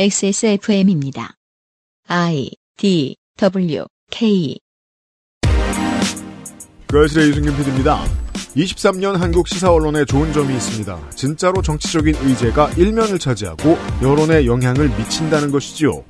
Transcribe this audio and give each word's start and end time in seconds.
XSFM입니다. 0.00 1.34
I 2.06 2.52
D 2.76 3.16
W 3.36 3.84
K 4.12 4.56
그실의 6.86 7.30
유승균 7.30 7.56
PD입니다. 7.56 8.04
23년 8.58 9.16
한국 9.16 9.46
시사 9.46 9.70
언론에 9.70 10.04
좋은 10.04 10.32
점이 10.32 10.52
있습니다. 10.54 10.98
진짜로 11.14 11.62
정치적인 11.62 12.14
의제가 12.22 12.70
일면을 12.76 13.18
차지하고 13.18 13.78
여론에 14.02 14.46
영향을 14.46 14.88
미친다는 14.98 15.52
것이지요. 15.52 16.02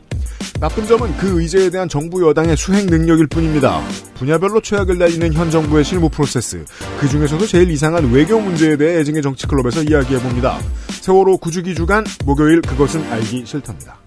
나쁜 0.59 0.87
점은 0.87 1.15
그 1.19 1.41
의제에 1.41 1.71
대한 1.71 1.89
정부 1.89 2.27
여당의 2.27 2.57
수행 2.57 2.87
능력일 2.87 3.27
뿐입니다. 3.29 3.81
분야별로 4.15 4.61
최악을 4.61 4.99
날리는 4.99 5.33
현 5.35 5.51
정부의 5.51 5.85
실무 5.85 6.09
프로세스, 6.09 6.65
그 6.99 7.09
중에서도 7.09 7.47
제일 7.47 7.71
이상한 7.71 8.11
외교 8.11 8.41
문제에 8.41 8.77
대해 8.77 8.99
애증의 9.01 9.23
정치클럽에서 9.23 9.83
이야기해봅니다. 9.85 10.59
세월호 10.89 11.39
구주기 11.39 11.75
주간 11.75 12.05
목요일 12.25 12.63
그것은 12.63 13.05
알기 13.13 13.45
싫답니다. 13.47 13.99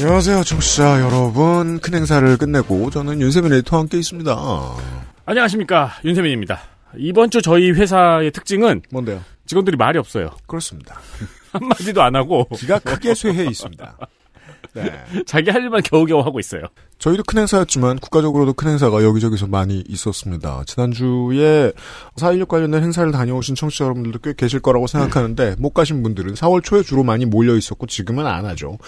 안녕하세요, 0.00 0.44
청취자 0.44 1.00
여러분. 1.00 1.80
큰 1.80 1.94
행사를 1.94 2.36
끝내고 2.38 2.88
저는 2.90 3.20
윤세민 3.20 3.52
에디터와 3.52 3.80
함께 3.80 3.98
있습니다. 3.98 4.32
안녕하십니까 5.26 5.90
윤세민입니다. 6.04 6.60
이번 6.98 7.30
주 7.30 7.42
저희 7.42 7.72
회사의 7.72 8.30
특징은 8.30 8.82
뭔데요? 8.92 9.20
직원들이 9.46 9.76
말이 9.76 9.98
없어요. 9.98 10.30
그렇습니다. 10.46 11.00
한마디도 11.50 12.00
안 12.00 12.14
하고 12.14 12.48
기가 12.50 12.78
크게 12.78 13.12
쇠해 13.12 13.46
있습니다. 13.46 13.96
네. 14.74 15.04
자기 15.26 15.50
할 15.50 15.64
일만 15.64 15.82
겨우겨우 15.82 16.20
하고 16.20 16.38
있어요. 16.38 16.62
저희도 16.98 17.22
큰 17.24 17.38
행사였지만 17.38 18.00
국가적으로도 18.00 18.54
큰 18.54 18.70
행사가 18.70 19.04
여기저기서 19.04 19.46
많이 19.46 19.84
있었습니다. 19.88 20.64
지난주에 20.66 21.72
4.16 22.16 22.48
관련된 22.48 22.82
행사를 22.82 23.10
다녀오신 23.12 23.54
청취자 23.54 23.84
여러분들도 23.84 24.18
꽤 24.18 24.34
계실 24.36 24.58
거라고 24.60 24.88
생각하는데 24.88 25.54
못 25.58 25.70
가신 25.70 26.02
분들은 26.02 26.34
4월 26.34 26.62
초에 26.64 26.82
주로 26.82 27.04
많이 27.04 27.24
몰려 27.24 27.56
있었고 27.56 27.86
지금은 27.86 28.26
안 28.26 28.46
하죠. 28.46 28.78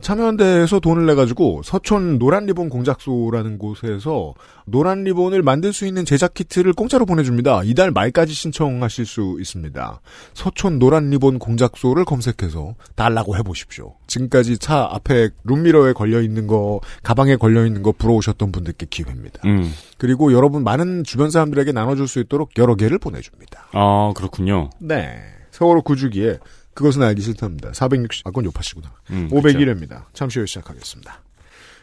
참여연대에서 0.00 0.80
돈을 0.80 1.06
내가지고 1.06 1.62
서촌 1.64 2.18
노란 2.18 2.46
리본 2.46 2.70
공작소라는 2.70 3.58
곳에서 3.58 4.34
노란 4.64 5.04
리본을 5.04 5.42
만들 5.42 5.72
수 5.72 5.86
있는 5.86 6.04
제작 6.04 6.34
키트를 6.34 6.72
공짜로 6.72 7.06
보내줍니다. 7.06 7.62
이달 7.64 7.90
말까지 7.90 8.32
신청하실 8.32 9.06
수 9.06 9.36
있습니다. 9.40 10.00
서촌 10.34 10.78
노란 10.78 11.10
리본 11.10 11.38
공작소를 11.38 12.04
검색해서 12.04 12.74
달라고 12.94 13.36
해보십시오. 13.36 13.94
지금까지 14.06 14.58
차 14.58 14.88
앞에 14.90 15.30
룸미러에 15.44 15.92
걸려 15.92 16.20
있는 16.20 16.46
거, 16.46 16.80
가방에 17.02 17.36
걸려 17.36 17.59
있는 17.66 17.82
거 17.82 17.92
부러우셨던 17.92 18.52
분들께 18.52 18.86
기회입니다. 18.90 19.40
음. 19.44 19.72
그리고 19.98 20.32
여러분 20.32 20.64
많은 20.64 21.04
주변 21.04 21.30
사람들에게 21.30 21.72
나눠줄 21.72 22.08
수 22.08 22.20
있도록 22.20 22.50
여러 22.58 22.74
개를 22.74 22.98
보내줍니다. 22.98 23.68
아 23.72 24.12
그렇군요. 24.16 24.70
네. 24.78 25.20
세월호 25.50 25.82
구주기에 25.82 26.38
그것은 26.74 27.02
알기 27.02 27.20
싫답니다. 27.20 27.72
460, 27.72 28.26
아, 28.26 28.30
그건 28.30 28.46
요파시구나. 28.46 28.90
음, 29.10 29.28
501회입니다. 29.30 30.04
잠시 30.14 30.38
후에 30.38 30.46
시작하겠습니다. 30.46 31.20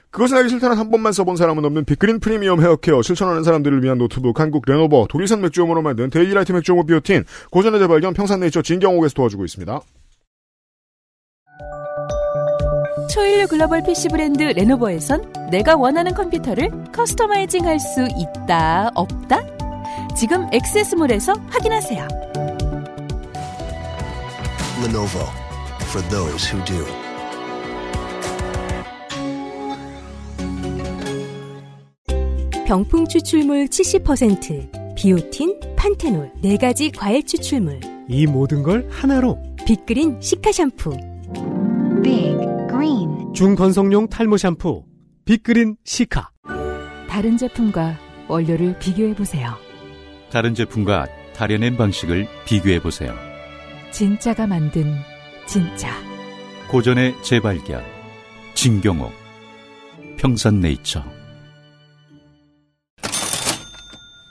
그것은 0.09 0.38
알기 0.38 0.50
싫다는 0.50 0.78
한 0.78 0.89
번만 0.89 1.11
써본 1.11 1.36
사람은 1.36 1.64
없는 1.66 1.86
빅그린 1.86 2.19
프리미엄 2.19 2.62
헤어케어 2.62 3.02
실천하는 3.02 3.44
사람들을 3.44 3.84
위한 3.84 3.97
노트북 3.97 4.39
한국 4.39 4.64
레노버 4.66 5.06
독일산 5.09 5.41
맥주효모로 5.42 5.81
만든 5.81 6.09
데일리라이트 6.09 6.53
맥주효모 6.53 6.86
비오틴 6.86 7.25
고전의 7.52 7.80
재발견 7.80 8.14
평산네이처 8.14 8.62
진경옥에서 8.62 9.14
도와주고 9.14 9.45
있습니다. 9.45 9.80
초일류 13.18 13.48
글로벌 13.48 13.82
PC 13.82 14.10
브랜드 14.10 14.44
레노버에선 14.44 15.50
내가 15.50 15.76
원하는 15.76 16.14
컴퓨터를 16.14 16.70
커스터마이징 16.92 17.66
할 17.66 17.80
수 17.80 18.08
있다, 18.16 18.92
없다? 18.94 19.40
지금 20.16 20.48
액세스몰에서 20.54 21.34
확인하세요. 21.50 22.08
Lenovo 24.84 25.25
for 25.90 26.08
those 26.09 26.47
who 26.53 26.64
do. 26.64 26.86
병풍 32.68 33.08
추출물 33.08 33.66
70%, 33.66 34.96
비오틴, 34.96 35.59
판테놀, 35.75 36.31
4가지 36.44 36.96
과일 36.96 37.25
추출물, 37.25 37.80
이 38.08 38.28
모든 38.28 38.62
걸 38.62 38.88
하나로 38.91 39.40
빅그린 39.66 40.22
시카 40.22 40.52
샴푸, 40.52 40.91
Big 42.03 42.38
Green 42.70 43.06
중건성용 43.42 44.09
탈모 44.09 44.38
샴푸 44.38 44.84
빅그린 45.25 45.75
시카 45.86 46.31
다른 47.08 47.38
제품과 47.38 48.00
원료를 48.28 48.80
비교해 48.80 49.14
보세요. 49.14 49.56
다른 50.31 50.56
제품과 50.56 51.06
다려낸 51.36 51.78
방식을 51.78 52.28
비교해 52.47 52.80
보세요. 52.81 53.14
진짜가 53.92 54.47
만든 54.47 54.92
진짜. 55.46 55.88
고전의 56.72 57.14
재발견. 57.22 57.84
진경옥. 58.56 59.14
평산네이처. 60.18 61.03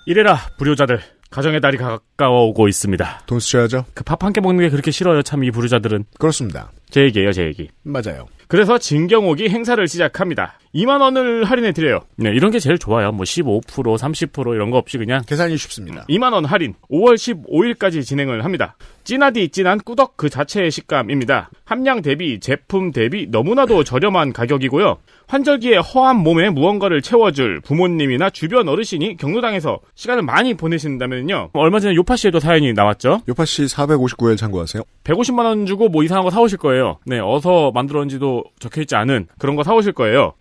이래라 0.06 0.36
불효자들 0.58 1.00
가정의 1.30 1.60
달이 1.60 1.76
가까워 1.76 2.46
오고 2.48 2.66
있습니다. 2.66 3.22
돈 3.26 3.38
쓰셔야죠? 3.38 3.84
그 3.94 4.02
밥 4.02 4.24
한 4.24 4.32
끼 4.32 4.40
먹는 4.40 4.64
게 4.64 4.68
그렇게 4.68 4.90
싫어요 4.90 5.22
참 5.22 5.44
이 5.44 5.52
불효자들은 5.52 6.06
그렇습니다. 6.18 6.72
제 6.90 7.02
얘기예요 7.02 7.32
제 7.32 7.44
얘기. 7.44 7.68
맞아요. 7.82 8.26
그래서 8.48 8.78
진경옥이 8.78 9.48
행사를 9.48 9.86
시작합니다. 9.86 10.58
2만 10.74 11.00
원을 11.00 11.44
할인해 11.44 11.72
드려요. 11.72 12.00
네 12.16 12.30
이런 12.30 12.50
게 12.50 12.58
제일 12.58 12.78
좋아요. 12.78 13.10
뭐 13.12 13.24
15%, 13.24 13.62
30% 13.62 14.54
이런 14.54 14.70
거 14.70 14.78
없이 14.78 14.98
그냥 14.98 15.22
계산이 15.26 15.56
쉽습니다. 15.56 16.04
2만 16.08 16.32
원 16.32 16.44
할인 16.44 16.74
5월 16.90 17.14
15일까지 17.14 18.04
진행을 18.04 18.44
합니다. 18.44 18.76
진하디 19.06 19.50
진한 19.50 19.78
꾸덕 19.78 20.16
그 20.16 20.28
자체의 20.28 20.72
식감입니다. 20.72 21.48
함량 21.64 22.02
대비 22.02 22.40
제품 22.40 22.90
대비 22.90 23.28
너무나도 23.30 23.84
저렴한 23.84 24.32
가격이고요. 24.32 24.98
환절기에 25.28 25.76
허한 25.76 26.16
몸에 26.16 26.50
무언가를 26.50 27.02
채워줄 27.02 27.60
부모님이나 27.60 28.30
주변 28.30 28.68
어르신이 28.68 29.16
경로당에서 29.16 29.78
시간을 29.94 30.24
많이 30.24 30.54
보내신다면요. 30.54 31.50
얼마 31.52 31.78
전에 31.78 31.94
요파 31.94 32.16
씨에도 32.16 32.40
사연이 32.40 32.72
나왔죠. 32.72 33.20
요파 33.28 33.44
씨 33.44 33.66
459회 33.66 34.36
참고하세요. 34.36 34.82
150만 35.04 35.44
원 35.44 35.66
주고 35.66 35.88
뭐 35.88 36.02
이상한 36.02 36.24
거 36.24 36.30
사오실 36.30 36.58
거예요. 36.58 36.98
네, 37.06 37.20
어서 37.20 37.70
만들었는지도 37.72 38.42
적혀있지 38.58 38.96
않은 38.96 39.28
그런 39.38 39.54
거 39.54 39.62
사오실 39.62 39.92
거예요. 39.92 40.32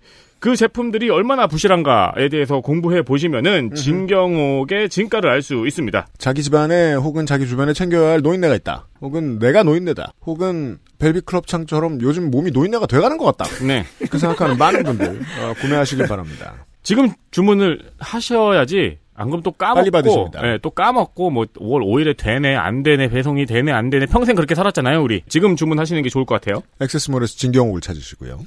그 0.46 0.56
제품들이 0.56 1.10
얼마나 1.10 1.48
부실한가에 1.48 2.30
대해서 2.30 2.60
공부해 2.62 3.02
보시면은 3.02 3.74
진경옥의 3.74 4.90
진가를 4.90 5.28
알 5.28 5.42
수 5.42 5.66
있습니다. 5.66 6.06
자기 6.20 6.44
집안에 6.44 6.94
혹은 6.94 7.26
자기 7.26 7.48
주변에 7.48 7.74
챙겨야 7.74 8.12
할 8.12 8.22
노인네가 8.22 8.54
있다. 8.54 8.88
혹은 9.02 9.40
내가 9.40 9.64
노인네다. 9.64 10.14
혹은 10.24 10.78
벨비클럽 11.00 11.48
창처럼 11.48 12.00
요즘 12.02 12.30
몸이 12.30 12.52
노인네가 12.52 12.86
돼가는 12.86 13.18
것 13.18 13.36
같다. 13.36 13.50
네. 13.66 13.86
그 14.08 14.20
생각하는 14.20 14.56
많은 14.60 14.84
분들 14.84 15.08
어, 15.42 15.54
구매하시길 15.62 16.06
바랍니다. 16.08 16.68
지금 16.84 17.10
주문을 17.32 17.80
하셔야지 17.98 19.00
안 19.16 19.30
그러면 19.30 19.42
또 19.42 19.52
까먹고. 19.52 20.32
예, 20.44 20.60
또 20.62 20.70
까먹고 20.70 21.32
뭐 21.32 21.46
5월 21.46 21.82
5일에 21.84 22.16
되네 22.18 22.56
안 22.56 22.84
되네 22.84 23.08
배송이 23.08 23.48
되네 23.48 23.72
안 23.72 23.90
되네 23.90 24.06
평생 24.06 24.36
그렇게 24.36 24.54
살았잖아요 24.54 25.02
우리 25.02 25.24
지금 25.28 25.56
주문하시는 25.56 26.04
게 26.04 26.10
좋을 26.10 26.26
것 26.26 26.40
같아요 26.40 26.62
액세스몰에서 26.82 27.34
진경옥을 27.36 27.82
찾으시고요. 27.82 28.42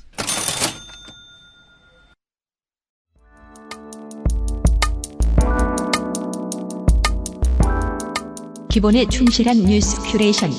기본에 8.78 9.04
충실한 9.06 9.56
뉴스 9.64 10.00
큐레이션 10.02 10.52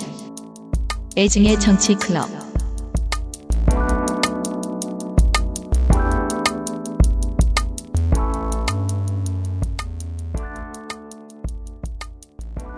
애증의 1.15 1.57
정치 1.57 1.95
클럽 1.95 2.27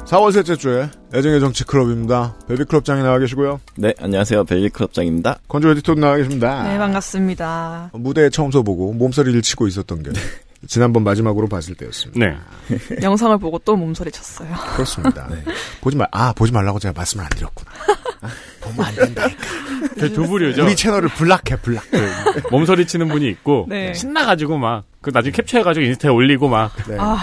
사월 0.06 0.32
셋째 0.32 0.56
주에 0.56 0.88
애정의 1.12 1.40
정치 1.40 1.64
클럽입니다. 1.64 2.36
벨비클럽장에 2.48 3.02
나와 3.02 3.18
계시고요. 3.18 3.60
네, 3.78 3.96
안녕하세요. 4.00 4.44
벨리클럽장입니다. 4.44 5.40
건조 5.48 5.72
에디터도 5.72 6.00
나와 6.00 6.18
계십니다. 6.18 6.70
네, 6.72 6.78
반갑습니다. 6.78 7.90
무대에 7.94 8.30
처음 8.30 8.52
서보고 8.52 8.94
몸서리를 8.94 9.42
치고 9.42 9.68
있었던 9.68 10.04
게 10.04 10.12
지난번 10.68 11.04
마지막으로 11.04 11.48
봤을 11.48 11.76
때였습니다. 11.76 12.20
네 12.26 12.38
영상을 13.02 13.38
보고 13.40 13.60
또 13.60 13.76
몸소리 13.76 14.12
쳤어요. 14.12 14.50
그렇습니다. 14.74 15.28
보지 15.82 15.98
말, 15.98 16.08
아, 16.12 16.34
보지 16.34 16.52
말라고 16.52 16.80
제가 16.80 16.94
말씀을 16.96 17.24
안 17.26 17.30
드렸구나. 17.32 17.72
아, 18.22 18.28
보면 18.62 18.86
안 18.86 18.96
된다니까. 18.96 19.42
그두 19.96 20.28
부류죠 20.28 20.64
우리 20.64 20.76
채널을 20.76 21.10
블락해, 21.10 21.58
블락. 21.62 21.84
몸소리 22.52 22.86
치는 22.86 23.08
분이 23.10 23.28
있고 23.30 23.66
네. 23.70 23.94
신나가지고 23.94 24.58
막 24.58 24.92
그 25.02 25.10
나중에 25.12 25.32
캡처해가지고 25.32 25.84
인스타에 25.84 26.12
올리고 26.12 26.48
막 26.48 26.72
네. 26.88 26.96
아, 27.00 27.18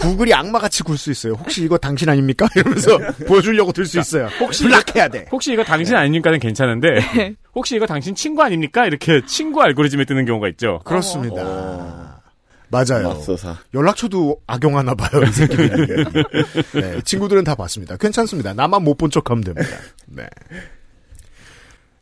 구글이 0.00 0.32
악마같이 0.32 0.84
굴 0.84 0.96
수 0.96 1.10
있어요. 1.10 1.32
혹시 1.32 1.64
이거 1.64 1.76
당신 1.76 2.08
아닙니까? 2.08 2.46
이러면서 2.54 2.96
보여주려고 3.26 3.72
들 3.72 3.86
수 3.86 3.98
있어요. 3.98 4.26
혹시 4.40 4.62
블락해야 4.62 5.08
돼. 5.08 5.26
혹시 5.32 5.52
이거 5.52 5.64
당신 5.64 5.96
아닙니까는 5.96 6.38
괜찮은데 6.38 7.36
혹시 7.54 7.74
이거 7.74 7.86
당신 7.86 8.14
친구 8.14 8.42
아닙니까 8.42 8.86
이렇게 8.86 9.20
친구 9.26 9.62
알고리즘에 9.62 10.04
뜨는 10.04 10.24
경우가 10.26 10.48
있죠 10.50 10.80
그렇습니다. 10.84 12.13
맞아요. 12.74 13.08
맙소사. 13.08 13.56
연락처도 13.72 14.38
악용하나 14.46 14.94
봐요, 14.94 15.22
이 15.22 15.32
새끼들이. 15.32 16.04
네, 16.74 17.00
친구들은 17.04 17.44
다 17.44 17.54
봤습니다. 17.54 17.96
괜찮습니다. 17.96 18.52
나만 18.54 18.82
못 18.82 18.98
본 18.98 19.10
척하면 19.10 19.44
됩니다. 19.44 19.68
네. 20.06 20.26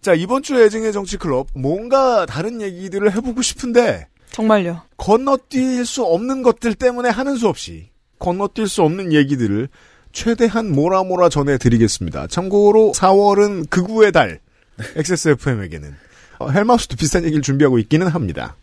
자, 0.00 0.14
이번 0.14 0.42
주 0.42 0.60
애증의 0.60 0.92
정치 0.92 1.16
클럽 1.16 1.46
뭔가 1.54 2.26
다른 2.26 2.60
얘기들을 2.60 3.14
해보고 3.16 3.40
싶은데 3.42 4.08
정말요. 4.32 4.82
건너뛸 4.96 5.84
수 5.84 6.02
없는 6.04 6.42
것들 6.42 6.74
때문에 6.74 7.08
하는 7.08 7.36
수 7.36 7.48
없이 7.48 7.90
건너뛸 8.18 8.66
수 8.66 8.82
없는 8.82 9.12
얘기들을 9.12 9.68
최대한 10.12 10.72
몰아몰아 10.72 11.28
전해드리겠습니다. 11.28 12.26
참고로 12.26 12.92
4월은 12.96 13.70
극우의 13.70 14.12
달 14.12 14.40
XSFM에게는 14.96 15.94
어, 16.38 16.50
헬마우스도 16.50 16.96
비슷한 16.96 17.24
얘기를 17.24 17.42
준비하고 17.42 17.78
있기는 17.78 18.06
합니다. 18.08 18.56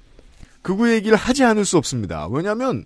극우 0.61 0.89
얘기를 0.89 1.17
하지 1.17 1.43
않을 1.43 1.65
수 1.65 1.77
없습니다. 1.77 2.27
왜냐하면 2.27 2.85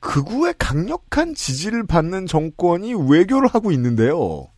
극우의 0.00 0.54
강력한 0.58 1.34
지지를 1.34 1.86
받는 1.86 2.26
정권이 2.26 2.94
외교를 3.08 3.48
하고 3.48 3.70
있는데요. 3.72 4.48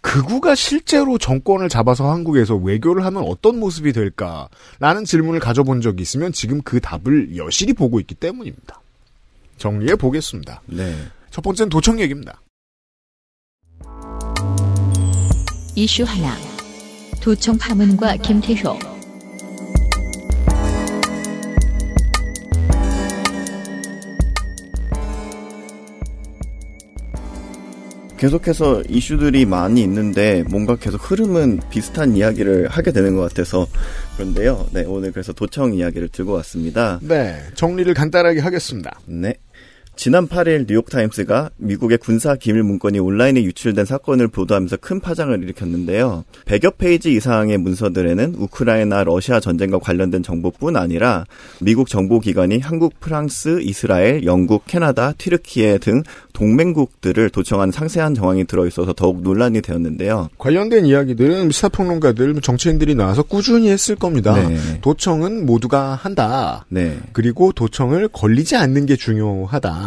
극우가 0.00 0.56
실제로 0.56 1.16
정권을 1.16 1.68
잡아서 1.68 2.10
한국에서 2.10 2.56
외교를 2.56 3.04
하면 3.04 3.22
어떤 3.24 3.60
모습이 3.60 3.92
될까라는 3.92 5.04
질문을 5.06 5.38
가져본 5.38 5.80
적이 5.80 6.02
있으면 6.02 6.32
지금 6.32 6.60
그 6.62 6.80
답을 6.80 7.36
여실히 7.36 7.72
보고 7.72 8.00
있기 8.00 8.16
때문입니다. 8.16 8.80
정리해 9.58 9.94
보겠습니다. 9.94 10.62
네. 10.66 10.92
첫 11.30 11.42
번째는 11.42 11.70
도청 11.70 12.00
얘기입니다. 12.00 12.40
이슈 15.76 16.02
하나. 16.02 16.36
도청 17.20 17.56
파문과 17.56 18.16
김태효. 18.16 18.91
계속해서 28.22 28.84
이슈들이 28.88 29.46
많이 29.46 29.82
있는데 29.82 30.44
뭔가 30.48 30.76
계속 30.76 31.10
흐름은 31.10 31.58
비슷한 31.70 32.16
이야기를 32.16 32.68
하게 32.68 32.92
되는 32.92 33.16
것 33.16 33.22
같아서 33.22 33.66
그런데요. 34.14 34.68
네, 34.70 34.84
오늘 34.84 35.10
그래서 35.10 35.32
도청 35.32 35.74
이야기를 35.74 36.08
들고 36.10 36.34
왔습니다. 36.34 37.00
네, 37.02 37.40
정리를 37.56 37.92
간단하게 37.94 38.38
하겠습니다. 38.38 38.96
네. 39.06 39.34
지난 39.94 40.26
8일 40.26 40.66
뉴욕타임스가 40.68 41.50
미국의 41.58 41.98
군사 41.98 42.34
기밀 42.34 42.62
문건이 42.62 42.98
온라인에 42.98 43.42
유출된 43.44 43.84
사건을 43.84 44.28
보도하면서 44.28 44.78
큰 44.78 45.00
파장을 45.00 45.40
일으켰는데요. 45.42 46.24
100여 46.46 46.76
페이지 46.76 47.12
이상의 47.12 47.58
문서들에는 47.58 48.34
우크라이나 48.36 49.04
러시아 49.04 49.38
전쟁과 49.38 49.78
관련된 49.78 50.22
정보뿐 50.22 50.76
아니라 50.76 51.24
미국 51.60 51.88
정보기관이 51.88 52.58
한국, 52.58 52.98
프랑스, 53.00 53.60
이스라엘, 53.60 54.24
영국, 54.24 54.66
캐나다, 54.66 55.12
튀르키예 55.12 55.78
등 55.78 56.02
동맹국들을 56.32 57.30
도청한 57.30 57.70
상세한 57.70 58.14
정황이 58.14 58.44
들어있어서 58.44 58.94
더욱 58.94 59.22
논란이 59.22 59.60
되었는데요. 59.60 60.30
관련된 60.38 60.86
이야기들은 60.86 61.50
시사평론가들, 61.50 62.40
정치인들이 62.40 62.94
나와서 62.94 63.22
꾸준히 63.22 63.68
했을 63.68 63.94
겁니다. 63.94 64.34
네. 64.34 64.58
도청은 64.80 65.46
모두가 65.46 65.94
한다. 65.94 66.64
네. 66.68 66.98
그리고 67.12 67.52
도청을 67.52 68.08
걸리지 68.08 68.56
않는 68.56 68.86
게 68.86 68.96
중요하다. 68.96 69.81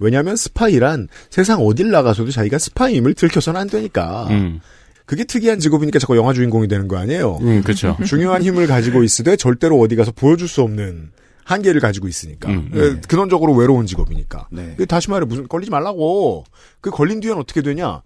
왜냐하면 0.00 0.36
스파이란 0.36 1.08
세상 1.30 1.60
어딜 1.60 1.90
나가서도 1.90 2.30
자기가 2.30 2.58
스파이임을 2.58 3.14
들켜서는 3.14 3.60
안 3.60 3.68
되니까. 3.68 4.26
음, 4.30 4.60
그게 5.06 5.24
특이한 5.24 5.58
직업이니까 5.58 5.98
자꾸 5.98 6.16
영화 6.16 6.32
주인공이 6.32 6.68
되는 6.68 6.86
거 6.86 6.96
아니에요. 6.96 7.38
음, 7.40 7.62
그렇죠. 7.62 7.96
중요한 8.06 8.42
힘을 8.42 8.66
가지고 8.66 9.02
있으되 9.02 9.36
절대로 9.36 9.78
어디 9.80 9.96
가서 9.96 10.12
보여줄 10.12 10.46
수 10.46 10.62
없는 10.62 11.10
한계를 11.44 11.80
가지고 11.80 12.06
있으니까. 12.06 12.48
음, 12.48 12.70
예, 12.74 13.00
근원적으로 13.08 13.54
외로운 13.54 13.86
직업이니까. 13.86 14.46
네. 14.52 14.74
그 14.76 14.86
다시 14.86 15.10
말해 15.10 15.26
무슨 15.26 15.48
걸리지 15.48 15.70
말라고. 15.70 16.44
그 16.80 16.90
걸린 16.90 17.18
뒤엔 17.18 17.36
어떻게 17.36 17.60
되냐? 17.60 18.02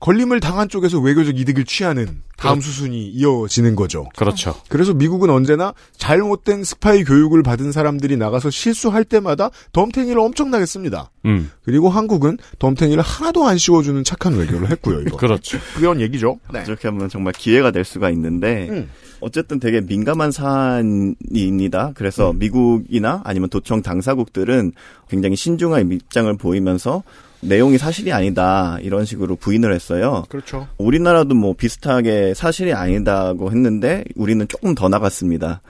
걸림을 0.00 0.40
당한 0.40 0.68
쪽에서 0.68 0.98
외교적 0.98 1.38
이득을 1.38 1.64
취하는 1.64 2.22
다음 2.36 2.62
수순이 2.62 3.08
이어지는 3.08 3.76
거죠. 3.76 4.08
그렇죠. 4.16 4.54
그래서 4.68 4.94
미국은 4.94 5.28
언제나 5.28 5.74
잘못된 5.98 6.64
스파이 6.64 7.04
교육을 7.04 7.42
받은 7.42 7.70
사람들이 7.70 8.16
나가서 8.16 8.48
실수할 8.48 9.04
때마다 9.04 9.50
덤탱이를 9.74 10.18
엄청나게 10.18 10.64
씁니다. 10.64 11.10
음, 11.26 11.50
그리고 11.62 11.90
한국은 11.90 12.38
덤탱이를 12.58 13.02
하나도 13.02 13.46
안 13.46 13.58
씌워주는 13.58 14.02
착한 14.04 14.34
외교를 14.36 14.70
했고요. 14.70 15.02
이거. 15.02 15.18
그렇죠. 15.18 15.58
그런 15.76 16.00
얘기죠. 16.00 16.40
네. 16.50 16.64
이렇게 16.66 16.88
하면 16.88 17.10
정말 17.10 17.34
기회가 17.34 17.70
될 17.70 17.84
수가 17.84 18.08
있는데 18.08 18.68
음. 18.70 18.90
어쨌든 19.20 19.60
되게 19.60 19.82
민감한 19.82 20.32
사안입니다. 20.32 21.92
그래서 21.94 22.32
미국이나 22.32 23.20
아니면 23.24 23.50
도청 23.50 23.82
당사국들은 23.82 24.72
굉장히 25.10 25.36
신중한 25.36 25.92
입장을 25.92 26.34
보이면서 26.38 27.02
내용이 27.40 27.78
사실이 27.78 28.12
아니다 28.12 28.78
이런 28.82 29.04
식으로 29.04 29.36
부인을 29.36 29.72
했어요. 29.74 30.24
그렇죠. 30.28 30.68
우리나라도 30.78 31.34
뭐 31.34 31.54
비슷하게 31.54 32.34
사실이 32.34 32.72
아니다고 32.72 33.50
했는데 33.50 34.04
우리는 34.14 34.46
조금 34.48 34.74
더 34.74 34.88
나갔습니다. 34.88 35.62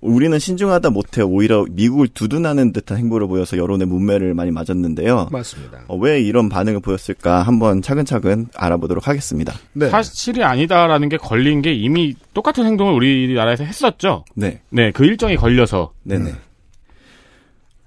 우리는 0.00 0.38
신중하다 0.38 0.90
못해 0.90 1.22
오히려 1.22 1.64
미국을 1.70 2.08
두둔하는 2.08 2.72
듯한 2.72 2.98
행보를 2.98 3.28
보여서 3.28 3.56
여론의 3.56 3.86
문매를 3.86 4.34
많이 4.34 4.50
맞았는데요. 4.50 5.28
맞습니다. 5.30 5.84
어, 5.88 5.96
왜 5.96 6.20
이런 6.20 6.48
반응을 6.48 6.80
보였을까 6.80 7.42
한번 7.42 7.80
차근차근 7.80 8.48
알아보도록 8.54 9.08
하겠습니다. 9.08 9.54
네. 9.72 9.88
사실이 9.88 10.42
아니다라는 10.42 11.08
게 11.08 11.16
걸린 11.16 11.62
게 11.62 11.72
이미 11.72 12.14
똑같은 12.34 12.66
행동을 12.66 12.92
우리나라에서 12.94 13.64
했었죠. 13.64 14.24
네. 14.34 14.60
네, 14.70 14.90
그 14.90 15.04
일정이 15.04 15.36
걸려서. 15.36 15.92
네네. 16.02 16.32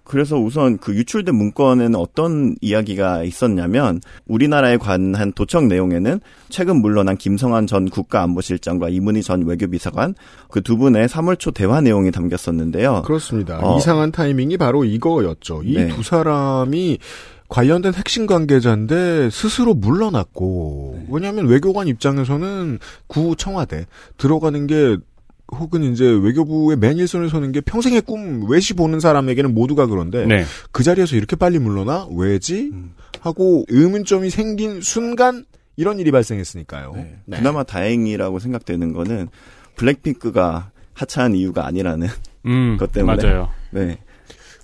그래서 0.07 0.37
우선 0.37 0.77
그 0.77 0.93
유출된 0.93 1.33
문건에는 1.33 1.95
어떤 1.95 2.55
이야기가 2.61 3.23
있었냐면 3.23 3.99
우리나라에 4.27 4.77
관한 4.77 5.33
도청 5.33 5.67
내용에는 5.67 6.21
최근 6.49 6.81
물러난 6.81 7.17
김성한 7.17 7.65
전 7.67 7.89
국가안보실장과 7.89 8.89
이문희 8.89 9.23
전 9.23 9.43
외교비서관 9.45 10.13
그 10.49 10.67
두 10.67 10.75
분의 10.75 11.07
3월 11.07 11.39
초 11.39 11.51
대화 11.51 11.79
내용이 11.79 12.11
담겼었는데요. 12.11 13.03
그렇습니다. 13.03 13.57
어. 13.63 13.77
이상한 13.77 14.11
타이밍이 14.11 14.57
바로 14.57 14.83
이거였죠. 14.83 15.61
이 15.63 15.75
네. 15.75 15.87
두 15.87 16.03
사람이 16.03 16.97
관련된 17.47 17.93
핵심 17.93 18.25
관계자인데 18.25 19.29
스스로 19.31 19.73
물러났고 19.73 21.05
왜냐하면 21.09 21.47
외교관 21.47 21.87
입장에서는 21.87 22.79
구 23.07 23.37
청와대 23.37 23.85
들어가는 24.17 24.67
게 24.67 24.97
혹은 25.51 25.83
이제 25.83 26.05
외교부의 26.05 26.77
맨 26.77 26.97
일선을 26.97 27.29
서는 27.29 27.51
게 27.51 27.61
평생의 27.61 28.01
꿈 28.01 28.49
외시 28.49 28.73
보는 28.73 28.99
사람에게는 28.99 29.53
모두가 29.53 29.87
그런데 29.87 30.25
네. 30.25 30.43
그 30.71 30.83
자리에서 30.83 31.15
이렇게 31.15 31.35
빨리 31.35 31.57
물러나 31.57 32.07
왜지 32.11 32.71
하고 33.21 33.65
의문점이 33.69 34.29
생긴 34.29 34.81
순간 34.81 35.45
이런 35.77 35.99
일이 35.99 36.11
발생했으니까요. 36.11 36.91
네. 36.95 37.19
네. 37.25 37.37
그나마 37.37 37.63
다행이라고 37.63 38.39
생각되는 38.39 38.93
거는 38.93 39.29
블랙핑크가 39.75 40.71
하차한 40.93 41.35
이유가 41.35 41.65
아니라는 41.65 42.07
음, 42.45 42.75
그것 42.77 42.91
때문에. 42.91 43.23
맞아요. 43.23 43.49
네. 43.71 43.99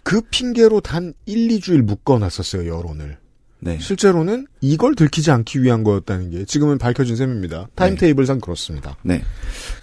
그 0.04 0.22
핑계로 0.22 0.82
단 0.82 1.14
1, 1.26 1.48
2주일 1.48 1.82
묶어놨었어요 1.84 2.68
여론을. 2.68 3.18
네. 3.64 3.80
실제로는 3.80 4.48
이걸 4.62 4.96
들키지 4.96 5.32
않기 5.32 5.64
위한 5.64 5.84
거였다는 5.84 6.32
게 6.32 6.46
지금은 6.46 6.78
밝혀진 6.78 7.16
셈입니다. 7.16 7.68
타임테이블상 7.76 8.40
그렇습니다. 8.40 8.98
네. 9.04 9.22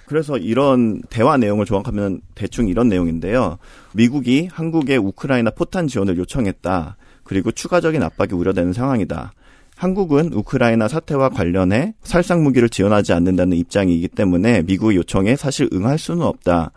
그래서 0.07 0.37
이런 0.37 1.03
대화 1.09 1.37
내용을 1.37 1.65
조각하면 1.65 2.21
대충 2.35 2.69
이런 2.69 2.89
내용인데요. 2.89 3.59
미국이 3.93 4.49
한국에 4.53 4.97
우크라이나 4.97 5.51
포탄 5.51 5.87
지원을 5.89 6.19
요청했다. 6.19 6.97
그리고 7.25 7.51
추가적인 7.53 8.03
압박이 8.03 8.33
우려되는 8.33 8.73
상황이다. 8.73 9.33
한국은 9.77 10.33
우크라이나 10.35 10.89
사태와 10.89 11.31
관련해 11.31 11.95
살상 12.03 12.43
무기를 12.43 12.69
지원하지 12.69 13.15
않는다는 13.15 13.57
입장이기 13.57 14.09
때문에 14.09 14.63
미국의 14.63 14.97
요청에 14.97 15.37
사실 15.37 15.71
응할 15.73 15.99
수는 15.99 16.23
없다. 16.23 16.73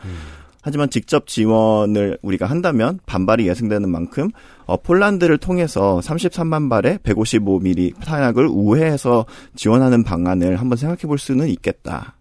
하지만 0.63 0.89
직접 0.89 1.27
지원을 1.27 2.17
우리가 2.21 2.45
한다면 2.45 2.99
반발이 3.05 3.47
예상되는 3.47 3.89
만큼 3.89 4.31
어, 4.65 4.77
폴란드를 4.77 5.37
통해서 5.37 5.99
33만 6.01 6.69
발의 6.69 6.99
155mm 6.99 7.99
탄약을 7.99 8.47
우회해서 8.47 9.25
지원하는 9.55 10.03
방안을 10.03 10.59
한번 10.59 10.77
생각해 10.77 11.01
볼 11.01 11.19
수는 11.19 11.49
있겠다. 11.49 12.15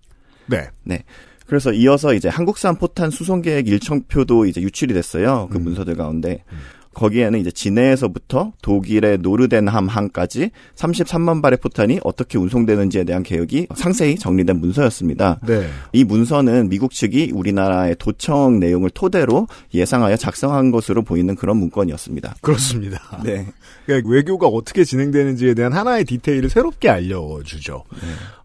네. 0.46 0.68
네. 0.82 1.04
그래서 1.46 1.72
이어서 1.72 2.14
이제 2.14 2.28
한국산 2.28 2.76
포탄 2.76 3.10
수송 3.10 3.42
계획 3.42 3.68
일정표도 3.68 4.46
이제 4.46 4.60
유출이 4.60 4.92
됐어요. 4.92 5.48
그 5.52 5.58
문서들 5.58 5.94
가운데. 5.96 6.42
거기에는 6.94 7.38
이제 7.38 7.50
진해에서부터 7.50 8.52
독일의 8.62 9.18
노르덴함 9.18 9.88
항까지 9.88 10.50
33만 10.76 11.42
발의 11.42 11.58
포탄이 11.58 12.00
어떻게 12.04 12.38
운송되는지에 12.38 13.04
대한 13.04 13.22
계획이 13.22 13.68
상세히 13.74 14.16
정리된 14.16 14.60
문서였습니다. 14.60 15.40
네. 15.46 15.66
이 15.92 16.04
문서는 16.04 16.68
미국 16.68 16.92
측이 16.92 17.32
우리나라의 17.34 17.96
도청 17.98 18.60
내용을 18.60 18.90
토대로 18.90 19.46
예상하여 19.74 20.16
작성한 20.16 20.70
것으로 20.70 21.02
보이는 21.02 21.34
그런 21.34 21.56
문건이었습니다. 21.56 22.36
그렇습니다. 22.40 23.00
네. 23.24 23.46
그러니까 23.86 24.10
외교가 24.10 24.46
어떻게 24.46 24.84
진행되는지에 24.84 25.54
대한 25.54 25.72
하나의 25.72 26.04
디테일을 26.04 26.50
새롭게 26.50 26.88
알려주죠. 26.88 27.84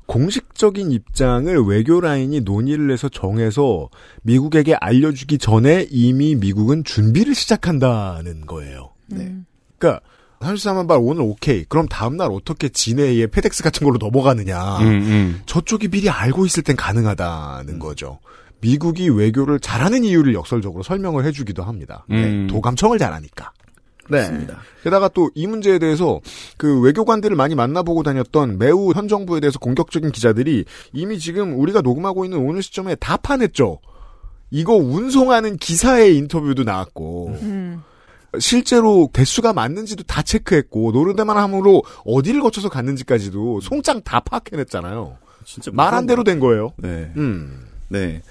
공식적인 0.07 0.91
입장을 0.91 1.55
외교 1.65 2.01
라인이 2.01 2.41
논의를 2.41 2.91
해서 2.91 3.09
정해서 3.09 3.89
미국에게 4.23 4.73
알려주기 4.75 5.37
전에 5.37 5.87
이미 5.91 6.35
미국은 6.35 6.83
준비를 6.83 7.35
시작한다는 7.35 8.45
거예요. 8.45 8.93
네. 9.07 9.35
그러니까 9.77 10.01
34만 10.39 10.87
발 10.87 10.97
오늘 11.01 11.23
오케이. 11.23 11.65
그럼 11.65 11.87
다음날 11.87 12.29
어떻게 12.31 12.69
진해의 12.69 13.27
페덱스 13.27 13.63
같은 13.63 13.85
걸로 13.85 13.97
넘어가느냐. 13.97 14.77
음, 14.79 14.87
음. 14.87 15.41
저쪽이 15.45 15.89
미리 15.89 16.09
알고 16.09 16.45
있을 16.45 16.63
땐 16.63 16.75
가능하다는 16.75 17.79
거죠. 17.79 18.19
미국이 18.61 19.09
외교를 19.09 19.59
잘하는 19.59 20.03
이유를 20.03 20.33
역설적으로 20.33 20.83
설명을 20.83 21.25
해주기도 21.25 21.63
합니다. 21.63 22.05
음. 22.11 22.47
도감청을 22.49 22.97
잘하니까. 22.97 23.51
네. 24.09 24.19
맞습니다. 24.19 24.59
게다가 24.83 25.07
또 25.09 25.29
이 25.35 25.45
문제에 25.47 25.79
대해서 25.79 26.19
그 26.57 26.79
외교관들을 26.81 27.35
많이 27.35 27.53
만나보고 27.55 28.03
다녔던 28.03 28.57
매우 28.57 28.91
현 28.93 29.07
정부에 29.07 29.39
대해서 29.39 29.59
공격적인 29.59 30.11
기자들이 30.11 30.65
이미 30.93 31.19
지금 31.19 31.59
우리가 31.59 31.81
녹음하고 31.81 32.25
있는 32.25 32.39
오늘 32.39 32.63
시점에 32.63 32.95
다 32.95 33.17
파냈죠. 33.17 33.79
이거 34.49 34.73
운송하는 34.75 35.57
기사의 35.57 36.15
인터뷰도 36.17 36.63
나왔고 36.63 37.37
음. 37.41 37.83
실제로 38.39 39.09
대수가 39.11 39.53
맞는지도 39.53 40.03
다 40.03 40.21
체크했고 40.21 40.91
노르데만 40.91 41.37
함으로 41.37 41.83
어디를 42.05 42.41
거쳐서 42.41 42.69
갔는지까지도 42.69 43.61
송장 43.61 44.01
다 44.03 44.19
파악해냈잖아요. 44.21 45.17
진짜 45.45 45.71
말한 45.73 46.05
대로 46.05 46.23
된 46.23 46.39
거예요. 46.39 46.73
네. 46.77 47.11
음. 47.17 47.65
네. 47.89 48.21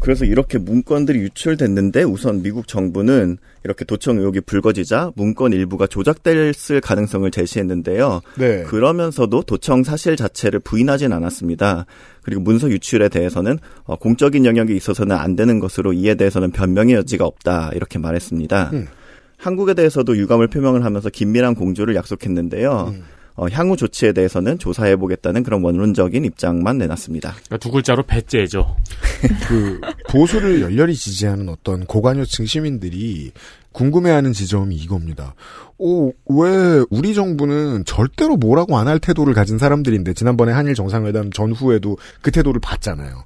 그래서 0.00 0.24
이렇게 0.24 0.58
문건들이 0.58 1.18
유출됐는데 1.18 2.02
우선 2.04 2.42
미국 2.42 2.66
정부는 2.66 3.38
이렇게 3.64 3.84
도청 3.84 4.18
의혹이 4.18 4.40
불거지자 4.40 5.12
문건 5.14 5.52
일부가 5.52 5.86
조작됐을 5.86 6.80
가능성을 6.80 7.30
제시했는데요. 7.30 8.22
네. 8.38 8.62
그러면서도 8.64 9.42
도청 9.42 9.84
사실 9.84 10.16
자체를 10.16 10.60
부인하진 10.60 11.12
않았습니다. 11.12 11.84
그리고 12.22 12.40
문서 12.40 12.70
유출에 12.70 13.08
대해서는 13.10 13.58
어, 13.84 13.96
공적인 13.96 14.46
영역에 14.46 14.74
있어서는 14.74 15.14
안 15.16 15.36
되는 15.36 15.60
것으로 15.60 15.92
이에 15.92 16.14
대해서는 16.14 16.50
변명의 16.50 16.94
여지가 16.96 17.26
없다 17.26 17.70
이렇게 17.74 17.98
말했습니다. 17.98 18.70
음. 18.72 18.88
한국에 19.36 19.74
대해서도 19.74 20.16
유감을 20.16 20.48
표명을 20.48 20.84
하면서 20.84 21.08
긴밀한 21.08 21.54
공조를 21.54 21.94
약속했는데요. 21.94 22.94
음. 22.94 23.02
어, 23.40 23.46
향후 23.52 23.74
조치에 23.74 24.12
대해서는 24.12 24.58
조사해보겠다는 24.58 25.44
그런 25.44 25.62
원론적인 25.64 26.26
입장만 26.26 26.76
내놨습니다. 26.76 27.30
그러니까 27.30 27.56
두 27.56 27.70
글자로 27.70 28.02
배째죠. 28.02 28.76
그 29.48 29.80
보수를 30.10 30.60
열렬히 30.60 30.94
지지하는 30.94 31.48
어떤 31.48 31.86
고관여층 31.86 32.44
시민들이 32.44 33.32
궁금해하는 33.72 34.34
지점이 34.34 34.76
이겁니다. 34.76 35.34
오, 35.78 36.12
왜 36.28 36.84
우리 36.90 37.14
정부는 37.14 37.86
절대로 37.86 38.36
뭐라고 38.36 38.76
안 38.76 38.88
할 38.88 38.98
태도를 38.98 39.32
가진 39.32 39.56
사람들인데 39.56 40.12
지난번에 40.12 40.52
한일 40.52 40.74
정상회담 40.74 41.30
전후에도 41.32 41.96
그 42.20 42.30
태도를 42.30 42.60
봤잖아요. 42.60 43.24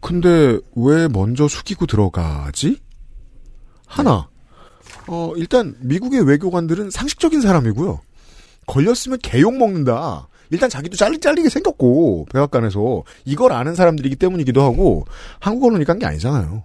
근데 0.00 0.58
왜 0.74 1.06
먼저 1.08 1.48
숙이고 1.48 1.84
들어가지? 1.84 2.78
하나. 3.86 4.26
어, 5.06 5.34
일단 5.36 5.74
미국의 5.80 6.26
외교관들은 6.26 6.88
상식적인 6.90 7.42
사람이고요. 7.42 8.00
걸렸으면 8.70 9.18
개욕 9.22 9.56
먹는다. 9.56 10.28
일단 10.50 10.68
자기도 10.70 10.96
잘리 10.96 11.18
잘리게 11.18 11.48
생겼고 11.48 12.26
백악관에서 12.32 13.02
이걸 13.24 13.52
아는 13.52 13.74
사람들이기 13.74 14.16
때문이기도 14.16 14.62
하고 14.62 15.04
한국 15.40 15.66
언론이 15.66 15.84
깐 15.84 15.98
게 15.98 16.06
아니잖아요. 16.06 16.64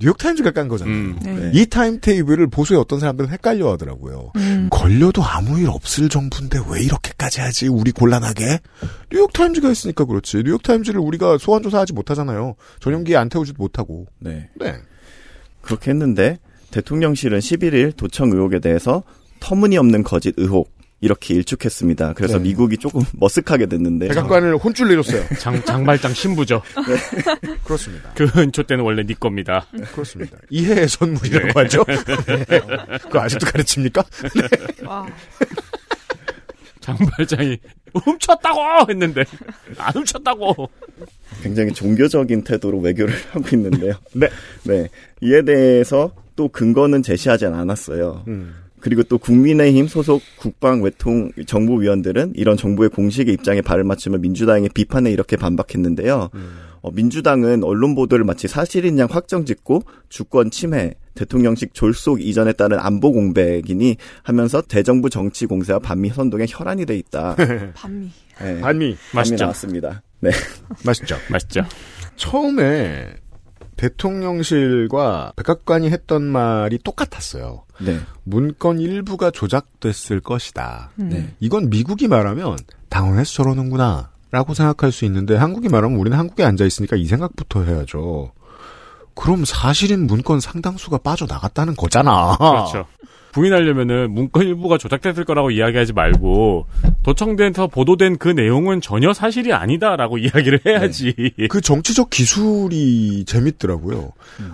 뉴욕타임즈가 0.00 0.50
깐 0.50 0.66
거잖아요. 0.66 0.94
음. 0.96 1.18
네. 1.22 1.50
이 1.54 1.66
타임테이블을 1.66 2.48
보수의 2.48 2.80
어떤 2.80 2.98
사람들은 2.98 3.30
헷갈려 3.30 3.70
하더라고요. 3.72 4.32
음. 4.34 4.66
걸려도 4.68 5.22
아무 5.22 5.60
일 5.60 5.68
없을 5.68 6.08
정부인데 6.08 6.58
왜 6.70 6.82
이렇게까지 6.82 7.40
하지? 7.40 7.68
우리 7.68 7.92
곤란하게? 7.92 8.58
뉴욕타임즈가 9.12 9.68
했으니까 9.68 10.04
그렇지. 10.04 10.38
뉴욕타임즈를 10.44 10.98
우리가 11.00 11.38
소환조사하지 11.38 11.92
못하잖아요. 11.92 12.56
전용기에 12.80 13.14
안 13.16 13.28
태우지도 13.28 13.62
못하고. 13.62 14.06
네. 14.18 14.48
네. 14.56 14.74
그렇게 15.60 15.92
했는데 15.92 16.38
대통령실은 16.72 17.38
11일 17.38 17.96
도청 17.96 18.32
의혹에 18.32 18.58
대해서 18.58 19.04
터무니없는 19.38 20.02
거짓 20.02 20.34
의혹 20.36 20.71
이렇게 21.02 21.34
일축했습니다. 21.34 22.14
그래서 22.14 22.38
네. 22.38 22.44
미국이 22.44 22.78
조금 22.78 23.02
머쓱하게 23.20 23.68
됐는데 23.68 24.08
백악관을 24.08 24.56
혼쭐 24.56 24.88
내줬어요. 24.88 25.24
장, 25.38 25.62
장발장 25.64 26.14
신부죠. 26.14 26.62
그렇습니다. 27.64 28.12
그 28.14 28.30
은초 28.36 28.62
때는 28.62 28.84
원래 28.84 29.02
네 29.04 29.12
겁니다. 29.14 29.66
그렇습니다. 29.92 30.38
이해의 30.48 30.88
선물이라고 30.88 31.60
하죠. 31.60 31.84
네. 32.48 32.98
그거 33.02 33.20
아직도 33.20 33.46
가르칩니까? 33.46 34.04
와. 34.86 35.06
장발장이 36.80 37.58
훔쳤다고 37.94 38.90
했는데 38.90 39.24
안 39.78 39.92
훔쳤다고. 39.94 40.70
굉장히 41.42 41.72
종교적인 41.72 42.44
태도로 42.44 42.78
외교를 42.78 43.12
하고 43.32 43.44
있는데요. 43.52 43.94
네. 44.14 44.28
네. 44.64 44.88
이에 45.20 45.42
대해서 45.42 46.12
또 46.36 46.48
근거는 46.48 47.02
제시하지 47.02 47.46
않았어요. 47.46 48.24
음. 48.28 48.54
그리고 48.82 49.04
또 49.04 49.16
국민의힘 49.16 49.86
소속 49.86 50.20
국방 50.38 50.82
외통 50.82 51.30
정부위원들은 51.46 52.32
이런 52.34 52.56
정부의 52.56 52.90
공식의 52.90 53.32
입장에 53.32 53.62
발을 53.62 53.84
맞추며 53.84 54.18
민주당의 54.18 54.70
비판에 54.74 55.10
이렇게 55.10 55.36
반박했는데요. 55.36 56.30
어, 56.82 56.90
민주당은 56.90 57.62
언론 57.62 57.94
보도를 57.94 58.24
마치 58.24 58.48
사실인 58.48 58.98
양 58.98 59.06
확정짓고 59.08 59.82
주권 60.08 60.50
침해, 60.50 60.94
대통령직 61.14 61.74
졸속 61.74 62.20
이전에 62.20 62.52
따른 62.52 62.80
안보 62.80 63.12
공백이니 63.12 63.96
하면서 64.24 64.60
대정부 64.60 65.08
정치 65.08 65.46
공세와 65.46 65.78
반미 65.78 66.10
선동에 66.10 66.46
혈안이 66.48 66.84
돼 66.84 66.96
있다. 66.96 67.36
반미. 67.74 68.10
네, 68.40 68.60
반미. 68.60 68.96
맛있죠. 69.14 69.44
나왔습니다. 69.44 70.02
네. 70.18 70.30
맛있죠. 70.84 71.16
맛있죠. 71.30 71.64
처음에 72.16 73.14
대통령실과 73.76 75.32
백악관이 75.36 75.90
했던 75.90 76.22
말이 76.22 76.78
똑같았어요. 76.78 77.64
네. 77.80 78.00
문건 78.24 78.78
일부가 78.78 79.30
조작됐을 79.30 80.20
것이다. 80.20 80.90
음. 81.00 81.08
네. 81.08 81.34
이건 81.40 81.70
미국이 81.70 82.08
말하면 82.08 82.58
당황해서 82.88 83.32
저러는구나. 83.32 84.10
라고 84.30 84.54
생각할 84.54 84.92
수 84.92 85.04
있는데 85.04 85.36
한국이 85.36 85.68
말하면 85.68 85.98
우리는 85.98 86.16
한국에 86.16 86.42
앉아 86.42 86.64
있으니까 86.64 86.96
이 86.96 87.04
생각부터 87.04 87.64
해야죠. 87.64 88.32
그럼 89.14 89.44
사실인 89.44 90.06
문건 90.06 90.40
상당수가 90.40 90.98
빠져나갔다는 90.98 91.76
거잖아. 91.76 92.36
그렇죠. 92.38 92.86
부인하려면은 93.32 94.12
문건 94.12 94.46
일부가 94.46 94.78
조작됐을 94.78 95.24
거라고 95.24 95.50
이야기하지 95.50 95.94
말고 95.94 96.66
도청돼서 97.02 97.66
보도된 97.66 98.18
그 98.18 98.28
내용은 98.28 98.80
전혀 98.80 99.12
사실이 99.12 99.52
아니다라고 99.52 100.18
이야기를 100.18 100.60
해야지. 100.66 101.32
그 101.48 101.60
정치적 101.60 102.10
기술이 102.10 103.24
재밌더라고요. 103.24 104.12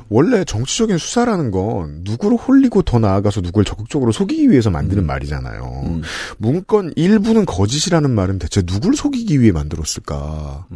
원래 0.08 0.44
정치적인 0.44 0.96
수사라는 0.96 1.50
건 1.50 2.00
누구를 2.02 2.38
홀리고 2.38 2.82
더 2.82 2.98
나아가서 3.00 3.40
누구를 3.40 3.64
적극적으로 3.64 4.12
속이기 4.12 4.48
위해서 4.50 4.70
만드는 4.70 5.04
말이잖아요. 5.04 5.82
음. 5.86 6.02
문건 6.38 6.92
일부는 6.94 7.46
거짓이라는 7.46 8.10
말은 8.10 8.38
대체 8.38 8.62
누굴 8.62 8.94
속이기 8.94 9.40
위해 9.40 9.50
만들었을까? 9.50 10.66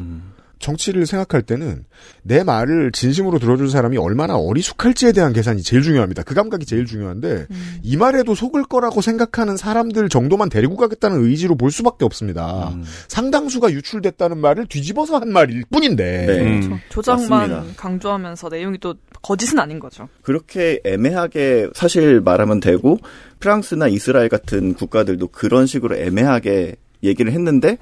음. 0.63 0.73
정치를 0.73 1.07
생각할 1.07 1.43
때는 1.43 1.85
내 2.23 2.45
말을 2.45 2.93
진심으로 2.93 3.39
들어줄 3.39 3.69
사람이 3.69 3.99
얼마나 3.99 4.37
어리숙할지에 4.37 5.13
대한 5.13 5.33
계산이 5.33 5.63
제일 5.63 5.83
중요합니다. 5.83 6.23
그 6.23 6.35
감각이 6.35 6.65
제일 6.65 6.87
중요한데 6.87 7.47
음. 7.51 7.79
이 7.83 7.97
말에도 7.97 8.35
속을 8.35 8.65
거라고 8.65 9.01
생각하는 9.01 9.57
사람들 9.57 10.09
정도만 10.09 10.49
데리고 10.49 10.77
가겠다는 10.77 11.25
의지로 11.25 11.57
볼 11.57 11.71
수밖에 11.71 12.05
없습니다. 12.05 12.71
음. 12.75 12.85
상당수가 13.09 13.73
유출됐다는 13.73 14.39
말을 14.39 14.67
뒤집어서 14.67 15.19
한 15.19 15.33
말일 15.33 15.65
뿐인데 15.71 16.27
네. 16.27 16.41
음. 16.41 16.61
그렇죠. 16.61 16.79
조작만 16.89 17.51
맞습니다. 17.51 17.65
강조하면서 17.77 18.49
내용이 18.49 18.79
또 18.79 18.95
거짓은 19.23 19.59
아닌 19.59 19.79
거죠. 19.79 20.09
그렇게 20.23 20.81
애매하게 20.85 21.69
사실 21.75 22.21
말하면 22.21 22.61
되고 22.61 22.99
프랑스나 23.41 23.89
이스라엘 23.89 24.29
같은 24.29 24.75
국가들도 24.75 25.29
그런 25.29 25.67
식으로 25.67 25.97
애매하게 25.97 26.77
얘기를 27.03 27.33
했는데 27.33 27.79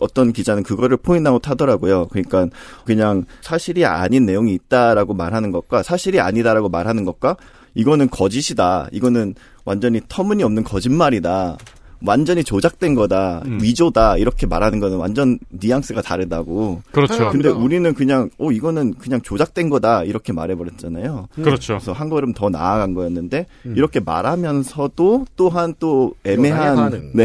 어떤 0.00 0.32
기자는 0.32 0.62
그거를 0.62 0.96
point 0.96 1.28
out 1.28 1.48
하더라고요. 1.48 2.08
그러니까 2.08 2.48
그냥 2.84 3.24
사실이 3.40 3.84
아닌 3.84 4.24
내용이 4.26 4.54
있다라고 4.54 5.14
말하는 5.14 5.50
것과 5.50 5.82
사실이 5.82 6.20
아니다라고 6.20 6.68
말하는 6.68 7.04
것과 7.04 7.36
이거는 7.74 8.08
거짓이다. 8.10 8.88
이거는 8.92 9.34
완전히 9.64 10.00
터무니없는 10.08 10.64
거짓말이다. 10.64 11.56
완전히 12.04 12.42
조작된 12.42 12.94
거다. 12.94 13.42
음. 13.46 13.58
위조다. 13.62 14.16
이렇게 14.16 14.46
말하는 14.46 14.80
거는 14.80 14.96
완전 14.98 15.38
뉘앙스가 15.50 16.02
다르다고. 16.02 16.82
그렇죠. 16.90 17.30
근데 17.30 17.48
합니다. 17.48 17.52
우리는 17.52 17.94
그냥 17.94 18.28
어 18.38 18.50
이거는 18.50 18.94
그냥 18.94 19.20
조작된 19.22 19.68
거다. 19.68 20.04
이렇게 20.04 20.32
말해버렸잖아요. 20.32 21.28
그렇죠. 21.36 21.74
그래서 21.74 21.92
한 21.92 22.08
걸음 22.08 22.32
더 22.32 22.50
나아간 22.50 22.94
거였는데 22.94 23.46
음. 23.66 23.74
이렇게 23.76 24.00
말하면서도 24.00 25.26
또한 25.36 25.74
또 25.78 26.14
애매한. 26.24 27.12
네 27.14 27.24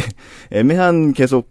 애매한 0.51 1.13
계속 1.13 1.49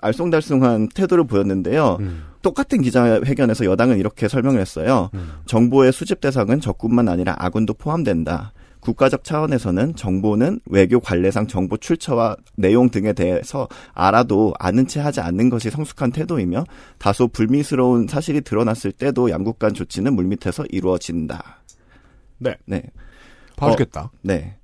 알쏭달쏭한 0.00 0.92
태도를 0.94 1.24
보였는데요. 1.24 1.96
음. 2.00 2.24
똑같은 2.42 2.82
기자회견에서 2.82 3.64
여당은 3.64 3.98
이렇게 3.98 4.28
설명을 4.28 4.60
했어요. 4.60 5.10
음. 5.14 5.32
정보의 5.46 5.92
수집 5.92 6.20
대상은 6.20 6.60
적군만 6.60 7.08
아니라 7.08 7.34
아군도 7.38 7.74
포함된다. 7.74 8.52
국가적 8.80 9.24
차원에서는 9.24 9.96
정보는 9.96 10.60
외교 10.66 11.00
관례상 11.00 11.48
정보 11.48 11.76
출처와 11.76 12.36
내용 12.54 12.88
등에 12.88 13.12
대해서 13.14 13.66
알아도 13.92 14.54
아는 14.60 14.86
채 14.86 15.00
하지 15.00 15.20
않는 15.20 15.50
것이 15.50 15.70
성숙한 15.70 16.12
태도이며 16.12 16.64
다소 16.98 17.26
불미스러운 17.26 18.06
사실이 18.06 18.42
드러났을 18.42 18.92
때도 18.92 19.30
양국 19.30 19.58
간 19.58 19.74
조치는 19.74 20.14
물밑에서 20.14 20.66
이루어진다. 20.70 21.62
네. 22.38 22.54
네. 22.64 22.84
봐주겠다. 23.56 24.12
네. 24.22 24.56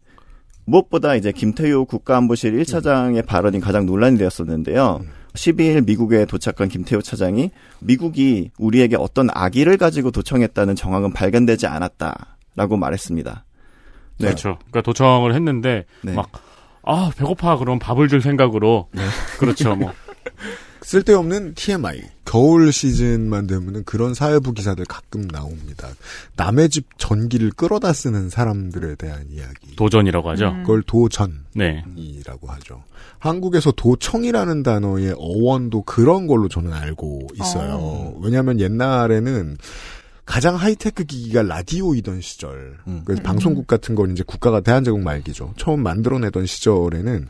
무엇보다 0.65 1.17
이제 1.17 1.33
김태효 1.33 1.87
국가안보실 1.87 2.57
1차장의 2.63 3.27
발언이 3.27 3.59
가장 3.59 3.87
논란이 3.87 4.19
되었었는데요. 4.19 5.01
12일 5.35 5.87
미국에 5.87 6.25
도착한 6.27 6.69
김태효 6.69 7.03
차장이 7.03 7.51
미국이 7.81 8.51
우리에게 8.59 8.97
어떤 8.97 9.29
악의를 9.33 9.77
가지고 9.77 10.11
도청했다는 10.11 10.77
정황은 10.77 11.13
발견되지 11.13 11.67
않았다라고 11.67 12.77
말했습니다. 12.77 13.45
네. 14.19 14.27
그렇죠. 14.27 14.59
그러니까 14.59 14.83
도청을 14.83 15.35
했는데 15.35 15.87
네. 16.03 16.13
막 16.13 16.31
아, 16.85 17.11
배고파. 17.17 17.57
그럼 17.57 17.79
밥을 17.79 18.09
줄 18.09 18.21
생각으로. 18.21 18.89
그렇죠. 19.39 19.77
뭐. 19.77 19.93
쓸데없는 20.85 21.55
TMI. 21.55 22.03
겨울 22.25 22.73
시즌만 22.73 23.47
되면은 23.47 23.85
그런 23.85 24.15
사회부 24.15 24.53
기사들 24.53 24.85
가끔 24.87 25.29
나옵니다. 25.29 25.89
남의 26.37 26.71
집 26.71 26.87
전기를 26.99 27.51
끌어다 27.51 27.93
쓰는 27.93 28.31
사람들에 28.31 28.95
대한 28.95 29.27
이야기. 29.31 29.77
도전이라고 29.77 30.31
하죠. 30.31 30.49
음. 30.49 30.63
그걸 30.63 30.83
도전이라고 30.83 31.41
네. 31.55 31.83
하죠. 32.47 32.83
한국에서 33.19 33.71
도청이라는 33.73 34.63
단어의 34.63 35.15
어원도 35.17 35.83
그런 35.83 36.27
걸로 36.27 36.49
저는 36.49 36.73
알고 36.73 37.29
있어요. 37.35 37.77
어. 37.79 38.21
왜냐하면 38.23 38.59
옛날에는 38.59 39.57
가장 40.25 40.55
하이테크 40.55 41.05
기기가 41.05 41.43
라디오이던 41.43 42.21
시절, 42.21 42.79
음. 42.87 43.03
그래서 43.05 43.23
방송국 43.23 43.67
같은 43.67 43.95
건 43.95 44.13
이제 44.13 44.23
국가가 44.27 44.61
대한제국 44.61 45.01
말기죠. 45.01 45.55
처음 45.57 45.83
만들어내던 45.83 46.47
시절에는 46.47 47.29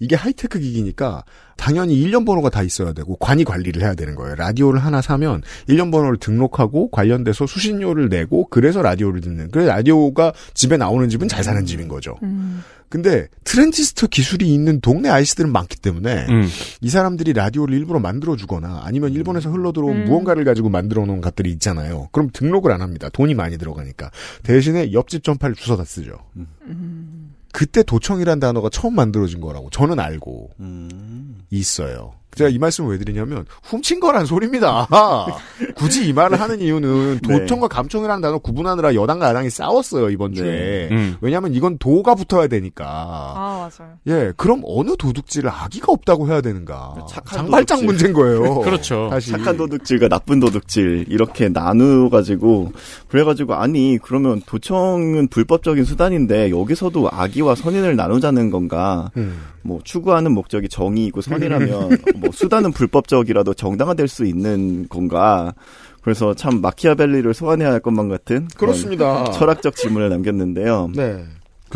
이게 0.00 0.16
하이테크 0.16 0.58
기기니까 0.58 1.24
당연히 1.56 1.94
일련 1.94 2.24
번호가 2.24 2.50
다 2.50 2.62
있어야 2.62 2.92
되고 2.92 3.16
관이 3.16 3.44
관리를 3.44 3.82
해야 3.82 3.94
되는 3.94 4.14
거예요. 4.14 4.34
라디오를 4.36 4.78
하나 4.80 5.00
사면 5.00 5.42
일련 5.66 5.90
번호를 5.90 6.18
등록하고 6.18 6.90
관련돼서 6.90 7.46
수신료를 7.46 8.08
내고 8.08 8.46
그래서 8.48 8.82
라디오를 8.82 9.20
듣는. 9.20 9.50
그래서 9.50 9.70
라디오가 9.70 10.32
집에 10.54 10.76
나오는 10.76 11.08
집은 11.08 11.28
잘 11.28 11.42
사는 11.42 11.64
집인 11.64 11.88
거죠. 11.88 12.16
음. 12.22 12.62
근데 12.88 13.26
트랜지스터 13.44 14.06
기술이 14.06 14.52
있는 14.52 14.80
동네 14.80 15.08
아저씨들은 15.08 15.50
많기 15.50 15.76
때문에 15.76 16.26
음. 16.28 16.46
이 16.80 16.88
사람들이 16.88 17.32
라디오를 17.32 17.74
일부러 17.74 17.98
만들어 17.98 18.36
주거나 18.36 18.82
아니면 18.84 19.12
일본에서 19.12 19.50
흘러 19.50 19.72
들어온 19.72 19.96
음. 19.96 20.04
무언가를 20.04 20.44
가지고 20.44 20.68
만들어 20.68 21.04
놓은 21.04 21.20
것들이 21.20 21.50
있잖아요. 21.52 22.08
그럼 22.12 22.30
등록을 22.32 22.70
안 22.70 22.82
합니다. 22.82 23.08
돈이 23.12 23.34
많이 23.34 23.58
들어가니까. 23.58 24.10
대신에 24.44 24.92
옆집 24.92 25.24
전파를 25.24 25.56
주워다 25.56 25.84
쓰죠. 25.84 26.18
음. 26.36 27.25
그때 27.56 27.82
도청이란 27.82 28.38
단어가 28.38 28.68
처음 28.68 28.94
만들어진 28.96 29.40
거라고 29.40 29.70
저는 29.70 29.98
알고 29.98 30.50
음. 30.60 31.40
있어요. 31.48 32.12
제가 32.34 32.50
이 32.50 32.58
말씀을 32.58 32.90
왜 32.92 32.98
드리냐면 32.98 33.46
훔친 33.62 33.98
거란 34.00 34.26
소리입니다. 34.26 34.86
굳이 35.74 36.06
이 36.08 36.12
말을 36.12 36.38
하는 36.38 36.60
이유는 36.60 37.20
네. 37.26 37.40
도청과 37.40 37.68
감청이라는 37.68 38.20
단어 38.20 38.38
구분하느라 38.38 38.94
여당과 38.94 39.28
야당이 39.28 39.48
싸웠어요 39.48 40.10
이번 40.10 40.34
주에. 40.34 40.88
네. 40.90 40.94
음. 40.94 41.16
왜냐하면 41.22 41.54
이건 41.54 41.78
도가 41.78 42.14
붙어야 42.14 42.46
되니까. 42.48 42.84
아 42.86 43.70
맞아요. 43.78 43.94
예, 44.06 44.32
그럼 44.36 44.62
어느 44.66 44.96
도둑질을 44.96 45.48
악의가 45.48 45.86
없다고 45.92 46.28
해야 46.28 46.42
되는가? 46.42 47.06
착한 47.08 47.38
장발장 47.38 47.78
도둑질. 47.78 47.86
문제인 47.86 48.12
거예요. 48.12 48.60
그렇죠. 48.60 49.08
사실. 49.10 49.32
착한 49.32 49.56
도둑질과 49.56 50.08
나쁜 50.08 50.38
도둑질 50.40 51.06
이렇게 51.08 51.48
나누어가지고 51.48 52.72
그래가지고 53.08 53.54
아니 53.54 53.98
그러면 54.02 54.42
도청은 54.44 55.28
불법적인 55.28 55.84
수단인데 55.84 56.50
여기서도 56.50 57.08
악의와 57.10 57.54
선인을 57.54 57.96
나누자는 57.96 58.50
건가? 58.50 59.10
음. 59.16 59.40
뭐 59.66 59.80
추구하는 59.84 60.32
목적이 60.32 60.68
정의이고 60.68 61.20
선이라면 61.20 61.98
뭐 62.16 62.30
수단은 62.32 62.72
불법적이라도 62.72 63.54
정당화될 63.54 64.08
수 64.08 64.24
있는 64.24 64.88
건가? 64.88 65.54
그래서 66.02 66.34
참 66.34 66.60
마키아벨리를 66.60 67.34
소환해야 67.34 67.72
할 67.72 67.80
것만 67.80 68.08
같은 68.08 68.46
그렇습니다. 68.56 69.24
철학적 69.32 69.74
질문을 69.74 70.08
남겼는데요. 70.08 70.90
네. 70.94 71.24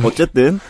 어쨌든 0.04 0.60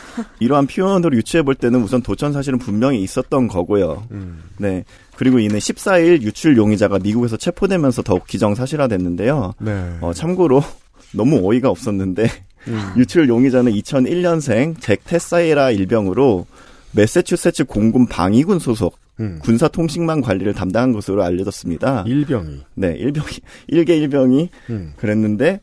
이러한 0.41 0.67
표현으로 0.67 1.15
유추해 1.17 1.43
볼 1.43 1.55
때는 1.55 1.83
우선 1.83 2.03
도청 2.03 2.33
사실은 2.33 2.59
분명히 2.59 3.03
있었던 3.03 3.49
거고요. 3.49 4.05
음. 4.13 4.43
네. 4.59 4.85
그리고 5.17 5.39
이는 5.39 5.59
14일 5.59 6.23
유출 6.23 6.57
용의자가 6.57 6.99
미국에서 7.01 7.37
체포되면서 7.37 8.03
더욱 8.03 8.27
기정사실화됐는데요. 8.27 9.53
네. 9.59 9.91
어, 10.01 10.13
참고로 10.15 10.63
너무 11.13 11.41
어이가 11.47 11.69
없었는데 11.69 12.29
음. 12.69 12.93
유출 12.97 13.29
용의자는 13.29 13.73
2001년생 13.73 14.81
잭 14.81 15.05
테세이라 15.05 15.73
일병으로 15.73 16.47
매세추세츠 16.93 17.65
공군 17.65 18.07
방위군 18.07 18.59
소속 18.59 18.99
음. 19.21 19.39
군사통신망 19.43 20.21
관리를 20.23 20.55
담당한 20.55 20.93
것으로 20.93 21.23
알려졌습니다. 21.23 22.05
일병이. 22.07 22.61
네, 22.75 22.95
일병이 22.97 23.29
일개 23.69 23.97
일병이 23.97 24.49
음. 24.71 24.93
그랬는데 24.97 25.61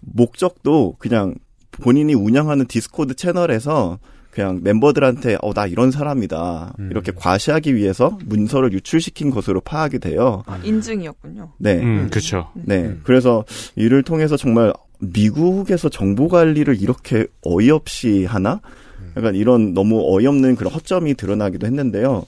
목적도 0.00 0.96
그냥 0.98 1.34
본인이 1.70 2.14
운영하는 2.14 2.66
디스코드 2.66 3.14
채널에서 3.14 3.98
그냥 4.30 4.60
멤버들한테 4.62 5.38
어 5.40 5.52
나 5.54 5.66
이런 5.66 5.90
사람이다 5.90 6.74
음. 6.78 6.88
이렇게 6.90 7.10
과시하기 7.14 7.74
위해서 7.74 8.18
문서를 8.26 8.72
유출시킨 8.72 9.30
것으로 9.30 9.60
파악이 9.62 9.98
돼요. 9.98 10.42
아, 10.46 10.58
인증이었군요. 10.62 11.52
네, 11.58 11.80
음, 11.80 12.08
그렇죠. 12.10 12.48
네. 12.54 12.82
음. 12.82 13.00
그래서 13.04 13.44
이를 13.76 14.02
통해서 14.02 14.36
정말 14.36 14.72
미국에서 14.98 15.88
정보 15.88 16.28
관리를 16.28 16.80
이렇게 16.80 17.26
어이없이 17.42 18.24
하나? 18.26 18.60
약간 19.16 19.34
이런 19.34 19.74
너무 19.74 20.02
어이없는 20.14 20.56
그런 20.56 20.72
허점이 20.72 21.14
드러나기도 21.14 21.66
했는데요. 21.66 22.26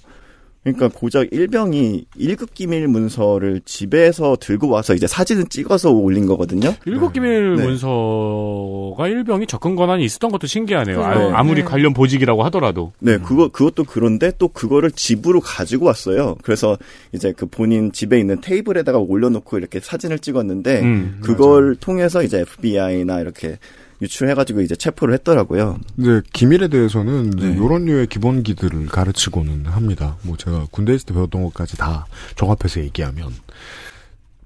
그러니까 0.64 0.88
고작 0.88 1.28
일병이 1.30 2.06
1급 2.18 2.52
기밀 2.52 2.88
문서를 2.88 3.60
집에서 3.64 4.36
들고 4.38 4.68
와서 4.68 4.94
이제 4.94 5.06
사진을 5.06 5.46
찍어서 5.46 5.90
올린 5.90 6.26
거거든요. 6.26 6.74
일곱 6.84 7.12
기밀 7.12 7.56
네. 7.56 7.64
문서가 7.64 9.08
일병이 9.08 9.46
접근 9.46 9.76
권한이 9.76 10.04
있었던 10.04 10.30
것도 10.30 10.46
신기하네요. 10.46 11.02
아, 11.02 11.14
그래요. 11.14 11.32
아무리 11.34 11.62
네. 11.62 11.64
관련 11.66 11.94
보직이라고 11.94 12.42
하더라도. 12.44 12.92
네, 12.98 13.18
그거 13.18 13.48
그것도 13.48 13.84
그런데 13.84 14.32
또 14.36 14.48
그거를 14.48 14.90
집으로 14.90 15.40
가지고 15.40 15.86
왔어요. 15.86 16.36
그래서 16.42 16.76
이제 17.12 17.32
그 17.34 17.46
본인 17.46 17.92
집에 17.92 18.18
있는 18.18 18.40
테이블에다가 18.40 18.98
올려놓고 18.98 19.58
이렇게 19.58 19.80
사진을 19.80 20.18
찍었는데 20.18 20.80
음, 20.82 21.20
그걸 21.22 21.76
통해서 21.76 22.22
이제 22.22 22.40
FBI나 22.40 23.20
이렇게 23.20 23.58
유출해가지고 24.00 24.60
이제 24.60 24.76
체포를 24.76 25.14
했더라고요. 25.14 25.78
이제 25.98 26.22
기밀에 26.32 26.68
대해서는 26.68 27.30
네. 27.30 27.52
이런 27.52 27.84
류의 27.84 28.06
기본기들을 28.06 28.86
가르치고는 28.86 29.66
합니다. 29.66 30.16
뭐 30.22 30.36
제가 30.36 30.66
군대 30.70 30.94
있을 30.94 31.06
때 31.06 31.14
배웠던 31.14 31.42
것까지 31.44 31.76
다 31.76 32.06
종합해서 32.36 32.80
얘기하면 32.80 33.32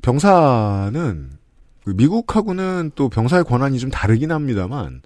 병사는 0.00 1.30
그 1.84 1.90
미국하고는 1.90 2.92
또 2.94 3.08
병사의 3.08 3.44
권한이 3.44 3.78
좀 3.78 3.90
다르긴 3.90 4.30
합니다만 4.32 5.02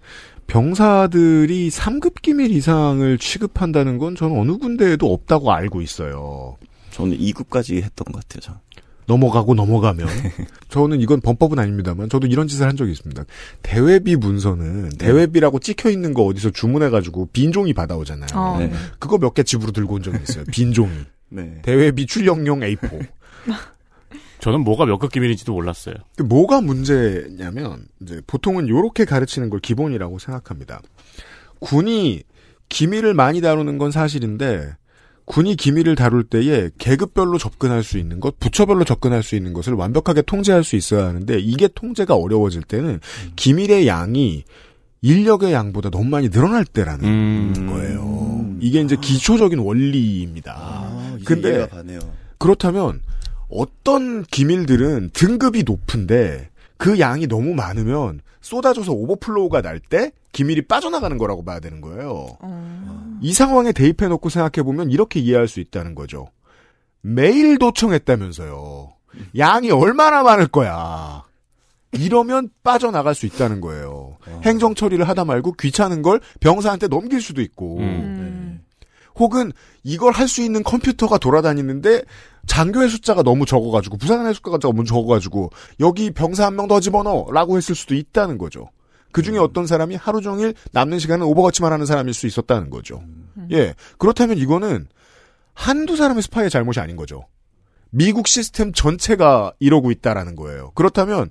병사들이 0.47 1.71
3급 1.71 2.23
기밀 2.23 2.53
이상을 2.53 3.19
취급한다는 3.19 3.99
건 3.99 4.15
저는 4.15 4.39
어느 4.39 4.57
군대에도 4.59 5.13
없다고 5.13 5.53
알고 5.53 5.81
있어요. 5.83 6.57
저는 6.91 7.19
2급까지 7.19 7.83
했던 7.83 8.13
것 8.13 8.27
같아요. 8.29 8.59
저. 9.07 9.13
넘어가고 9.13 9.55
넘어가면 9.55 10.07
저는 10.69 11.01
이건 11.01 11.21
범법은 11.21 11.59
아닙니다만 11.59 12.09
저도 12.09 12.27
이런 12.27 12.49
짓을 12.49 12.67
한 12.67 12.77
적이 12.77 12.93
있습니다. 12.93 13.25
대외비 13.63 14.17
문서는 14.17 14.91
대외비라고 14.99 15.59
찍혀 15.61 15.91
있는 15.91 16.15
거 16.15 16.25
어디서 16.25 16.51
주문해 16.51 16.91
가지고 16.91 17.29
빈 17.33 17.53
종이 17.53 17.73
받아오잖아요. 17.73 18.29
어, 18.35 18.57
네. 18.59 18.67
네. 18.67 18.73
그거 18.99 19.19
몇 19.19 19.35
개 19.35 19.43
집으로 19.43 19.73
들고 19.73 19.95
온 19.97 20.03
적이 20.03 20.19
있어요. 20.23 20.45
빈 20.53 20.73
종이. 20.73 20.93
네. 21.29 21.61
대외비 21.63 22.07
출력용 22.07 22.61
A4. 22.61 23.07
저는 24.41 24.61
뭐가 24.61 24.87
몇급 24.87 25.13
기밀인지도 25.13 25.53
몰랐어요. 25.53 25.95
그 26.17 26.23
뭐가 26.23 26.61
문제냐면 26.61 27.87
이제 28.03 28.21
보통은 28.27 28.67
이렇게 28.67 29.05
가르치는 29.05 29.51
걸 29.51 29.61
기본이라고 29.61 30.19
생각합니다. 30.19 30.81
군이 31.61 32.23
기밀을 32.69 33.15
많이 33.15 33.41
다루는 33.41 33.79
건 33.79 33.91
사실인데 33.91 34.73
군이 35.27 35.57
기밀을 35.57 35.97
다룰 35.97 36.25
때에 36.25 36.71
계급별로 36.79 37.37
접근할 37.37 37.83
수 37.83 37.99
있는 37.99 38.21
것, 38.21 38.39
부처별로 38.39 38.85
접근할 38.85 39.23
수 39.23 39.35
있는 39.37 39.53
것을 39.53 39.75
완벽하게 39.75 40.23
통제할 40.23 40.65
수 40.65 40.77
있어야 40.77 41.07
하는데 41.07 41.39
이게 41.39 41.69
통제가 41.69 42.15
어려워질 42.15 42.63
때는 42.63 43.01
기밀의 43.35 43.87
양이 43.87 44.45
인력의 45.03 45.53
양보다 45.53 45.91
너무 45.91 46.05
많이 46.05 46.31
늘어날 46.31 46.65
때라는 46.65 47.05
음. 47.05 47.67
거예요. 47.69 48.57
이게 48.61 48.81
이제 48.81 48.97
기초적인 49.01 49.59
원리입니다. 49.59 50.55
아, 50.57 51.19
근데. 51.25 51.69
그렇다면 52.39 53.03
어떤 53.49 54.25
기밀들은 54.25 55.11
등급이 55.13 55.65
높은데 55.65 56.51
그 56.77 56.99
양이 57.01 57.27
너무 57.27 57.55
많으면 57.55 58.21
쏟아져서 58.41 58.93
오버플로우가 58.93 59.63
날 59.63 59.81
때 59.81 60.13
기밀이 60.33 60.63
빠져나가는 60.63 61.17
거라고 61.19 61.45
봐야 61.45 61.61
되는 61.61 61.81
거예요. 61.81 62.27
어. 62.41 63.19
이 63.23 63.33
상황에 63.33 63.73
대입해 63.73 64.07
놓고 64.09 64.29
생각해 64.29 64.63
보면 64.65 64.91
이렇게 64.91 65.19
이해할 65.21 65.49
수 65.49 65.61
있다는 65.61 65.95
거죠. 65.95 66.29
매일 67.01 67.59
도청했다면서요. 67.59 68.93
양이 69.39 69.71
얼마나 69.71 70.23
많을 70.23 70.47
거야. 70.49 71.25
이러면 71.93 72.51
빠져나갈 72.63 73.15
수 73.15 73.25
있다는 73.25 73.61
거예요. 73.63 74.19
행정 74.43 74.75
처리를 74.75 75.09
하다 75.09 75.25
말고 75.25 75.53
귀찮은 75.53 76.03
걸 76.03 76.21
병사한테 76.41 76.89
넘길 76.89 77.23
수도 77.23 77.41
있고, 77.41 77.79
음. 77.79 78.46
혹은 79.19 79.53
이걸 79.83 80.13
할 80.13 80.29
수 80.29 80.43
있는 80.43 80.63
컴퓨터가 80.63 81.19
돌아다니는데 81.19 82.03
장교의 82.47 82.89
숫자가 82.91 83.23
너무 83.23 83.47
적어가지고 83.47 83.97
부사관의 83.97 84.35
숫자가 84.35 84.59
너무 84.59 84.85
적어가지고 84.85 85.51
여기 85.81 86.11
병사 86.11 86.45
한 86.47 86.55
명 86.55 86.69
더 86.69 86.81
집어넣어라고 86.81 87.57
했을 87.57 87.75
수도 87.75 87.95
있다는 87.95 88.39
거죠. 88.39 88.71
그 89.13 89.23
중에 89.23 89.39
어떤 89.39 89.67
사람이 89.67 89.97
하루 89.97 90.21
종일 90.21 90.55
남는 90.73 90.99
시간은 90.99 91.25
오버워치만 91.27 91.73
하는 91.73 91.87
사람일 91.87 92.13
수 92.13 92.27
있었다는 92.27 92.69
거죠. 92.71 93.03
예. 93.51 93.75
그렇다면 93.99 94.37
이거는 94.37 94.87
한두 95.55 95.97
사람의 95.97 96.23
스파이의 96.23 96.51
잘못이 96.51 96.81
아닌 96.81 96.97
거죠. 96.97 97.25
미국 97.91 98.27
시스템 98.29 98.73
전체가 98.73 99.53
이러고 99.59 99.91
있다라는 99.91 100.37
거예요. 100.37 100.73
그렇다면 100.75 101.31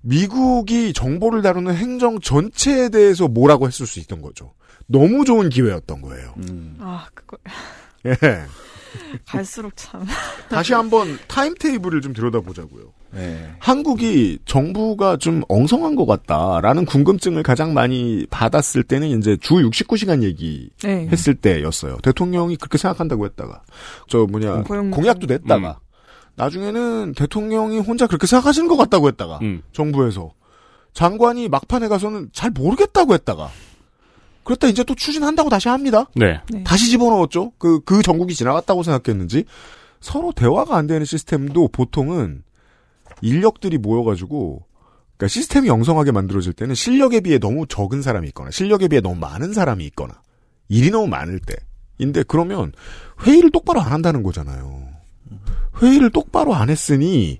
미국이 0.00 0.92
정보를 0.92 1.42
다루는 1.42 1.74
행정 1.74 2.20
전체에 2.20 2.88
대해서 2.88 3.28
뭐라고 3.28 3.66
했을 3.66 3.86
수 3.86 3.98
있던 4.00 4.22
거죠. 4.22 4.54
너무 4.88 5.24
좋은 5.24 5.48
기회였던 5.50 6.00
거예요. 6.02 6.34
아, 6.80 7.06
그거 7.14 7.36
예. 8.06 8.16
갈수록 9.26 9.72
참. 9.76 10.06
다시 10.48 10.72
한번 10.72 11.18
타임테이블을 11.28 12.00
좀 12.00 12.14
들여다보자고요. 12.14 12.84
네. 13.10 13.50
한국이 13.58 14.38
정부가 14.46 15.16
좀 15.18 15.42
엉성한 15.48 15.94
것 15.94 16.06
같다라는 16.06 16.84
궁금증을 16.86 17.42
가장 17.42 17.72
많이 17.74 18.26
받았을 18.30 18.82
때는 18.82 19.08
이제 19.18 19.36
주 19.40 19.54
69시간 19.54 20.22
얘기 20.22 20.70
네. 20.82 21.06
했을 21.10 21.34
때였어요. 21.34 21.98
대통령이 22.02 22.56
그렇게 22.56 22.76
생각한다고 22.78 23.24
했다가 23.26 23.62
저 24.08 24.26
뭐냐 24.26 24.62
고용- 24.62 24.90
공약도 24.90 25.26
냈다가 25.26 25.80
나중에는 26.36 27.12
대통령이 27.14 27.78
혼자 27.80 28.06
그렇게 28.06 28.26
생각하시는 28.26 28.68
것 28.68 28.76
같다고 28.76 29.08
했다가 29.08 29.38
음. 29.42 29.62
정부에서 29.72 30.32
장관이 30.94 31.48
막판에 31.48 31.88
가서는 31.88 32.30
잘 32.32 32.50
모르겠다고 32.50 33.14
했다가 33.14 33.50
그랬다 34.48 34.66
이제 34.68 34.82
또 34.82 34.94
추진한다고 34.94 35.50
다시 35.50 35.68
합니다. 35.68 36.06
네. 36.16 36.40
네. 36.48 36.64
다시 36.64 36.88
집어넣었죠. 36.88 37.52
그, 37.58 37.80
그 37.80 38.02
전국이 38.02 38.34
지나갔다고 38.34 38.82
생각했는지 38.82 39.44
서로 40.00 40.32
대화가 40.32 40.76
안 40.76 40.86
되는 40.86 41.04
시스템도 41.04 41.68
보통은 41.68 42.42
인력들이 43.20 43.76
모여가지고 43.76 44.64
그러니까 45.18 45.28
시스템이 45.28 45.68
영성하게 45.68 46.12
만들어질 46.12 46.54
때는 46.54 46.74
실력에 46.74 47.20
비해 47.20 47.38
너무 47.38 47.66
적은 47.66 48.00
사람이 48.00 48.28
있거나 48.28 48.50
실력에 48.50 48.88
비해 48.88 49.02
너무 49.02 49.16
많은 49.16 49.52
사람이 49.52 49.84
있거나 49.86 50.14
일이 50.70 50.90
너무 50.90 51.08
많을 51.08 51.40
때인데 51.98 52.22
그러면 52.22 52.72
회의를 53.26 53.50
똑바로 53.50 53.82
안 53.82 53.92
한다는 53.92 54.22
거잖아요. 54.22 54.88
회의를 55.82 56.10
똑바로 56.10 56.54
안 56.54 56.70
했으니 56.70 57.38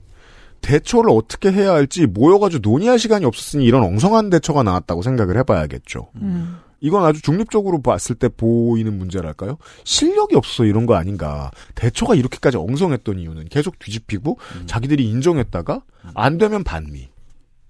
대처를 0.60 1.10
어떻게 1.10 1.52
해야 1.52 1.72
할지 1.72 2.04
모여가지고 2.04 2.68
논의할 2.68 2.98
시간이 2.98 3.24
없었으니 3.24 3.64
이런 3.64 3.82
엉성한 3.84 4.28
대처가 4.28 4.62
나왔다고 4.62 5.00
생각을 5.00 5.38
해봐야겠죠. 5.38 6.08
음. 6.16 6.58
이건 6.80 7.04
아주 7.04 7.20
중립적으로 7.22 7.82
봤을 7.82 8.14
때 8.14 8.28
보이는 8.28 8.96
문제랄까요? 8.96 9.58
실력이 9.84 10.36
없어서 10.36 10.64
이런 10.64 10.86
거 10.86 10.94
아닌가. 10.94 11.50
대처가 11.74 12.14
이렇게까지 12.14 12.56
엉성했던 12.56 13.18
이유는 13.18 13.48
계속 13.48 13.78
뒤집히고 13.78 14.38
자기들이 14.66 15.08
인정했다가 15.08 15.82
안 16.14 16.38
되면 16.38 16.62
반미로 16.64 17.08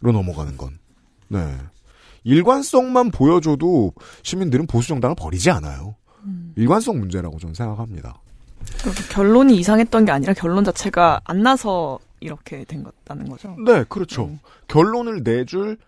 넘어가는 0.01 0.57
건. 0.57 0.79
네. 1.29 1.57
일관성만 2.25 3.11
보여줘도 3.11 3.92
시민들은 4.23 4.66
보수 4.66 4.88
정당을 4.88 5.16
버리지 5.16 5.51
않아요. 5.51 5.97
일관성 6.57 6.99
문제라고 6.99 7.38
저는 7.38 7.55
생각합니다. 7.55 8.21
결론이 9.11 9.57
이상했던 9.57 10.05
게 10.05 10.12
아니라 10.12 10.35
결론 10.35 10.64
자체가 10.64 11.23
안 11.25 11.42
나서 11.42 11.99
이렇게 12.21 12.64
된 12.64 12.83
거다는 12.83 13.29
거죠. 13.29 13.57
네, 13.64 13.85
그렇죠. 13.88 14.31
결론을 14.66 15.23
내줄 15.23 15.79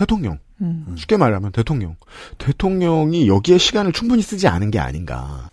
대통령. 0.00 0.38
음. 0.62 0.94
쉽게 0.96 1.18
말하면 1.18 1.52
대통령. 1.52 1.94
대통령이 2.38 3.28
여기에 3.28 3.58
시간을 3.58 3.92
충분히 3.92 4.22
쓰지 4.22 4.48
않은 4.48 4.70
게 4.70 4.78
아닌가. 4.78 5.50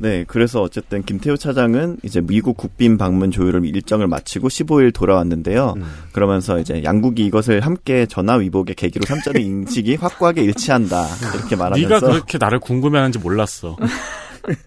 네, 0.00 0.24
그래서 0.28 0.62
어쨌든 0.62 1.02
김태우 1.02 1.36
차장은 1.36 1.96
이제 2.04 2.20
미국 2.20 2.56
국빈 2.56 2.98
방문 2.98 3.32
조율을 3.32 3.64
일정을 3.64 4.06
마치고 4.06 4.46
15일 4.46 4.94
돌아왔는데요. 4.94 5.74
음. 5.76 5.84
그러면서 6.12 6.60
이제 6.60 6.84
양국이 6.84 7.26
이것을 7.26 7.62
함께 7.62 8.06
전화 8.06 8.36
위복의 8.36 8.76
계기로 8.76 9.04
삼자는 9.04 9.40
인식이 9.42 9.96
확고하게 9.96 10.44
일치한다 10.44 11.04
이렇게 11.34 11.56
말하면서 11.56 11.88
네가 11.88 12.00
그렇게 12.00 12.38
나를 12.38 12.60
궁금해하는지 12.60 13.18
몰랐어. 13.18 13.76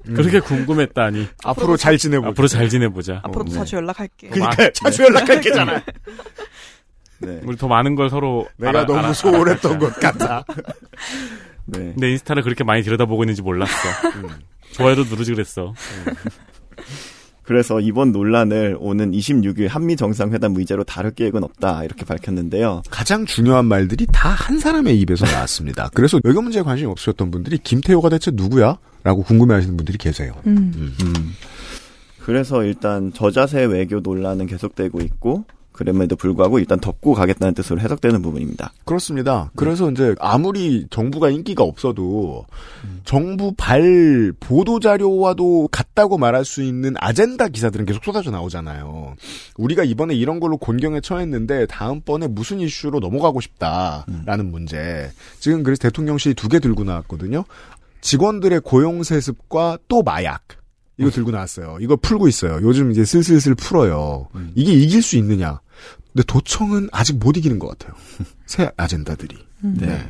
그렇게 0.05 0.41
궁금했다니. 0.41 1.27
앞으로 1.45 1.77
잘 1.77 1.97
지내보자. 1.97 2.29
앞으로 2.31 2.47
잘 2.49 2.67
지내보자. 2.67 3.21
앞으로도 3.23 3.51
네. 3.51 3.57
자주 3.57 3.77
연락할게. 3.77 4.27
그러니까 4.27 4.69
자주 4.73 5.03
연락할게잖아. 5.03 5.81
네, 7.21 7.39
우리 7.45 7.55
더 7.57 7.67
많은 7.67 7.95
걸 7.95 8.09
서로 8.09 8.47
내가 8.57 8.83
알아- 8.83 8.87
너무 8.87 8.99
알아- 8.99 9.13
소홀했던 9.13 9.79
것 9.79 9.93
같아. 9.99 10.43
네. 11.65 11.93
내 11.97 12.11
인스타를 12.11 12.43
그렇게 12.43 12.63
많이 12.63 12.81
들여다보고 12.83 13.23
있는지 13.23 13.41
몰랐어. 13.41 13.71
좋아요도 14.73 15.03
누르지 15.05 15.33
그랬어. 15.33 15.73
그래서 17.43 17.79
이번 17.81 18.11
논란을 18.11 18.77
오는 18.79 19.11
26일 19.11 19.67
한미 19.67 19.95
정상회담 19.97 20.55
의제로 20.55 20.83
다룰 20.83 21.11
계획은 21.11 21.43
없다 21.43 21.83
이렇게 21.83 22.05
밝혔는데요. 22.05 22.81
가장 22.89 23.25
중요한 23.25 23.65
말들이 23.65 24.05
다 24.11 24.31
한 24.31 24.57
사람의 24.59 24.97
입에서 25.01 25.25
나왔습니다. 25.25 25.89
그래서 25.93 26.19
외교 26.23 26.41
문제에 26.41 26.61
관심이 26.63 26.89
없으셨던 26.89 27.29
분들이 27.31 27.57
김태호가 27.57 28.09
대체 28.09 28.31
누구야? 28.33 28.77
라고 29.03 29.23
궁금해하시는 29.23 29.75
분들이 29.77 29.97
계세요. 29.97 30.33
음. 30.47 30.71
음. 30.77 31.13
그래서 32.19 32.63
일단 32.63 33.11
저자세 33.13 33.65
외교 33.65 33.99
논란은 33.99 34.45
계속되고 34.47 35.01
있고 35.01 35.43
그럼에도 35.81 36.15
불구하고 36.15 36.59
일단 36.59 36.79
덮고 36.79 37.13
가겠다는 37.15 37.55
뜻으로 37.55 37.79
해석되는 37.79 38.21
부분입니다. 38.21 38.71
그렇습니다. 38.85 39.49
그래서 39.55 39.89
이제 39.89 40.13
아무리 40.19 40.85
정부가 40.91 41.31
인기가 41.31 41.63
없어도 41.63 42.45
정부 43.03 43.51
발 43.57 44.31
보도 44.39 44.79
자료와도 44.79 45.69
같다고 45.71 46.19
말할 46.19 46.45
수 46.45 46.61
있는 46.61 46.93
아젠다 46.99 47.47
기사들은 47.47 47.87
계속 47.87 48.03
쏟아져 48.03 48.29
나오잖아요. 48.29 49.15
우리가 49.57 49.83
이번에 49.83 50.13
이런 50.13 50.39
걸로 50.39 50.57
곤경에 50.57 51.01
처했는데 51.01 51.65
다음번에 51.65 52.27
무슨 52.27 52.59
이슈로 52.59 52.99
넘어가고 52.99 53.41
싶다라는 53.41 54.51
문제. 54.51 55.09
지금 55.39 55.63
그래서 55.63 55.81
대통령실이 55.81 56.35
두 56.35 56.51
개 56.51 56.59
들고 56.59 56.83
나왔거든요. 56.83 57.45
직원들의 58.01 58.61
고용 58.61 59.01
세습과 59.03 59.79
또 59.87 60.03
마약. 60.03 60.41
이거 60.97 61.09
들고 61.09 61.31
나왔어요. 61.31 61.77
이거 61.79 61.95
풀고 61.95 62.27
있어요. 62.27 62.59
요즘 62.61 62.91
이제 62.91 63.05
슬슬슬 63.05 63.55
풀어요. 63.55 64.27
이게 64.53 64.73
이길 64.73 65.01
수 65.01 65.15
있느냐? 65.17 65.59
근데 66.13 66.23
도청은 66.25 66.89
아직 66.91 67.17
못 67.17 67.37
이기는 67.37 67.59
것 67.59 67.77
같아요. 67.77 67.95
새 68.45 68.71
아젠다들이. 68.77 69.37
네. 69.61 70.03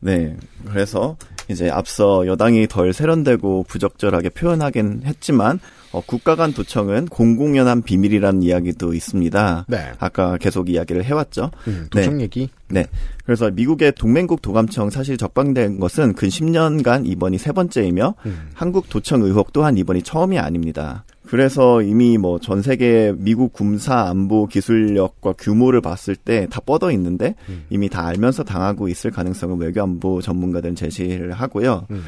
네. 0.00 0.36
그래서 0.66 1.16
이제 1.48 1.70
앞서 1.70 2.26
여당이 2.26 2.68
덜 2.68 2.92
세련되고 2.92 3.64
부적절하게 3.64 4.30
표현하긴 4.30 5.02
했지만 5.04 5.60
어, 5.90 6.02
국가 6.04 6.36
간 6.36 6.52
도청은 6.52 7.06
공공연한 7.06 7.82
비밀이라는 7.82 8.42
이야기도 8.42 8.92
있습니다. 8.92 9.66
네. 9.68 9.92
아까 9.98 10.36
계속 10.36 10.68
이야기를 10.68 11.02
해왔죠. 11.04 11.50
음, 11.66 11.86
도청 11.90 12.20
얘기. 12.20 12.50
네. 12.68 12.86
그래서 13.24 13.50
미국의 13.50 13.92
동맹국 13.92 14.42
도감청 14.42 14.90
사실 14.90 15.16
적방된 15.16 15.80
것은 15.80 16.12
근 16.12 16.28
10년간 16.28 17.06
이번이 17.06 17.38
세 17.38 17.52
번째이며 17.52 18.14
음. 18.26 18.50
한국 18.52 18.90
도청 18.90 19.22
의혹 19.22 19.52
또한 19.54 19.78
이번이 19.78 20.02
처음이 20.02 20.38
아닙니다. 20.38 21.04
그래서 21.28 21.82
이미 21.82 22.16
뭐 22.18 22.38
전 22.38 22.62
세계 22.62 23.12
미국 23.16 23.52
군사 23.52 24.08
안보 24.08 24.46
기술력과 24.46 25.34
규모를 25.38 25.80
봤을 25.80 26.16
때 26.16 26.46
다 26.48 26.60
뻗어 26.60 26.90
있는데 26.92 27.34
음. 27.48 27.64
이미 27.70 27.88
다 27.88 28.06
알면서 28.06 28.44
당하고 28.44 28.88
있을 28.88 29.10
가능성을 29.10 29.56
외교 29.58 29.82
안보 29.82 30.20
전문가들은 30.22 30.74
제시를 30.74 31.32
하고요. 31.32 31.86
음. 31.90 32.02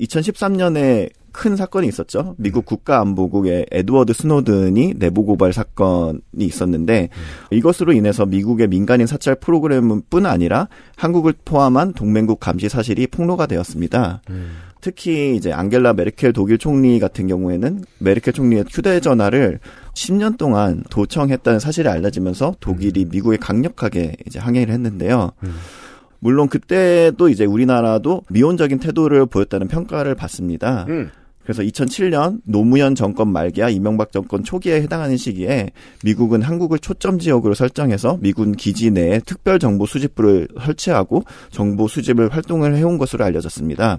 2013년에 0.00 1.10
큰 1.32 1.54
사건이 1.56 1.86
있었죠. 1.88 2.34
미국 2.38 2.64
국가안보국의 2.64 3.66
에드워드 3.70 4.12
스노든이 4.14 4.94
내부 4.98 5.24
고발 5.24 5.52
사건이 5.52 6.20
있었는데 6.38 7.10
이것으로 7.50 7.92
인해서 7.92 8.24
미국의 8.24 8.68
민간인 8.68 9.06
사찰 9.06 9.34
프로그램뿐 9.36 10.24
아니라 10.26 10.68
한국을 10.96 11.34
포함한 11.44 11.92
동맹국 11.92 12.40
감시 12.40 12.68
사실이 12.68 13.06
폭로가 13.08 13.46
되었습니다. 13.46 14.22
특히 14.80 15.36
이제 15.36 15.52
앙겔라 15.52 15.94
메르켈 15.94 16.32
독일 16.32 16.58
총리 16.58 16.98
같은 16.98 17.26
경우에는 17.26 17.84
메르켈 17.98 18.32
총리의 18.32 18.64
휴대전화를 18.70 19.58
10년 19.94 20.38
동안 20.38 20.82
도청했다는 20.90 21.58
사실이 21.58 21.88
알려지면서 21.88 22.56
독일이 22.60 23.06
미국에 23.06 23.36
강력하게 23.36 24.16
이제 24.26 24.38
항의를 24.38 24.72
했는데요. 24.72 25.32
물론 26.18 26.48
그때도 26.48 27.28
이제 27.28 27.44
우리나라도 27.44 28.22
미온적인 28.30 28.78
태도를 28.78 29.26
보였다는 29.26 29.68
평가를 29.68 30.14
받습니다. 30.14 30.86
음. 30.88 31.10
그래서 31.46 31.62
2007년 31.62 32.40
노무현 32.44 32.96
정권 32.96 33.28
말기와 33.28 33.70
이명박 33.70 34.10
정권 34.10 34.42
초기에 34.42 34.82
해당하는 34.82 35.16
시기에 35.16 35.70
미국은 36.04 36.42
한국을 36.42 36.80
초점 36.80 37.20
지역으로 37.20 37.54
설정해서 37.54 38.18
미군 38.20 38.52
기지 38.52 38.90
내에 38.90 39.20
특별 39.24 39.60
정보 39.60 39.86
수집부를 39.86 40.48
설치하고 40.60 41.22
정보 41.52 41.86
수집을 41.86 42.34
활동을 42.34 42.76
해온 42.76 42.98
것으로 42.98 43.24
알려졌습니다. 43.24 43.98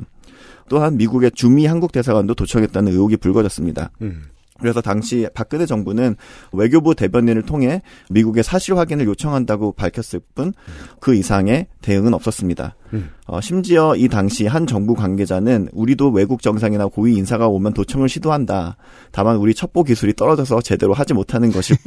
또한 0.70 0.98
미국의 0.98 1.32
주미 1.32 1.66
한국 1.66 1.92
대사관도 1.92 2.34
도청했다는 2.36 2.92
의혹이 2.92 3.18
불거졌습니다. 3.18 3.92
음. 4.02 4.24
그래서 4.60 4.82
당시 4.82 5.28
박근혜 5.36 5.68
정부는 5.68 6.16
외교부 6.52 6.96
대변인을 6.96 7.44
통해 7.44 7.84
미국의 8.10 8.44
사실 8.44 8.76
확인을 8.76 9.06
요청한다고 9.06 9.74
밝혔을 9.74 10.20
뿐 10.34 10.52
그 11.00 11.14
이상의 11.14 11.68
대응은 11.82 12.14
없었습니다. 12.16 12.76
음. 12.94 13.12
어, 13.28 13.40
심지어 13.40 13.96
이 13.96 14.08
당시 14.08 14.48
한 14.48 14.66
정부 14.66 14.96
관계자는 14.96 15.70
우리도 15.74 16.10
외국 16.10 16.42
정상이나 16.42 16.88
고위 16.88 17.16
인사가 17.16 17.48
오면 17.48 17.74
도청을 17.74 18.10
시도한다. 18.10 18.78
다만 19.12 19.36
우리 19.38 19.54
첩보 19.54 19.84
기술이 19.84 20.14
떨어져서 20.14 20.62
제대로 20.62 20.94
하지 20.94 21.14
못하는 21.14 21.52
것일 21.52 21.78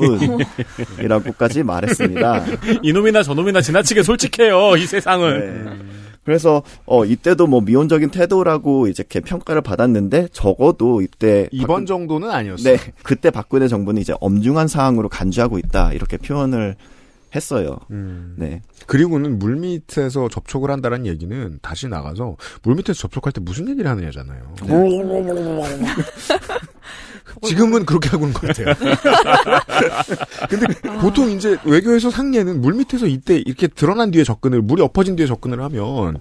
뿐이라고까지 0.97 1.65
말했습니다. 1.65 2.45
이놈이나 2.83 3.23
저놈이나 3.23 3.61
지나치게 3.61 4.03
솔직해요. 4.05 4.77
이 4.77 4.87
세상은. 4.87 5.65
네. 5.65 6.10
그래서 6.31 6.63
어 6.87 7.05
이때도 7.05 7.49
뭐 7.49 7.61
미온적인 7.61 8.11
태도라고 8.11 8.87
이제 8.87 9.03
이렇게 9.03 9.19
평가를 9.19 9.63
받았는데 9.63 10.29
적어도 10.33 11.01
이때 11.03 11.49
이번 11.51 11.83
박근- 11.83 11.87
정도는 11.89 12.31
아니었어요. 12.31 12.77
네 12.77 12.93
그때 13.03 13.31
박근혜 13.31 13.67
정부는 13.67 14.01
이제 14.01 14.15
엄중한 14.21 14.69
사항으로 14.69 15.09
간주하고 15.09 15.59
있다 15.59 15.93
이렇게 15.93 16.19
표현을 16.19 16.77
했어요. 17.35 17.79
음. 17.91 18.37
네. 18.39 18.63
그리고는 18.87 19.41
물밑에서 19.41 20.29
접촉을 20.29 20.71
한다는 20.71 21.05
얘기는 21.05 21.59
다시 21.63 21.89
나가서 21.89 22.37
물밑에서 22.63 23.01
접촉할 23.01 23.33
때 23.33 23.41
무슨 23.41 23.69
얘기를 23.69 23.91
하느냐잖아요. 23.91 24.55
지금은 27.43 27.85
그렇게 27.87 28.09
하고는 28.11 28.33
것 28.35 28.47
같아요. 28.47 28.75
근데 30.49 30.67
보통 31.01 31.31
이제 31.31 31.57
외교에서 31.65 32.11
상례는 32.11 32.61
물 32.61 32.75
밑에서 32.75 33.07
이때 33.07 33.37
이렇게 33.37 33.67
드러난 33.67 34.11
뒤에 34.11 34.25
접근을 34.25 34.63
물이 34.63 34.83
엎어진 34.83 35.17
뒤에 35.17 35.27
접근을 35.27 35.63
하면 35.63 36.19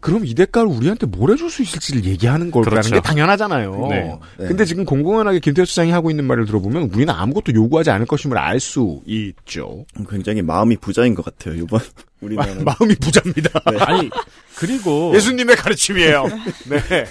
그럼 0.00 0.24
이 0.24 0.34
대가를 0.34 0.68
우리한테 0.68 1.06
뭘 1.06 1.32
해줄 1.32 1.50
수 1.50 1.62
있을지를 1.62 2.04
얘기하는 2.04 2.50
거라는 2.50 2.70
그렇죠. 2.70 2.94
게 2.94 3.00
당연하잖아요. 3.00 3.88
네. 3.90 4.18
네. 4.38 4.46
근데 4.46 4.64
지금 4.64 4.84
공공연하게 4.84 5.40
김태수 5.40 5.70
수장이 5.70 5.90
하고 5.90 6.10
있는 6.10 6.24
말을 6.26 6.44
들어보면 6.46 6.90
우리는 6.94 7.12
아무것도 7.12 7.54
요구하지 7.54 7.90
않을 7.90 8.06
것임을 8.06 8.38
알 8.38 8.60
수 8.60 9.00
있죠. 9.06 9.84
굉장히 10.08 10.42
마음이 10.42 10.76
부자인 10.76 11.14
것 11.14 11.24
같아요. 11.24 11.54
이번 11.56 11.80
우리나라는 12.20 12.64
마음이 12.64 12.94
부자입니다. 12.96 13.60
아니 13.64 14.10
그리고 14.56 15.12
예수님의 15.14 15.56
가르침이에요. 15.56 16.24
네. 16.70 17.04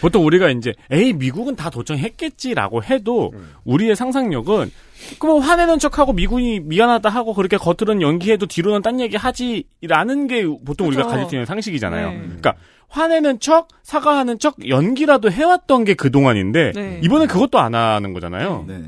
보통 0.00 0.24
우리가 0.26 0.50
이제 0.50 0.74
에이 0.90 1.12
미국은 1.12 1.56
다 1.56 1.70
도청했겠지라고 1.70 2.82
해도 2.84 3.32
우리의 3.64 3.96
상상력은 3.96 4.70
그뭐 5.18 5.40
화내는 5.40 5.78
척하고 5.78 6.12
미군이 6.12 6.60
미안하다 6.60 7.08
하고 7.08 7.34
그렇게 7.34 7.56
겉으로는 7.56 8.02
연기해도 8.02 8.46
뒤로는 8.46 8.82
딴 8.82 9.00
얘기 9.00 9.16
하지라는 9.16 10.26
게 10.26 10.44
보통 10.64 10.86
우리가 10.88 11.02
그죠. 11.02 11.10
가질 11.12 11.28
수 11.28 11.34
있는 11.34 11.46
상식이잖아요. 11.46 12.10
네. 12.10 12.18
그러니까 12.24 12.54
화내는 12.88 13.40
척 13.40 13.68
사과하는 13.82 14.38
척 14.38 14.56
연기라도 14.68 15.30
해왔던 15.30 15.84
게 15.84 15.94
그 15.94 16.10
동안인데 16.10 16.72
네. 16.74 17.00
이번엔 17.02 17.28
그것도 17.28 17.58
안 17.58 17.74
하는 17.74 18.12
거잖아요. 18.12 18.64
네. 18.68 18.82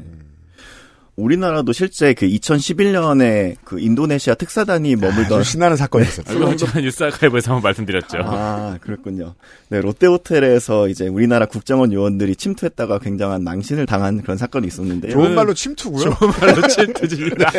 우리나라도 1.17 1.73
실제 1.73 2.13
그 2.13 2.27
2011년에 2.27 3.57
그 3.65 3.81
인도네시아 3.81 4.35
특사단이 4.35 4.97
머물던 4.97 5.41
아주 5.41 5.51
신나는 5.51 5.77
사건이 5.77 6.05
있었어요. 6.07 6.39
얼마 6.45 6.57
전에 6.57 6.83
뉴스 6.83 7.03
아카이브에서 7.05 7.53
한번 7.53 7.63
말씀드렸죠. 7.71 8.19
아, 8.23 8.77
그렇군요. 8.83 9.35
네, 9.69 9.81
롯데호텔에서 9.81 10.89
이제 10.89 11.09
우리나라 11.09 11.47
국정원 11.47 11.93
요원들이 11.93 12.37
침투했다가 12.37 12.99
굉장한 12.99 13.43
망신을 13.45 13.87
당한 13.87 14.21
그런 14.23 14.37
사건이 14.37 14.67
있었는데요. 14.67 15.13
좋은 15.13 15.35
말로 15.35 15.55
침투고요. 15.55 16.15
말로 16.41 16.61
칠트집니다. 16.69 17.51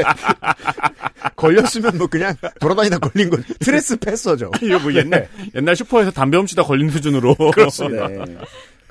걸렸으면 1.35 1.97
뭐 1.97 2.07
그냥 2.07 2.35
돌아다니다 2.59 2.99
걸린 2.99 3.29
건 3.31 3.43
스트레스 3.47 3.97
패서죠. 3.97 4.51
이거 4.61 4.77
뭐 4.79 4.93
옛날 4.93 5.27
옛날 5.55 5.75
슈퍼에서 5.75 6.11
담배 6.11 6.37
훔치다 6.37 6.61
걸린 6.63 6.89
수준으로. 6.89 7.35
네. 7.91 8.37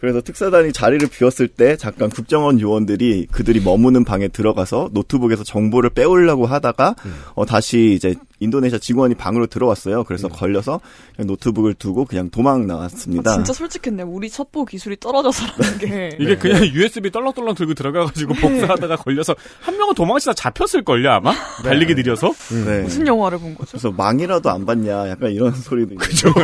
그래서 0.07 0.21
특사단이 0.21 0.73
자리를 0.73 1.09
비웠을 1.09 1.49
때 1.49 1.77
잠깐 1.77 2.11
국정원 2.11 2.61
요원들이 2.61 3.27
그들이 3.33 3.61
머무는 3.61 4.05
방에 4.05 4.29
들어가서 4.29 4.91
노트북에서 4.93 5.43
정보를 5.43 5.91
빼오려고 5.91 6.47
하다가 6.47 6.95
어, 7.35 7.45
다시 7.45 7.95
이제 7.97 8.15
인도네시아 8.39 8.79
직원이 8.79 9.15
방으로 9.15 9.47
들어왔어요. 9.47 10.05
그래서 10.05 10.29
걸려서 10.29 10.81
그냥 11.15 11.27
노트북을 11.29 11.75
두고 11.75 12.05
그냥 12.05 12.31
도망 12.31 12.67
나왔습니다. 12.67 13.31
아, 13.31 13.35
진짜 13.35 13.53
솔직했네. 13.53 14.03
우리 14.03 14.29
첩보 14.31 14.65
기술이 14.67 14.97
떨어져서라는 15.01 15.79
게. 15.79 16.17
이게 16.21 16.37
그냥 16.37 16.65
USB 16.67 17.11
떨렁떨렁 17.11 17.55
들고 17.55 17.75
들어가가지고 17.75 18.35
복사하다가 18.35 18.97
걸려서 18.97 19.35
한 19.61 19.77
명은 19.77 19.95
도망치다 19.95 20.35
잡혔을 20.35 20.85
걸요 20.85 21.11
아마 21.13 21.33
달리기 21.63 21.95
느려서. 21.95 22.33
네. 22.67 22.83
무슨 22.83 23.07
영화를 23.07 23.39
본 23.39 23.55
거죠? 23.55 23.73
그래서 23.73 23.91
망이라도 23.91 24.51
안 24.51 24.67
봤냐 24.67 25.09
약간 25.09 25.31
이런 25.31 25.53
소리도 25.53 25.95
있고. 25.95 26.41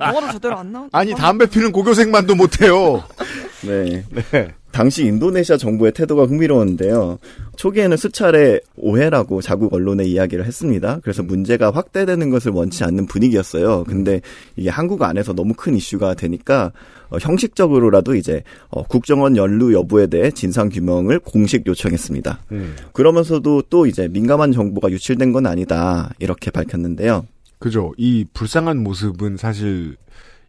영화도 0.00 0.32
제대로 0.32 0.56
안 0.58 0.72
나온. 0.72 0.88
아니 0.92 1.14
담배 1.14 1.46
피는 1.46 1.72
고교생만도 1.72 2.34
못해요. 2.34 3.04
네. 3.62 4.04
네. 4.30 4.54
당시 4.76 5.06
인도네시아 5.06 5.56
정부의 5.56 5.92
태도가 5.92 6.24
흥미로웠는데요. 6.24 7.18
초기에는 7.56 7.96
수차례 7.96 8.60
오해라고 8.76 9.40
자국 9.40 9.72
언론에 9.72 10.04
이야기를 10.04 10.44
했습니다. 10.44 11.00
그래서 11.02 11.22
문제가 11.22 11.70
확대되는 11.70 12.28
것을 12.28 12.52
원치 12.52 12.84
않는 12.84 13.06
분위기였어요. 13.06 13.84
근데 13.84 14.20
이게 14.54 14.68
한국 14.68 15.02
안에서 15.02 15.32
너무 15.32 15.54
큰 15.54 15.74
이슈가 15.76 16.12
되니까 16.12 16.72
어, 17.08 17.16
형식적으로라도 17.18 18.16
이제 18.16 18.42
어, 18.68 18.82
국정원 18.82 19.38
연루 19.38 19.72
여부에 19.72 20.08
대해 20.08 20.30
진상 20.30 20.68
규명을 20.68 21.20
공식 21.20 21.66
요청했습니다. 21.66 22.40
그러면서도 22.92 23.62
또 23.70 23.86
이제 23.86 24.08
민감한 24.08 24.52
정보가 24.52 24.90
유출된 24.90 25.32
건 25.32 25.46
아니다 25.46 26.10
이렇게 26.18 26.50
밝혔는데요. 26.50 27.24
그죠. 27.58 27.94
이 27.96 28.26
불쌍한 28.34 28.82
모습은 28.82 29.38
사실 29.38 29.96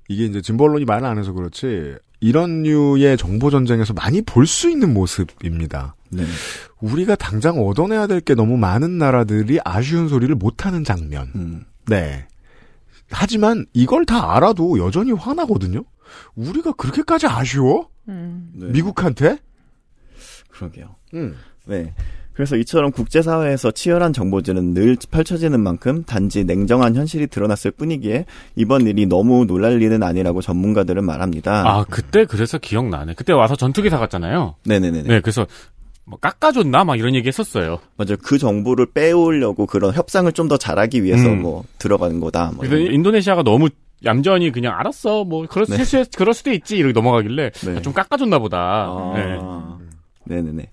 이게 0.09 0.25
이제 0.25 0.41
진보 0.41 0.65
언론이 0.65 0.83
말을 0.83 1.07
안 1.07 1.17
해서 1.17 1.31
그렇지 1.31 1.95
이런 2.19 2.63
류의 2.63 3.17
정보 3.17 3.49
전쟁에서 3.49 3.93
많이 3.93 4.21
볼 4.21 4.45
수 4.47 4.69
있는 4.69 4.93
모습입니다. 4.93 5.95
네. 6.09 6.23
우리가 6.81 7.15
당장 7.15 7.59
얻어내야 7.59 8.07
될 8.07 8.21
게 8.21 8.33
너무 8.33 8.57
많은 8.57 8.97
나라들이 8.97 9.59
아쉬운 9.63 10.07
소리를 10.09 10.33
못하는 10.35 10.83
장면. 10.83 11.31
음. 11.35 11.63
네. 11.87 12.27
하지만 13.11 13.65
이걸 13.73 14.05
다 14.05 14.35
알아도 14.35 14.79
여전히 14.79 15.11
화나거든요. 15.11 15.83
우리가 16.35 16.73
그렇게까지 16.73 17.27
아쉬워? 17.27 17.89
음. 18.09 18.51
네. 18.53 18.67
미국한테? 18.67 19.37
그러게요. 20.49 20.95
음. 21.13 21.35
네. 21.65 21.93
그래서 22.37 22.55
이처럼 22.55 22.91
국제사회에서 22.91 23.71
치열한 23.71 24.13
정보전은 24.13 24.75
늘 24.75 24.95
펼쳐지는 25.09 25.59
만큼 25.59 26.03
단지 26.03 26.43
냉정한 26.43 26.95
현실이 26.95 27.25
드러났을 27.27 27.71
뿐이기에 27.71 28.25
이번 28.55 28.85
일이 28.85 29.07
너무 29.07 29.45
놀랄 29.47 29.81
일은 29.81 30.03
아니라고 30.03 30.41
전문가들은 30.41 31.03
말합니다. 31.03 31.63
아 31.67 31.83
그때 31.89 32.25
그래서 32.25 32.59
기억나네. 32.59 33.15
그때 33.15 33.33
와서 33.33 33.55
전투기 33.55 33.89
사갔잖아요. 33.89 34.53
네네네. 34.67 35.01
네 35.01 35.19
그래서 35.21 35.47
뭐 36.05 36.19
깎아줬나 36.19 36.83
막 36.83 36.99
이런 36.99 37.15
얘기 37.15 37.27
했었어요. 37.27 37.79
맞아요. 37.97 38.17
그 38.21 38.37
정보를 38.37 38.85
빼오려고 38.93 39.65
그런 39.65 39.91
협상을 39.95 40.31
좀 40.31 40.47
더 40.47 40.57
잘하기 40.57 41.03
위해서 41.03 41.27
음. 41.27 41.41
뭐 41.41 41.63
들어가는 41.79 42.19
거다. 42.19 42.51
뭐. 42.55 42.63
인도네시아가 42.65 43.41
너무 43.41 43.67
얌전히 44.05 44.51
그냥 44.51 44.75
알았어 44.77 45.23
뭐 45.23 45.47
그럴, 45.49 45.65
네. 45.65 45.83
수, 45.83 46.05
그럴 46.15 46.35
수도 46.35 46.51
있지 46.51 46.77
이렇게 46.77 46.93
넘어가길래 46.93 47.49
네. 47.49 47.77
아, 47.77 47.81
좀 47.81 47.93
깎아줬나 47.93 48.37
보다. 48.37 48.57
아. 48.59 49.13
네. 49.15 49.86
네네네. 50.27 50.69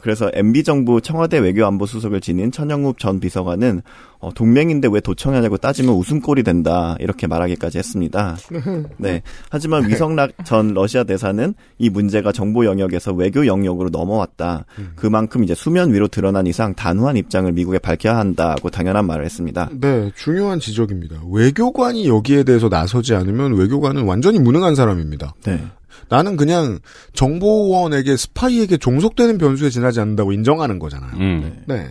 그래서 0.00 0.30
MB 0.32 0.64
정부 0.64 1.00
청와대 1.00 1.38
외교안보 1.38 1.86
수석을 1.86 2.20
지닌 2.20 2.50
천영욱 2.50 2.98
전 2.98 3.20
비서관은 3.20 3.82
어, 4.18 4.32
동맹인데 4.32 4.88
왜 4.90 5.00
도청하냐고 5.00 5.56
따지면 5.56 5.94
웃음꼴이 5.94 6.42
된다 6.42 6.96
이렇게 7.00 7.26
말하기까지 7.26 7.78
했습니다. 7.78 8.36
네. 8.98 9.22
하지만 9.50 9.88
위성락 9.88 10.44
전 10.44 10.74
러시아 10.74 11.04
대사는 11.04 11.54
이 11.78 11.90
문제가 11.90 12.32
정보 12.32 12.64
영역에서 12.64 13.12
외교 13.12 13.46
영역으로 13.46 13.90
넘어왔다. 13.90 14.64
그만큼 14.94 15.44
이제 15.44 15.54
수면 15.54 15.92
위로 15.92 16.08
드러난 16.08 16.46
이상 16.46 16.74
단호한 16.74 17.16
입장을 17.16 17.50
미국에 17.52 17.78
밝혀야 17.78 18.16
한다고 18.16 18.70
당연한 18.70 19.06
말을 19.06 19.24
했습니다. 19.24 19.70
네, 19.80 20.10
중요한 20.16 20.60
지적입니다. 20.60 21.20
외교관이 21.30 22.08
여기에 22.08 22.44
대해서 22.44 22.68
나서지 22.68 23.14
않으면 23.14 23.54
외교관은 23.54 24.04
완전히 24.04 24.38
무능한 24.38 24.74
사람입니다. 24.74 25.34
네. 25.44 25.60
나는 26.08 26.36
그냥 26.36 26.78
정보원에게 27.14 28.16
스파이에게 28.16 28.76
종속되는 28.76 29.38
변수에 29.38 29.70
지나지 29.70 30.00
않는다고 30.00 30.32
인정하는 30.32 30.78
거잖아요. 30.78 31.16
음. 31.16 31.62
네. 31.66 31.88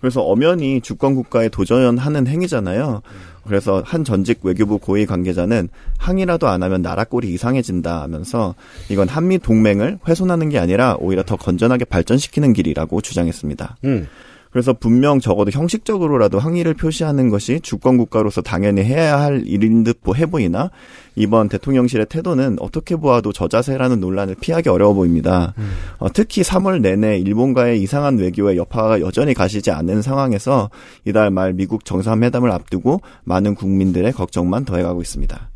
그래서 0.00 0.22
엄연히 0.22 0.80
주권 0.80 1.14
국가에 1.14 1.50
도전하는 1.50 2.26
행위잖아요. 2.26 3.02
그래서 3.44 3.82
한 3.84 4.04
전직 4.04 4.40
외교부 4.42 4.78
고위 4.78 5.04
관계자는 5.06 5.68
항의라도 5.98 6.48
안 6.48 6.62
하면 6.62 6.82
나라 6.82 7.04
꼴이 7.04 7.28
이상해진다 7.34 8.02
하면서 8.02 8.54
이건 8.88 9.08
한미 9.08 9.38
동맹을 9.38 9.98
훼손하는 10.06 10.48
게 10.48 10.58
아니라 10.58 10.96
오히려 11.00 11.22
더 11.22 11.36
건전하게 11.36 11.84
발전시키는 11.84 12.54
길이라고 12.54 13.00
주장했습니다. 13.00 13.76
음. 13.84 14.08
그래서 14.50 14.72
분명 14.72 15.20
적어도 15.20 15.50
형식적으로라도 15.52 16.38
항의를 16.40 16.74
표시하는 16.74 17.30
것이 17.30 17.60
주권 17.60 17.96
국가로서 17.96 18.40
당연히 18.42 18.82
해야 18.82 19.20
할 19.20 19.42
일인 19.46 19.84
듯 19.84 20.02
보- 20.02 20.16
해보이나 20.16 20.70
이번 21.14 21.48
대통령실의 21.48 22.06
태도는 22.06 22.56
어떻게 22.60 22.96
보아도 22.96 23.32
저자세라는 23.32 24.00
논란을 24.00 24.34
피하기 24.40 24.68
어려워 24.68 24.94
보입니다. 24.94 25.54
어, 25.98 26.12
특히 26.12 26.42
3월 26.42 26.80
내내 26.80 27.18
일본과의 27.18 27.80
이상한 27.80 28.18
외교의 28.18 28.56
여파가 28.56 29.00
여전히 29.00 29.34
가시지 29.34 29.70
않는 29.70 30.02
상황에서 30.02 30.70
이달 31.04 31.30
말 31.30 31.52
미국 31.52 31.84
정상회담을 31.84 32.50
앞두고 32.50 33.00
많은 33.24 33.54
국민들의 33.54 34.12
걱정만 34.12 34.64
더해가고 34.64 35.00
있습니다. 35.00 35.50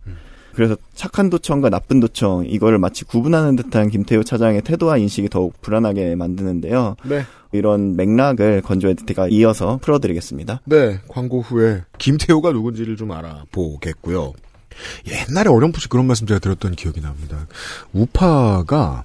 그래서 0.54 0.76
착한 0.94 1.30
도청과 1.30 1.70
나쁜 1.70 2.00
도청 2.00 2.44
이거를 2.46 2.78
마치 2.78 3.04
구분하는 3.04 3.56
듯한 3.56 3.90
김태우 3.90 4.24
차장의 4.24 4.62
태도와 4.62 4.96
인식이 4.96 5.28
더욱 5.28 5.60
불안하게 5.60 6.14
만드는데요. 6.14 6.96
네. 7.04 7.24
이런 7.52 7.96
맥락을 7.96 8.62
건조 8.62 8.88
에디트가 8.88 9.28
이어서 9.28 9.78
풀어드리겠습니다. 9.80 10.60
네, 10.64 11.00
광고 11.08 11.40
후에 11.40 11.82
김태호가 11.98 12.50
누군지를 12.52 12.96
좀 12.96 13.12
알아보겠고요. 13.12 14.32
옛날에 15.06 15.48
어렴풋이 15.48 15.88
그런 15.88 16.06
말씀 16.06 16.26
제가 16.26 16.40
들었던 16.40 16.72
기억이 16.72 17.00
납니다. 17.00 17.46
우파가 17.92 19.04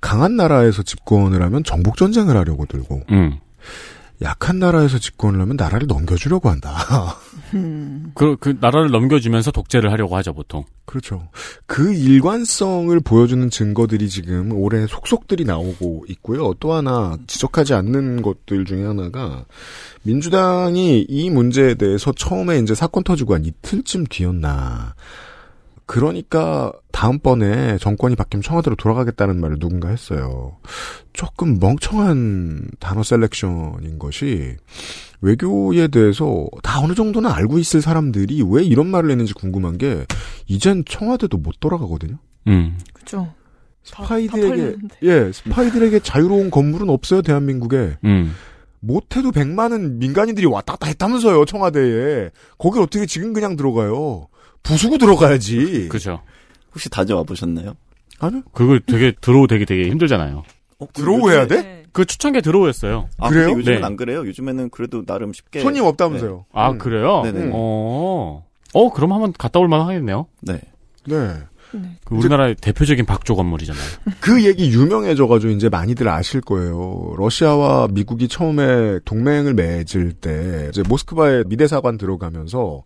강한 0.00 0.36
나라에서 0.36 0.84
집권을 0.84 1.42
하면 1.42 1.64
정복 1.64 1.96
전쟁을 1.96 2.36
하려고 2.36 2.66
들고 2.66 3.02
음. 3.10 3.38
약한 4.22 4.58
나라에서 4.58 4.98
집권을 4.98 5.40
하면 5.40 5.56
나라를 5.56 5.86
넘겨주려고 5.86 6.48
한다. 6.48 7.16
그, 8.14 8.36
그 8.38 8.56
나라를 8.60 8.90
넘겨주면서 8.90 9.50
독재를 9.50 9.92
하려고 9.92 10.16
하죠 10.16 10.32
보통. 10.32 10.64
그렇죠. 10.84 11.28
그 11.66 11.92
일관성을 11.92 12.98
보여주는 13.00 13.50
증거들이 13.50 14.08
지금 14.08 14.52
올해 14.52 14.86
속속들이 14.86 15.44
나오고 15.44 16.06
있고요. 16.08 16.54
또 16.54 16.72
하나 16.72 17.18
지적하지 17.26 17.74
않는 17.74 18.22
것들 18.22 18.64
중에 18.64 18.84
하나가 18.84 19.44
민주당이 20.02 21.06
이 21.08 21.30
문제에 21.30 21.74
대해서 21.74 22.12
처음에 22.12 22.58
이제 22.58 22.74
사건 22.74 23.04
터지고 23.04 23.34
한 23.34 23.44
이틀쯤 23.44 24.06
뒤였나. 24.08 24.94
그러니까 25.86 26.72
다음번에 26.90 27.78
정권이 27.78 28.16
바뀌면 28.16 28.42
청와대로 28.42 28.74
돌아가겠다는 28.76 29.40
말을 29.40 29.58
누군가 29.58 29.88
했어요. 29.88 30.56
조금 31.12 31.58
멍청한 31.60 32.70
단어 32.80 33.02
셀렉션인 33.04 33.98
것이 33.98 34.56
외교에 35.20 35.86
대해서 35.88 36.46
다 36.62 36.80
어느 36.80 36.94
정도는 36.94 37.30
알고 37.30 37.58
있을 37.58 37.80
사람들이 37.80 38.42
왜 38.48 38.64
이런 38.64 38.88
말을 38.88 39.10
했는지 39.10 39.32
궁금한 39.32 39.78
게 39.78 40.04
이젠 40.46 40.84
청와대도 40.84 41.38
못 41.38 41.54
돌아가거든요. 41.60 42.18
음. 42.48 42.78
그죠. 42.92 43.32
스파이들에게. 43.84 44.76
예 45.04 45.30
스파이들에게 45.32 46.00
자유로운 46.00 46.50
건물은 46.50 46.90
없어요 46.90 47.22
대한민국에 47.22 47.96
음. 48.04 48.34
못해도 48.80 49.30
100만은 49.30 49.98
민간인들이 49.98 50.46
왔다 50.46 50.72
갔다 50.72 50.88
했다면서요 50.88 51.44
청와대에 51.44 52.30
거길 52.58 52.82
어떻게 52.82 53.06
지금 53.06 53.32
그냥 53.32 53.54
들어가요 53.54 54.26
부수고 54.62 54.98
들어가야지 54.98 55.88
그죠. 55.88 56.20
혹시 56.72 56.88
다녀와 56.90 57.22
보셨나요? 57.24 57.74
아니요 58.18 58.42
그걸 58.52 58.80
되게 58.80 59.12
들어오 59.20 59.46
되게 59.46 59.64
되게 59.64 59.88
힘들잖아요. 59.90 60.42
어, 60.78 60.86
들어오 60.92 61.30
해야 61.30 61.46
돼? 61.46 61.62
네. 61.62 61.82
그 61.92 62.04
추천계 62.04 62.42
들어오였어요. 62.42 63.08
아, 63.18 63.30
그래요? 63.30 63.50
요즘은 63.52 63.80
네. 63.80 63.86
안 63.86 63.96
그래요. 63.96 64.26
요즘에는 64.26 64.68
그래도 64.70 65.04
나름 65.04 65.32
쉽게 65.32 65.60
손님 65.60 65.84
없다면서요 65.84 66.44
아 66.52 66.70
음. 66.70 66.78
그래요? 66.78 67.22
네네. 67.22 67.50
어. 67.54 68.44
어 68.74 68.92
그럼 68.92 69.12
한번 69.12 69.32
갔다 69.32 69.58
올 69.60 69.68
만 69.68 69.80
하겠네요. 69.82 70.26
네. 70.42 70.60
네. 71.06 71.34
그 72.04 72.14
우리나라의 72.14 72.54
대표적인 72.60 73.04
박조 73.06 73.34
건물이잖아요. 73.36 73.84
그 74.20 74.44
얘기 74.44 74.70
유명해져가지고 74.70 75.52
이제 75.52 75.68
많이들 75.68 76.08
아실 76.08 76.40
거예요. 76.40 77.14
러시아와 77.18 77.88
미국이 77.90 78.28
처음에 78.28 79.00
동맹을 79.04 79.54
맺을 79.54 80.12
때 80.12 80.66
이제 80.70 80.82
모스크바에 80.88 81.44
미대사관 81.46 81.98
들어가면서 81.98 82.82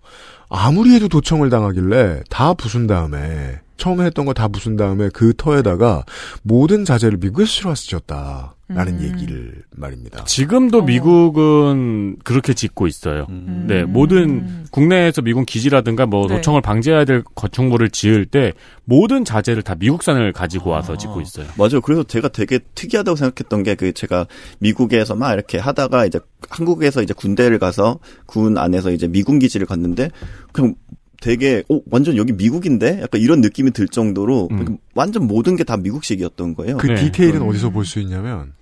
아무리 0.48 0.94
해도 0.94 1.08
도청을 1.08 1.50
당하길래 1.50 2.22
다 2.28 2.54
부순 2.54 2.86
다음에 2.86 3.60
처음에 3.76 4.04
했던 4.06 4.24
거 4.26 4.32
다 4.32 4.48
부순 4.48 4.76
다음에 4.76 5.08
그 5.12 5.32
터에다가 5.36 6.04
모든 6.42 6.84
자재를 6.84 7.18
미국에서 7.18 7.48
실어와서 7.50 7.82
지었다 7.84 8.54
라는 8.74 8.98
음. 8.98 9.02
얘기를 9.02 9.62
말입니다. 9.76 10.24
지금도 10.24 10.78
어. 10.78 10.82
미국은 10.82 12.16
그렇게 12.24 12.54
짓고 12.54 12.86
있어요. 12.86 13.26
음. 13.30 13.64
네, 13.68 13.82
음. 13.82 13.92
모든 13.92 14.64
국내에서 14.70 15.22
미군 15.22 15.44
기지라든가 15.44 16.06
뭐 16.06 16.28
네. 16.28 16.36
도청을 16.36 16.60
방지해야 16.62 17.04
될 17.04 17.22
건축물을 17.34 17.90
지을 17.90 18.26
때 18.26 18.52
모든 18.84 19.24
자재를 19.24 19.62
다 19.62 19.74
미국산을 19.74 20.32
가지고 20.32 20.70
와서 20.70 20.94
아. 20.94 20.96
짓고 20.96 21.20
있어요. 21.20 21.46
맞아요. 21.58 21.80
그래서 21.80 22.02
제가 22.04 22.28
되게 22.28 22.60
특이하다고 22.74 23.16
생각했던 23.16 23.62
게 23.64 23.74
그 23.74 23.92
제가 23.92 24.26
미국에서 24.58 25.14
막 25.14 25.32
이렇게 25.32 25.58
하다가 25.58 26.06
이제 26.06 26.18
한국에서 26.48 27.02
이제 27.02 27.14
군대를 27.14 27.58
가서 27.58 27.98
군 28.26 28.58
안에서 28.58 28.90
이제 28.90 29.06
미군 29.08 29.38
기지를 29.38 29.66
갔는데 29.66 30.10
그냥 30.52 30.74
되게 31.22 31.62
어 31.70 31.80
완전 31.90 32.16
여기 32.16 32.32
미국인데 32.32 33.00
약간 33.02 33.20
이런 33.20 33.40
느낌이 33.42 33.70
들 33.72 33.86
정도로 33.88 34.48
음. 34.52 34.78
완전 34.94 35.26
모든 35.26 35.54
게 35.56 35.64
다 35.64 35.76
미국식이었던 35.76 36.54
거예요. 36.54 36.76
그 36.78 36.86
네. 36.88 36.94
디테일은 36.94 37.42
어디서 37.42 37.70
볼 37.70 37.84
수 37.84 38.00
있냐면 38.00 38.52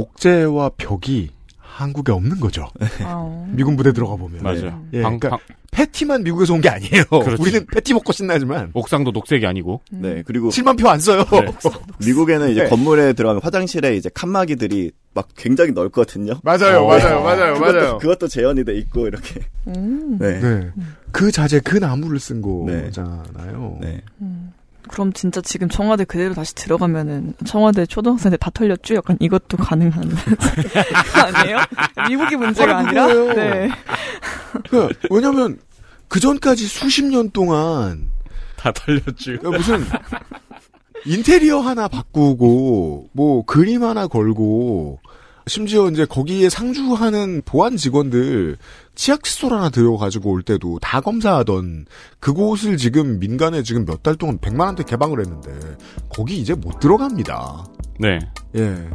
목재와 0.00 0.72
벽이 0.76 1.30
한국에 1.58 2.12
없는 2.12 2.38
거죠. 2.40 2.68
아. 3.00 3.46
미군 3.50 3.76
부대 3.76 3.92
들어가 3.92 4.16
보면. 4.16 4.42
맞아요. 4.42 4.82
예, 4.92 5.02
방- 5.02 5.18
그러니까 5.18 5.30
방- 5.30 5.38
패티만 5.72 6.22
미국에서 6.22 6.54
온 6.54 6.60
게 6.62 6.68
아니에요. 6.70 7.04
그렇지. 7.10 7.36
우리는 7.42 7.66
패티 7.66 7.92
먹고 7.92 8.12
신나지만 8.12 8.70
옥상도 8.72 9.10
녹색이 9.10 9.46
아니고. 9.46 9.80
네 9.90 10.22
그리고 10.26 10.48
7만 10.48 10.78
표 10.78 10.88
안 10.88 10.98
써요. 11.00 11.24
네. 11.30 11.52
미국에는 12.06 12.50
이제 12.50 12.62
네. 12.64 12.68
건물에 12.68 13.12
들어가면 13.14 13.42
화장실에 13.42 13.94
이제 13.96 14.08
칸막이들이 14.14 14.90
막 15.14 15.28
굉장히 15.36 15.72
넓거든요. 15.72 16.34
맞아요, 16.42 16.80
어. 16.84 16.88
맞아요, 16.88 17.22
맞아요, 17.22 17.54
그것도, 17.54 17.72
맞아요. 17.78 17.98
그것도 17.98 18.28
재현이 18.28 18.64
돼 18.64 18.74
있고 18.78 19.06
이렇게. 19.06 19.40
음. 19.68 20.18
네. 20.18 20.40
네. 20.40 20.70
그 21.10 21.30
자재, 21.32 21.60
그 21.60 21.76
나무를 21.78 22.20
쓴 22.20 22.42
네. 22.66 22.82
거잖아요. 22.84 23.78
네. 23.80 24.00
음. 24.20 24.35
그럼 24.88 25.12
진짜 25.12 25.40
지금 25.40 25.68
청와대 25.68 26.04
그대로 26.04 26.34
다시 26.34 26.54
들어가면은 26.54 27.34
청와대 27.44 27.86
초등학생들 27.86 28.38
다 28.38 28.50
털렸죠? 28.50 28.94
약간 28.94 29.16
이것도 29.20 29.56
가능한 29.56 30.08
거 30.08 30.16
아니에요? 31.38 31.58
미국이 32.08 32.36
문제가 32.36 32.78
아니라. 32.78 33.06
네. 33.34 33.68
그, 34.70 34.88
왜냐면, 35.10 35.58
그 36.08 36.20
전까지 36.20 36.66
수십 36.66 37.04
년 37.04 37.30
동안, 37.30 38.10
다 38.56 38.72
털렸지. 38.72 39.38
그러니까 39.38 39.50
무슨, 39.50 39.84
인테리어 41.04 41.60
하나 41.60 41.88
바꾸고, 41.88 43.10
뭐, 43.12 43.44
그림 43.44 43.82
하나 43.82 44.06
걸고, 44.06 45.00
심지어 45.48 45.88
이제 45.88 46.04
거기에 46.04 46.48
상주하는 46.48 47.42
보안 47.44 47.76
직원들 47.76 48.56
치약 48.96 49.22
칫솔 49.22 49.52
하나 49.52 49.70
들여가지고 49.70 50.30
올 50.30 50.42
때도 50.42 50.78
다 50.80 51.00
검사하던 51.00 51.86
그곳을 52.18 52.76
지금 52.76 53.20
민간에 53.20 53.62
지금 53.62 53.84
몇 53.84 54.02
달 54.02 54.16
동안 54.16 54.38
100만 54.38 54.60
원대 54.66 54.82
개방을 54.82 55.20
했는데 55.20 55.52
거기 56.08 56.38
이제 56.38 56.54
못 56.54 56.80
들어갑니다. 56.80 57.64
네. 58.00 58.18
예. 58.56 58.90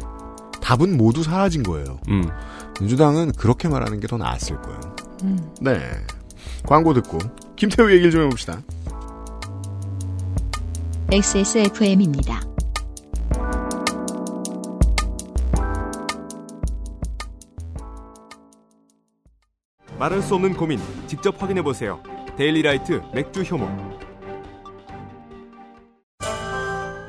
답은 0.60 0.96
모두 0.96 1.22
사라진 1.22 1.62
거예요. 1.62 1.98
음. 2.08 2.28
민주당은 2.80 3.32
그렇게 3.32 3.68
말하는 3.68 3.98
게 4.00 4.06
더 4.06 4.16
나았을 4.18 4.60
거예요. 4.60 4.80
음. 5.24 5.38
네. 5.60 5.78
광고 6.64 6.92
듣고 6.94 7.18
김태우 7.56 7.90
얘기를 7.90 8.10
좀 8.10 8.22
해봅시다. 8.24 8.60
XSFM입니다. 11.10 12.40
말할 20.02 20.20
수 20.20 20.34
없는 20.34 20.54
고민 20.54 20.80
직접 21.06 21.40
확인해 21.40 21.62
보세요. 21.62 22.00
데일리라이트 22.36 23.02
맥주 23.14 23.42
효모. 23.42 24.11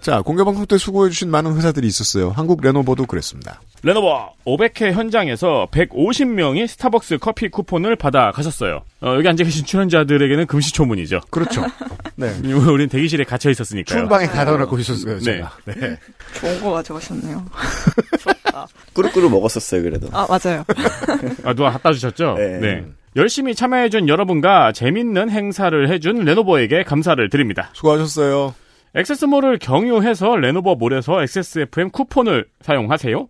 자, 0.00 0.22
공개방송 0.22 0.64
때 0.66 0.78
수고해주신 0.78 1.30
많은 1.30 1.56
회사들이 1.56 1.86
있었어요. 1.86 2.30
한국 2.30 2.62
레노버도 2.62 3.04
그랬습니다. 3.06 3.60
레노버 3.82 4.32
500회 4.46 4.92
현장에서 4.92 5.68
150명이 5.70 6.66
스타벅스 6.66 7.18
커피 7.18 7.48
쿠폰을 7.48 7.96
받아 7.96 8.30
가셨어요. 8.32 8.82
어, 9.02 9.14
여기 9.16 9.28
앉아 9.28 9.44
계신 9.44 9.64
출연자들에게는 9.64 10.46
금시초문이죠. 10.46 11.20
그렇죠. 11.30 11.64
네. 12.16 12.34
우린 12.70 12.88
대기실에 12.88 13.24
갇혀 13.24 13.50
있었으니까요. 13.50 13.98
추운 13.98 14.08
방에 14.08 14.26
가다 14.26 14.56
놓고 14.56 14.78
있었어요, 14.78 15.18
네. 15.18 15.24
제가. 15.24 15.52
네. 15.66 15.98
좋은 16.40 16.60
거 16.62 16.72
가져가셨네요. 16.72 17.44
꾸르꾸르 18.94 19.28
먹었었어요, 19.28 19.82
그래도. 19.82 20.08
아, 20.12 20.26
맞아요. 20.28 20.64
아, 21.44 21.52
누가 21.52 21.70
갖다 21.70 21.92
주셨죠? 21.92 22.36
네. 22.38 22.84
열심히 23.16 23.54
참여해준 23.54 24.08
여러분과 24.08 24.72
재밌는 24.72 25.30
행사를 25.30 25.90
해준 25.90 26.24
레노버에게 26.24 26.84
감사를 26.84 27.28
드립니다. 27.28 27.70
수고하셨어요. 27.74 28.54
액세스몰을 28.94 29.58
경유해서 29.58 30.36
레노버 30.36 30.74
몰에서 30.74 31.22
XSFM 31.22 31.90
쿠폰을 31.90 32.46
사용하세요. 32.60 33.28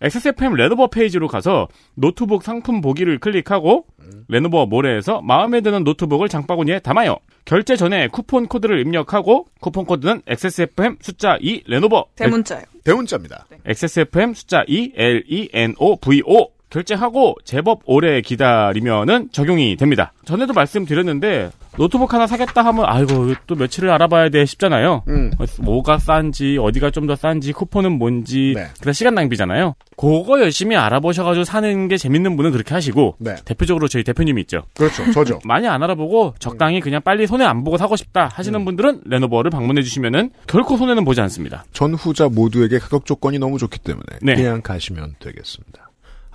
XSFM 0.00 0.54
레노버 0.54 0.88
페이지로 0.88 1.26
가서 1.26 1.68
노트북 1.94 2.42
상품 2.42 2.80
보기를 2.80 3.18
클릭하고 3.18 3.86
레노버 4.28 4.66
몰에서 4.66 5.20
마음에 5.22 5.60
드는 5.60 5.84
노트북을 5.84 6.28
장바구니에 6.28 6.80
담아요. 6.80 7.16
결제 7.44 7.76
전에 7.76 8.08
쿠폰 8.08 8.46
코드를 8.46 8.80
입력하고 8.80 9.46
쿠폰 9.60 9.86
코드는 9.86 10.22
XSFM 10.26 10.98
숫자 11.00 11.36
2 11.40 11.64
레노버 11.66 12.06
대문자요. 12.14 12.62
대문자입니다. 12.84 13.46
XSFM 13.66 14.34
숫자 14.34 14.64
2 14.68 14.92
L 14.96 15.24
E 15.26 15.48
N 15.52 15.74
O 15.78 15.96
V 15.96 16.22
O 16.26 16.48
결제하고 16.70 17.34
제법 17.44 17.80
오래 17.84 18.20
기다리면은 18.20 19.28
적용이 19.32 19.76
됩니다. 19.76 20.12
전에도 20.24 20.52
말씀드렸는데 20.52 21.50
노트북 21.78 22.12
하나 22.12 22.26
사겠다 22.26 22.64
하면 22.64 22.84
아이고 22.86 23.34
또 23.46 23.54
며칠을 23.54 23.88
알아봐야 23.90 24.28
돼 24.30 24.44
싶잖아요. 24.44 25.04
음. 25.08 25.30
뭐가 25.60 25.98
싼지 25.98 26.58
어디가 26.60 26.90
좀 26.90 27.08
더 27.08 27.16
싼지 27.16 27.52
쿠폰은 27.54 27.92
뭔지 27.92 28.52
네. 28.54 28.66
그다 28.80 28.92
시간 28.92 29.14
낭비잖아요. 29.14 29.74
그거 29.96 30.40
열심히 30.40 30.76
알아보셔가지고 30.76 31.44
사는 31.44 31.88
게 31.88 31.96
재밌는 31.96 32.36
분은 32.36 32.50
그렇게 32.52 32.74
하시고 32.74 33.16
네. 33.18 33.34
대표적으로 33.46 33.88
저희 33.88 34.04
대표님이 34.04 34.42
있죠. 34.42 34.64
그렇죠. 34.76 35.08
저죠. 35.12 35.38
많이 35.44 35.66
안 35.66 35.82
알아보고 35.82 36.34
적당히 36.38 36.80
그냥 36.80 37.00
빨리 37.02 37.26
손해 37.26 37.46
안 37.46 37.64
보고 37.64 37.78
사고 37.78 37.96
싶다 37.96 38.24
음. 38.24 38.28
하시는 38.30 38.62
분들은 38.62 39.02
레노버를 39.06 39.50
방문해 39.50 39.80
주시면은 39.82 40.30
결코 40.46 40.76
손해는 40.76 41.06
보지 41.06 41.22
않습니다. 41.22 41.64
전후자 41.72 42.28
모두에게 42.28 42.78
가격 42.78 43.06
조건이 43.06 43.38
너무 43.38 43.56
좋기 43.56 43.78
때문에 43.78 44.04
네. 44.20 44.34
그냥 44.34 44.60
가시면 44.60 45.14
되겠습니다. 45.20 45.87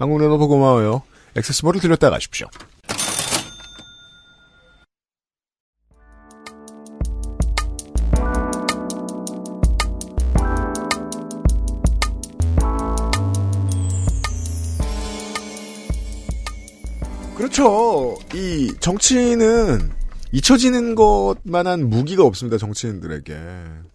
한국 0.03 0.19
레노버 0.19 0.47
고마워요. 0.47 1.01
액세스몰을 1.37 1.79
들렸다 1.79 2.09
가십시오. 2.09 2.47
그렇죠. 17.37 18.17
이 18.33 18.73
정치인은 18.81 19.89
잊혀지는 20.33 20.95
것만한 20.95 21.89
무기가 21.89 22.25
없습니다. 22.25 22.57
정치인들에게. 22.57 23.92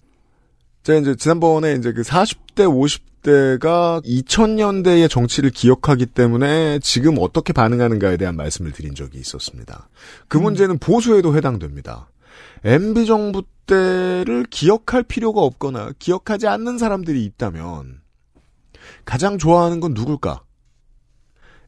제가 0.88 1.00
이제 1.00 1.16
지난번에 1.16 1.74
이제 1.74 1.92
그 1.92 2.00
40대, 2.00 2.64
50대가 2.64 4.02
2000년대의 4.06 5.10
정치를 5.10 5.50
기억하기 5.50 6.06
때문에 6.06 6.78
지금 6.78 7.16
어떻게 7.20 7.52
반응하는가에 7.52 8.16
대한 8.16 8.36
말씀을 8.36 8.72
드린 8.72 8.94
적이 8.94 9.18
있었습니다. 9.18 9.90
그 10.28 10.38
문제는 10.38 10.78
보수에도 10.78 11.36
해당됩니다. 11.36 12.08
MB 12.64 13.04
정부 13.04 13.42
때를 13.66 14.46
기억할 14.48 15.02
필요가 15.02 15.42
없거나 15.42 15.92
기억하지 15.98 16.46
않는 16.46 16.78
사람들이 16.78 17.22
있다면 17.22 18.00
가장 19.04 19.36
좋아하는 19.36 19.80
건 19.80 19.92
누굴까? 19.92 20.42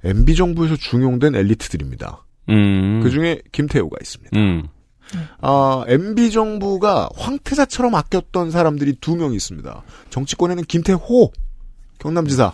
MB 0.03 0.35
정부에서 0.35 0.77
중용된 0.77 1.35
엘리트들입니다. 1.35 2.25
음. 2.49 3.03
그 3.03 3.11
중에 3.11 3.43
김태호가 3.53 3.99
있습니다. 4.01 4.41
음. 4.41 4.68
아, 5.41 5.85
MB 5.87 6.31
정부가 6.31 7.09
황태자처럼 7.17 7.95
아꼈던 7.95 8.51
사람들이 8.51 8.97
두 9.01 9.17
명 9.17 9.33
있습니다. 9.35 9.83
정치권에는 10.11 10.65
김태호 10.65 11.33
경남지사. 11.99 12.53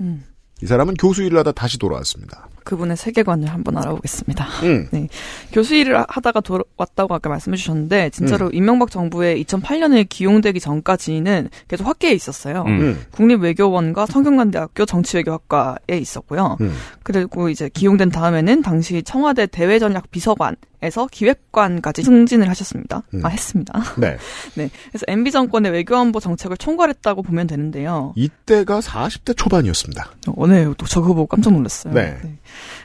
음. 0.00 0.24
이 0.62 0.66
사람은 0.66 0.94
교수 0.94 1.22
일을 1.22 1.38
하다 1.38 1.52
다시 1.52 1.78
돌아왔습니다. 1.78 2.48
그분의 2.64 2.96
세계관을 2.98 3.48
한번 3.48 3.78
알아보겠습니다. 3.78 4.44
음. 4.64 4.88
네. 4.90 5.08
교수 5.52 5.74
일을 5.74 6.04
하다가 6.06 6.40
돌아왔다고 6.42 7.14
아까 7.14 7.30
말씀해 7.30 7.56
주셨는데 7.56 8.10
진짜로 8.10 8.50
이명박 8.50 8.90
정부에 8.90 9.40
2008년에 9.42 10.06
기용되기 10.08 10.60
전까지는 10.60 11.48
계속 11.68 11.86
학계에 11.86 12.12
있었어요. 12.12 12.64
음. 12.66 13.00
국립외교원과 13.12 14.06
성균관대학교 14.06 14.84
정치외교학과에 14.84 15.96
있었고요. 15.98 16.58
음. 16.60 16.74
그리고 17.04 17.48
이제 17.48 17.70
기용된 17.72 18.10
다음에는 18.10 18.60
당시 18.62 19.02
청와대 19.02 19.46
대외전략 19.46 20.10
비서관에 20.10 20.56
서 20.90 21.06
기획관까지 21.10 22.02
승진을 22.02 22.48
하셨습니다. 22.48 23.02
음. 23.14 23.24
아 23.24 23.28
했습니다. 23.28 23.82
네. 23.98 24.16
네. 24.54 24.70
그래서 24.90 25.04
MB 25.08 25.30
정권의 25.30 25.72
외교안보 25.72 26.20
정책을 26.20 26.56
총괄했다고 26.56 27.22
보면 27.22 27.46
되는데요. 27.46 28.12
이때가 28.16 28.80
40대 28.80 29.36
초반이었습니다. 29.36 30.10
어, 30.28 30.46
네, 30.46 30.64
또 30.76 30.86
저거 30.86 31.08
보고 31.08 31.26
깜짝 31.26 31.52
놀랐어요. 31.52 31.92
네. 31.92 32.16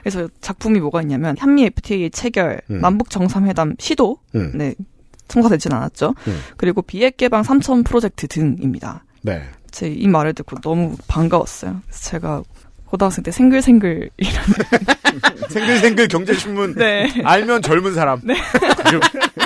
그래서 0.01 0.27
작품이 0.41 0.79
뭐가 0.79 1.01
있냐면 1.01 1.35
한미 1.39 1.65
FTA 1.65 2.09
체결, 2.09 2.61
음. 2.71 2.81
남북 2.81 3.09
정상회담 3.09 3.75
시도, 3.79 4.17
음. 4.35 4.51
네, 4.55 4.73
청사되진 5.27 5.71
않았죠. 5.71 6.15
음. 6.27 6.39
그리고 6.57 6.81
비핵 6.81 7.17
개방 7.17 7.43
3천 7.43 7.85
프로젝트 7.85 8.27
등입니다. 8.27 9.05
네. 9.21 9.43
제 9.71 9.87
이 9.89 10.07
말을 10.07 10.33
듣고 10.33 10.59
너무 10.61 10.95
반가웠어요. 11.07 11.81
그래서 11.87 12.09
제가 12.11 12.43
고등학생 12.93 13.23
때 13.23 13.31
생글생글 13.31 14.11
생글생글 15.49 16.07
경제신문 16.09 16.75
네. 16.75 17.11
알면 17.23 17.63
젊은 17.63 17.95
사람. 17.95 18.21
네. 18.23 18.35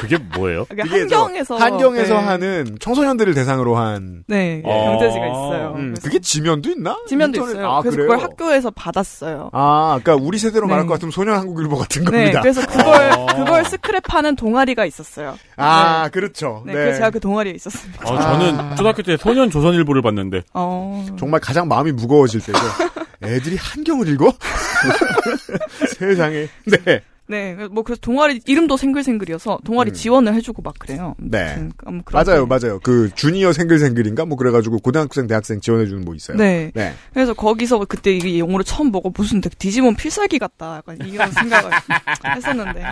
그게 0.01 0.17
뭐예요? 0.35 0.65
그게 0.65 0.83
그게 0.83 1.07
저 1.07 1.21
한경에서 1.23 1.55
한경에서 1.55 2.13
네. 2.15 2.19
하는 2.25 2.77
청소년들을 2.81 3.33
대상으로 3.33 3.77
한 3.77 4.25
네, 4.27 4.61
어. 4.65 4.97
경제지가 4.99 5.25
있어요. 5.27 5.73
음, 5.77 5.95
그게 6.03 6.19
지면도 6.19 6.71
있나? 6.71 6.97
지면도 7.07 7.37
인터넷- 7.37 7.53
있어요. 7.53 7.71
아, 7.71 7.81
그래서 7.81 7.95
그래요? 7.95 8.09
그걸 8.09 8.23
학교에서 8.25 8.69
받았어요. 8.71 9.49
아, 9.53 9.97
그러니까 10.03 10.25
우리 10.25 10.39
세대로 10.39 10.67
말할 10.67 10.83
네. 10.83 10.87
것 10.89 10.93
같으면 10.95 11.11
소년 11.11 11.37
한국일보 11.37 11.77
같은 11.77 12.03
네, 12.03 12.11
겁니다. 12.11 12.41
그래서 12.41 12.67
그걸 12.67 13.11
어. 13.15 13.25
그걸 13.27 13.63
스크랩하는 13.63 14.37
동아리가 14.37 14.83
있었어요. 14.85 15.37
아, 15.55 16.09
그렇죠. 16.09 16.63
네, 16.65 16.73
네. 16.73 16.79
그래서 16.79 16.97
제가 16.97 17.11
그 17.11 17.21
동아리에 17.21 17.53
있었습니다. 17.53 18.09
어, 18.09 18.19
저는 18.19 18.75
초등학교 18.75 19.01
때 19.03 19.15
소년 19.15 19.49
조선일보를 19.49 20.01
봤는데 20.01 20.41
어, 20.53 21.05
정말 21.17 21.39
가장 21.39 21.69
마음이 21.69 21.93
무거워질 21.93 22.41
때죠. 22.41 22.59
애들이 23.23 23.55
한경을 23.57 24.07
읽어? 24.09 24.33
세상에. 25.97 26.47
네. 26.65 27.01
네, 27.29 27.55
뭐 27.69 27.83
그래서 27.83 27.99
동아리 27.99 28.39
이름도 28.45 28.77
생글생글이어서 28.77 29.59
동아리 29.65 29.91
음. 29.91 29.93
지원을 29.93 30.33
해주고 30.35 30.61
막 30.61 30.75
그래요. 30.79 31.13
네. 31.17 31.55
음, 31.57 32.01
맞아요, 32.13 32.47
게- 32.47 32.55
맞아요. 32.57 32.79
그 32.81 33.09
주니어 33.15 33.51
생글생글인가 33.51 34.23
뭐 34.23 34.37
그래가지고 34.37 34.77
고등학생, 34.79 35.27
대학생 35.27 35.59
지원해주는 35.59 36.05
뭐 36.05 36.15
있어요. 36.15 36.37
네. 36.37 36.71
네. 36.73 36.93
그래서 37.13 37.33
거기서 37.33 37.79
그때 37.83 38.13
이게 38.13 38.39
용어를 38.39 38.63
처음 38.63 38.93
보고 38.93 39.09
무슨 39.09 39.41
디지몬 39.41 39.95
필살기 39.97 40.39
같다 40.39 40.77
약간 40.77 40.97
이런 41.05 41.29
생각을 41.33 41.69
했었는데 42.33 42.85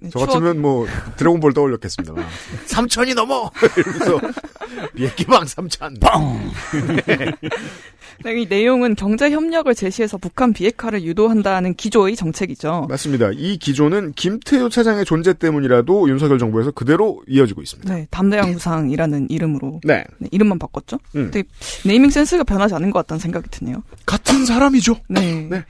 네, 0.00 0.10
저 0.12 0.18
같으면 0.18 0.60
뭐 0.60 0.86
드래곤볼 1.16 1.54
떠올렸겠습니다만. 1.54 2.26
삼천이 2.66 3.14
넘어! 3.14 3.50
이러면서 3.74 4.20
비행기방 4.96 5.46
삼천. 5.46 5.94
빵! 5.98 6.50
네, 8.24 8.40
이 8.40 8.46
내용은 8.46 8.96
경제 8.96 9.30
협력을 9.30 9.72
제시해서 9.74 10.18
북한 10.18 10.52
비핵화를 10.52 11.02
유도한다는 11.02 11.74
기조의 11.74 12.16
정책이죠. 12.16 12.86
맞습니다. 12.88 13.30
이 13.32 13.58
기조는 13.58 14.12
김태효 14.14 14.68
차장의 14.68 15.04
존재 15.04 15.32
때문이라도 15.32 16.08
윤석열 16.08 16.38
정부에서 16.38 16.72
그대로 16.72 17.22
이어지고 17.28 17.62
있습니다. 17.62 17.94
네, 17.94 18.06
담대양 18.10 18.52
구상이라는 18.52 19.28
이름으로 19.30 19.80
네. 19.84 20.04
네, 20.18 20.28
이름만 20.32 20.58
바꿨죠. 20.58 20.98
음. 21.14 21.30
근데 21.30 21.44
네이밍 21.84 22.10
센스가 22.10 22.42
변하지 22.42 22.74
않은 22.74 22.90
것 22.90 23.00
같다는 23.00 23.20
생각이 23.20 23.48
드네요. 23.50 23.82
같은 24.04 24.44
사람이죠. 24.44 24.96
네. 25.08 25.46
네. 25.48 25.64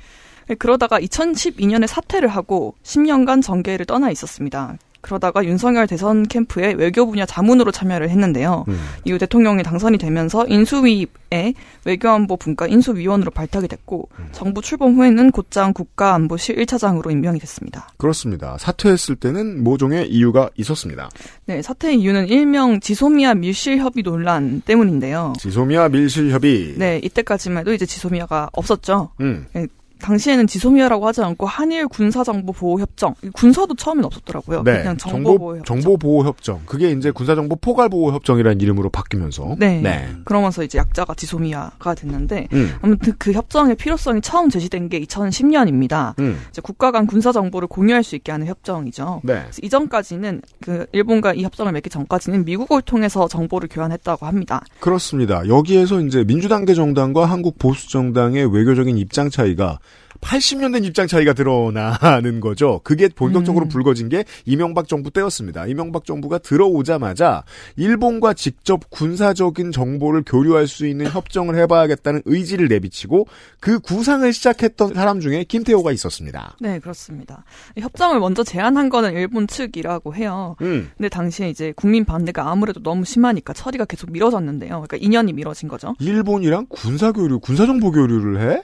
네, 0.49 0.55
그러다가 0.55 0.99
2012년에 0.99 1.87
사퇴를 1.87 2.29
하고 2.29 2.75
10년간 2.83 3.43
정계를 3.43 3.85
떠나 3.85 4.11
있었습니다. 4.11 4.79
그러다가 5.01 5.45
윤석열 5.45 5.87
대선 5.87 6.25
캠프에 6.25 6.73
외교 6.73 7.07
분야 7.07 7.25
자문으로 7.25 7.71
참여를 7.71 8.11
했는데요. 8.11 8.65
음. 8.69 8.79
이후 9.05 9.19
대통령이 9.19 9.63
당선이 9.63 9.99
되면서 9.99 10.47
인수위에 10.47 11.55
외교안보 11.85 12.37
분과 12.37 12.67
인수위원으로 12.67 13.31
발탁이 13.31 13.69
됐고 13.69 14.09
음. 14.19 14.29
정부 14.33 14.61
출범 14.61 14.95
후에는 14.95 15.31
곧장 15.31 15.73
국가안보실 15.73 16.57
1차장으로 16.57 17.11
임명이 17.11 17.39
됐습니다. 17.39 17.89
그렇습니다. 17.97 18.57
사퇴했을 18.59 19.17
때는 19.17 19.63
모종의 19.63 20.11
이유가 20.11 20.51
있었습니다. 20.57 21.09
네, 21.47 21.63
사퇴의 21.63 22.01
이유는 22.01 22.29
일명 22.29 22.81
지소미아 22.81 23.35
밀실 23.35 23.79
협의 23.79 24.03
논란 24.03 24.61
때문인데요. 24.63 25.35
지소미아 25.39 25.89
밀실 25.91 26.31
협의. 26.31 26.75
네, 26.77 27.01
이때까지만 27.05 27.61
해도 27.61 27.73
이제 27.73 27.87
지소미아가 27.87 28.51
없었죠. 28.53 29.11
음. 29.21 29.47
네, 29.53 29.67
당시에는 30.01 30.47
지소미아라고 30.47 31.07
하지 31.07 31.23
않고 31.23 31.47
한일 31.47 31.89
군사정보보호협정. 31.89 33.15
군사도 33.33 33.75
처음엔 33.75 34.05
없었더라고요. 34.05 34.63
네. 34.63 34.79
그냥 34.79 34.97
정보 34.97 35.31
정보보호협정. 35.31 35.81
정보보호협정. 35.81 36.61
그게 36.67 36.91
이제 36.91 37.11
군사정보 37.11 37.57
포괄보호협정이라는 37.57 38.61
이름으로 38.61 38.91
바뀌면서 38.91 39.57
네. 39.59 40.09
그러면서 40.25 40.63
이제 40.63 40.79
약자가 40.79 41.15
지소미아가 41.15 41.95
됐는데 41.95 42.49
음. 42.53 42.75
아무튼 42.83 43.15
그 43.19 43.33
협정의 43.33 43.75
필요성이 43.77 44.21
처음 44.21 44.51
제시된 44.51 44.89
게 44.89 45.01
2010년입니다. 45.01 46.19
음. 46.21 46.39
이제 46.51 46.61
국가 46.63 46.91
간 46.91 47.07
군사 47.07 47.33
정보를 47.33 47.69
공유할 47.69 48.03
수 48.05 48.17
있게 48.17 48.33
하는 48.33 48.47
협정이죠. 48.47 49.23
네. 49.25 49.45
이전까지는 49.63 50.43
그 50.61 50.87
일본과 50.93 51.35
이 51.35 51.43
협정을 51.43 51.73
맺기 51.73 51.91
전까지는 51.91 52.45
미국을 52.45 52.83
통해서 52.83 53.29
정보를 53.29 53.69
교환했다고 53.71 54.27
합니다. 54.27 54.63
그렇습니다. 54.81 55.47
여기에서 55.49 56.01
이제 56.01 56.25
민주당계 56.25 56.75
정당과 56.75 57.27
한국 57.27 57.59
보수 57.59 57.89
정당의 57.91 58.53
외교적인 58.55 58.97
입장 58.99 59.31
차이가 59.31 59.79
80년 60.21 60.73
된 60.73 60.85
입장 60.85 61.07
차이가 61.07 61.33
드러나는 61.33 62.41
거죠. 62.41 62.81
그게 62.85 63.09
본격적으로 63.09 63.67
음. 63.67 63.69
불거진 63.69 64.09
게 64.09 64.25
이명박 64.45 64.89
정부 64.89 65.11
때였습니다. 65.11 65.67
이명박 65.67 66.05
정부가 66.05 66.39
들어오자마자 66.39 67.45
일본과 67.77 68.35
직접 68.35 68.91
군사적인 68.91 69.73
정보를 69.73 70.23
교류할 70.25 70.67
수 70.67 70.87
있는 70.87 71.07
협정을 71.07 71.57
해봐야겠다는 71.57 72.23
의지를 72.25 72.69
내비치고 72.69 73.27
그 73.61 73.79
구상을 73.81 74.31
시작했던 74.33 74.95
사람 74.95 75.21
중에 75.21 75.45
김태호가 75.45 75.93
있었습니다. 75.93 76.57
네, 76.61 76.79
그렇습니다. 76.79 77.45
이 77.77 77.81
협정을 77.81 78.21
먼저 78.21 78.45
제안한 78.45 78.89
거는 78.89 79.15
일본 79.15 79.47
측이라고 79.47 80.15
해요. 80.15 80.57
음. 80.63 80.91
근데 80.97 81.09
당시에 81.09 81.49
이제 81.51 81.73
국민 81.77 82.05
반대가 82.05 82.51
아무래도 82.51 82.83
너무 82.83 83.05
심하니까 83.05 83.53
처리가 83.53 83.85
계속 83.85 84.11
미뤄졌는데요. 84.13 84.85
그러니까 84.87 84.97
2년이 84.99 85.35
미뤄진 85.35 85.69
거죠. 85.69 85.95
일본이랑 86.01 86.67
군사 86.69 87.13
교류, 87.13 87.41
군사 87.41 87.67
정보 87.67 87.91
교류를 87.91 88.41
해? 88.41 88.63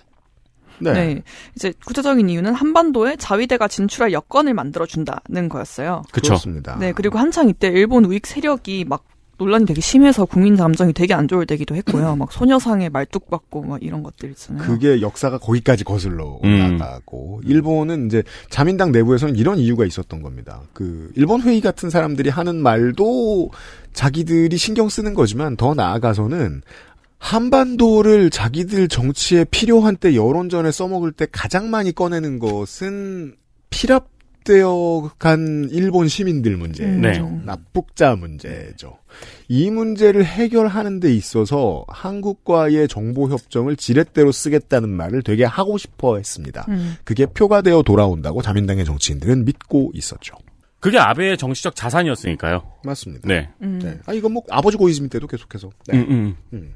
네. 0.78 1.22
이제 1.54 1.72
구체적인 1.86 2.28
이유는 2.28 2.54
한반도에 2.54 3.16
자위대가 3.16 3.68
진출할 3.68 4.12
여건을 4.12 4.54
만들어 4.54 4.86
준다는 4.86 5.48
거였어요. 5.48 6.02
그렇습니다. 6.12 6.76
네, 6.78 6.92
그리고 6.92 7.18
한창 7.18 7.48
이때 7.48 7.68
일본 7.68 8.04
우익 8.04 8.26
세력이 8.26 8.84
막 8.86 9.04
논란이 9.36 9.66
되게 9.66 9.80
심해서 9.80 10.24
국민 10.24 10.56
감정이 10.56 10.92
되게 10.92 11.12
안 11.14 11.26
좋을 11.26 11.46
때기도 11.46 11.74
했고요. 11.74 12.14
막 12.16 12.32
소녀상에 12.32 12.88
말뚝 12.88 13.30
받고 13.30 13.62
막 13.62 13.82
이런 13.82 14.02
것들 14.02 14.30
있잖아요. 14.30 14.64
그게 14.64 15.00
역사가 15.00 15.38
거기까지 15.38 15.84
거슬러 15.84 16.38
음. 16.44 16.74
올라가고 16.76 17.40
일본은 17.44 18.06
이제 18.06 18.22
자민당 18.50 18.92
내부에서는 18.92 19.36
이런 19.36 19.58
이유가 19.58 19.84
있었던 19.84 20.22
겁니다. 20.22 20.60
그 20.72 21.10
일본 21.16 21.42
회의 21.42 21.60
같은 21.60 21.90
사람들이 21.90 22.30
하는 22.30 22.56
말도 22.56 23.50
자기들이 23.92 24.56
신경 24.56 24.88
쓰는 24.88 25.14
거지만 25.14 25.56
더 25.56 25.74
나아가서는 25.74 26.62
한반도를 27.24 28.28
자기들 28.28 28.86
정치에 28.88 29.44
필요한 29.44 29.96
때 29.96 30.14
여론전에 30.14 30.70
써먹을 30.70 31.12
때 31.12 31.26
가장 31.32 31.70
많이 31.70 31.90
꺼내는 31.90 32.38
것은 32.38 33.34
피랍되어 33.70 35.12
간 35.18 35.66
일본 35.70 36.06
시민들 36.06 36.58
문제, 36.58 36.84
네. 36.84 37.18
납북자 37.46 38.14
문제죠. 38.14 38.98
이 39.48 39.70
문제를 39.70 40.22
해결하는 40.22 41.00
데 41.00 41.14
있어서 41.14 41.86
한국과의 41.88 42.88
정보 42.88 43.30
협정을 43.30 43.76
지렛대로 43.76 44.30
쓰겠다는 44.30 44.90
말을 44.90 45.22
되게 45.22 45.44
하고 45.44 45.78
싶어 45.78 46.18
했습니다. 46.18 46.66
음. 46.68 46.96
그게 47.04 47.24
표가 47.24 47.62
되어 47.62 47.82
돌아온다고 47.82 48.42
자민당의 48.42 48.84
정치인들은 48.84 49.46
믿고 49.46 49.92
있었죠. 49.94 50.36
그게 50.78 50.98
아베의 50.98 51.38
정치적 51.38 51.74
자산이었으니까요. 51.74 52.70
맞습니다. 52.84 53.26
네. 53.26 53.48
음. 53.62 53.78
네. 53.82 53.98
아 54.04 54.12
이건 54.12 54.34
뭐 54.34 54.42
아버지 54.50 54.76
고이즘 54.76 55.08
때도 55.08 55.26
계속해서. 55.26 55.70
네. 55.86 55.96
음, 55.96 56.06
음. 56.10 56.36
음. 56.52 56.74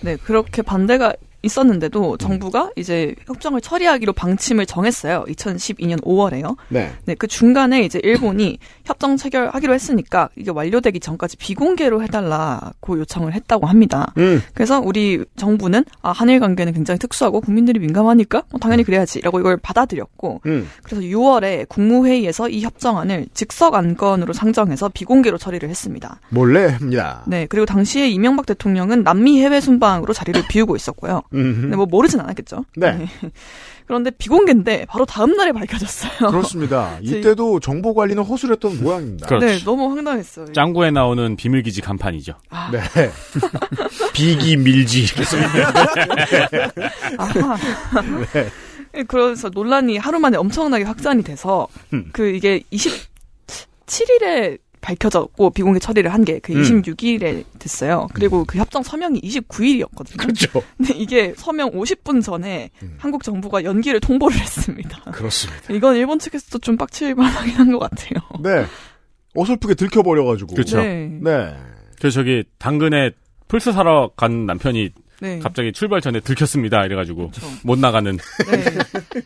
네, 0.00 0.16
그렇게 0.16 0.62
반대가 0.62 1.12
있었는데도 1.42 2.16
정부가 2.16 2.70
이제 2.76 3.14
협정을 3.26 3.60
처리하기로 3.60 4.12
방침을 4.12 4.66
정했어요. 4.66 5.24
2012년 5.28 6.02
5월에요. 6.02 6.56
네. 6.68 6.92
네, 7.04 7.14
그 7.14 7.26
중간에 7.26 7.82
이제 7.82 8.00
일본이 8.02 8.58
협정 8.84 9.16
체결하기로 9.16 9.72
했으니까 9.72 10.28
이게 10.36 10.50
완료되기 10.50 11.00
전까지 11.00 11.36
비공개로 11.36 12.02
해달라고 12.02 12.98
요청을 12.98 13.34
했다고 13.34 13.66
합니다. 13.66 14.12
음. 14.18 14.42
그래서 14.54 14.80
우리 14.80 15.24
정부는 15.36 15.84
아, 16.02 16.10
한일 16.10 16.40
관계는 16.40 16.72
굉장히 16.72 16.98
특수하고 16.98 17.40
국민들이 17.40 17.78
민감하니까 17.78 18.42
뭐 18.50 18.58
당연히 18.58 18.82
그래야지라고 18.82 19.38
이걸 19.40 19.56
받아들였고 19.58 20.40
음. 20.46 20.68
그래서 20.82 21.02
6월에 21.02 21.68
국무회의에서 21.68 22.48
이 22.48 22.62
협정안을 22.62 23.26
즉석 23.34 23.74
안건으로 23.74 24.32
상정해서 24.32 24.88
비공개로 24.88 25.38
처리를 25.38 25.68
했습니다. 25.68 26.20
몰래 26.30 26.66
합니다. 26.66 27.22
네, 27.26 27.46
그리고 27.46 27.66
당시에 27.66 28.08
이명박 28.08 28.46
대통령은 28.46 29.04
남미 29.04 29.40
해외 29.42 29.60
순방으로 29.60 30.12
자리를 30.12 30.42
비우고 30.48 30.74
있었고요. 30.76 31.22
음흠. 31.34 31.60
근데 31.62 31.76
뭐 31.76 31.86
모르진 31.86 32.20
않았겠죠. 32.20 32.64
네. 32.76 33.06
그런데 33.86 34.10
비공개인데 34.10 34.84
바로 34.86 35.06
다음 35.06 35.34
날에 35.34 35.50
밝혀졌어요. 35.52 36.30
그렇습니다. 36.30 36.98
제- 37.06 37.18
이때도 37.20 37.60
정보 37.60 37.94
관리는 37.94 38.22
허술했던 38.22 38.82
모양입니다. 38.82 39.26
그렇죠. 39.26 39.46
네, 39.46 39.58
너무 39.64 39.88
황당했어요. 39.90 40.52
짱구에 40.52 40.90
나오는 40.90 41.36
비밀 41.36 41.62
기지 41.62 41.80
간판이죠. 41.80 42.34
아, 42.50 42.70
네. 42.70 42.80
비기 44.12 44.56
밀지 44.58 45.04
이렇게 45.04 45.24
써 45.24 45.36
있는. 45.38 45.48
아하. 47.18 47.56
네. 48.32 49.04
그래서 49.06 49.48
논란이 49.48 49.96
하루 49.98 50.18
만에 50.18 50.36
엄청나게 50.36 50.84
확산이 50.84 51.22
돼서 51.22 51.66
음. 51.92 52.10
그 52.12 52.28
이게 52.28 52.60
27일에 52.72 54.58
밝혀졌고 54.88 55.50
비공개 55.50 55.78
처리를 55.78 56.12
한 56.14 56.24
게그 56.24 56.52
음. 56.54 56.62
26일에 56.62 57.44
됐어요. 57.58 58.08
그리고 58.14 58.44
그 58.46 58.56
협정 58.58 58.82
서명이 58.82 59.20
29일이었거든요. 59.20 60.16
그렇죠. 60.16 60.62
근데 60.78 60.94
이게 60.94 61.34
서명 61.36 61.70
50분 61.72 62.22
전에 62.24 62.70
음. 62.82 62.94
한국 62.98 63.22
정부가 63.22 63.64
연기를 63.64 64.00
통보를 64.00 64.38
했습니다. 64.38 64.98
그렇습니다. 65.12 65.74
이건 65.74 65.96
일본 65.96 66.18
측에서도 66.18 66.58
좀 66.60 66.76
빡칠 66.78 67.14
만하긴 67.14 67.52
한 67.54 67.68
것 67.68 67.78
같아요. 67.80 68.20
네. 68.42 68.64
어설프게 69.34 69.74
들켜버려가지고. 69.74 70.54
그렇죠. 70.54 70.78
네. 70.78 71.06
네. 71.22 71.54
그래서 71.98 72.14
저기 72.14 72.44
당근에 72.58 73.10
플스 73.46 73.72
사러 73.72 74.10
간 74.16 74.46
남편이 74.46 74.90
네. 75.20 75.38
갑자기 75.40 75.72
출발 75.72 76.00
전에 76.00 76.20
들켰습니다. 76.20 76.84
이래가지고 76.84 77.30
그렇죠. 77.30 77.46
못 77.64 77.78
나가는. 77.78 78.16
네. 78.16 78.64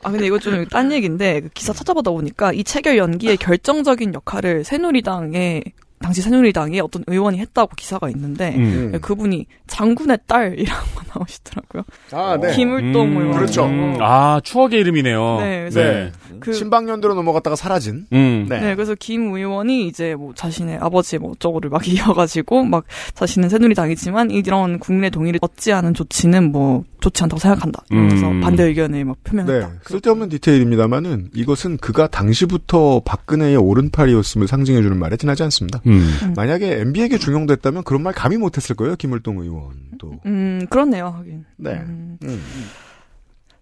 아 0.02 0.10
근데 0.10 0.26
이거 0.26 0.38
좀 0.38 0.66
딴 0.70 0.90
얘기인데 0.92 1.40
그 1.42 1.48
기사 1.50 1.72
찾아보다 1.72 2.10
보니까 2.10 2.52
이 2.52 2.64
체결 2.64 2.96
연기의 2.96 3.36
결정적인 3.38 4.14
역할을 4.14 4.64
새누리당의 4.64 5.64
당시 6.02 6.22
새누리당의 6.22 6.80
어떤 6.80 7.04
의원이 7.06 7.38
했다고 7.38 7.72
기사가 7.76 8.08
있는데 8.10 8.54
음. 8.56 8.90
네, 8.92 8.98
그분이 8.98 9.46
장군의 9.66 10.18
딸이라고 10.26 10.86
나오시더라고요. 11.14 11.82
아, 12.12 12.38
네. 12.40 12.54
김을동 12.54 13.06
음, 13.08 13.16
의원. 13.16 13.36
그렇죠. 13.36 13.64
음, 13.64 13.96
아 14.00 14.40
추억의 14.42 14.80
이름이네요. 14.80 15.38
네, 15.40 15.68
그래서 15.70 16.10
그 16.40 16.52
신방연대로 16.52 17.14
넘어갔다가 17.14 17.56
사라진. 17.56 18.06
음. 18.12 18.46
네. 18.48 18.60
네, 18.60 18.74
그래서 18.74 18.94
김 18.98 19.34
의원이 19.34 19.86
이제 19.86 20.14
뭐 20.14 20.34
자신의 20.34 20.78
아버지 20.80 21.18
뭐 21.18 21.32
어쩌고를 21.32 21.70
막 21.70 21.86
이어가지고 21.88 22.64
막 22.64 22.84
자신은 23.14 23.48
새누리당이지만 23.48 24.30
이런 24.30 24.78
국내 24.78 25.10
동의를 25.10 25.38
얻지 25.42 25.72
않은 25.72 25.94
조치는 25.94 26.52
뭐 26.52 26.84
좋지 27.02 27.24
않다고 27.24 27.40
생각한다. 27.40 27.84
그래서 27.88 28.30
음. 28.30 28.40
반대 28.40 28.62
의견을 28.64 29.04
막 29.04 29.16
표명했다. 29.24 29.68
네. 29.68 29.74
쓸데없는 29.84 30.28
디테일입니다만은 30.30 31.30
이것은 31.34 31.76
그가 31.76 32.06
당시부터 32.06 33.02
박근혜의 33.04 33.56
오른팔이었음을 33.56 34.46
상징해주는 34.46 34.96
말에 34.96 35.16
지나지 35.16 35.42
않습니다. 35.42 35.82
음. 35.86 36.32
만약에 36.36 36.80
MB에게 36.80 37.18
중용됐다면 37.18 37.82
그런 37.82 38.02
말 38.02 38.14
감히 38.14 38.38
못했을 38.38 38.76
거예요. 38.76 38.94
김을동 38.96 39.38
의원도. 39.38 40.20
음, 40.26 40.66
그렇네요, 40.70 41.08
하긴. 41.08 41.44
네. 41.56 41.72
음. 41.72 42.18
음. 42.22 42.42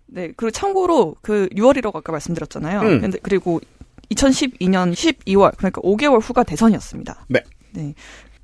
네, 0.07 0.32
그리고 0.36 0.51
참고로 0.51 1.16
그 1.22 1.49
6월이라고 1.53 1.97
아까 1.97 2.12
말씀드렸잖아요. 2.12 2.80
음. 2.80 3.01
근데 3.01 3.18
그리고 3.22 3.61
2012년 4.11 4.93
12월 4.93 5.57
그러니까 5.57 5.80
5개월 5.80 6.20
후가 6.20 6.43
대선이었습니다. 6.45 7.26
네. 7.28 7.41
네. 7.72 7.95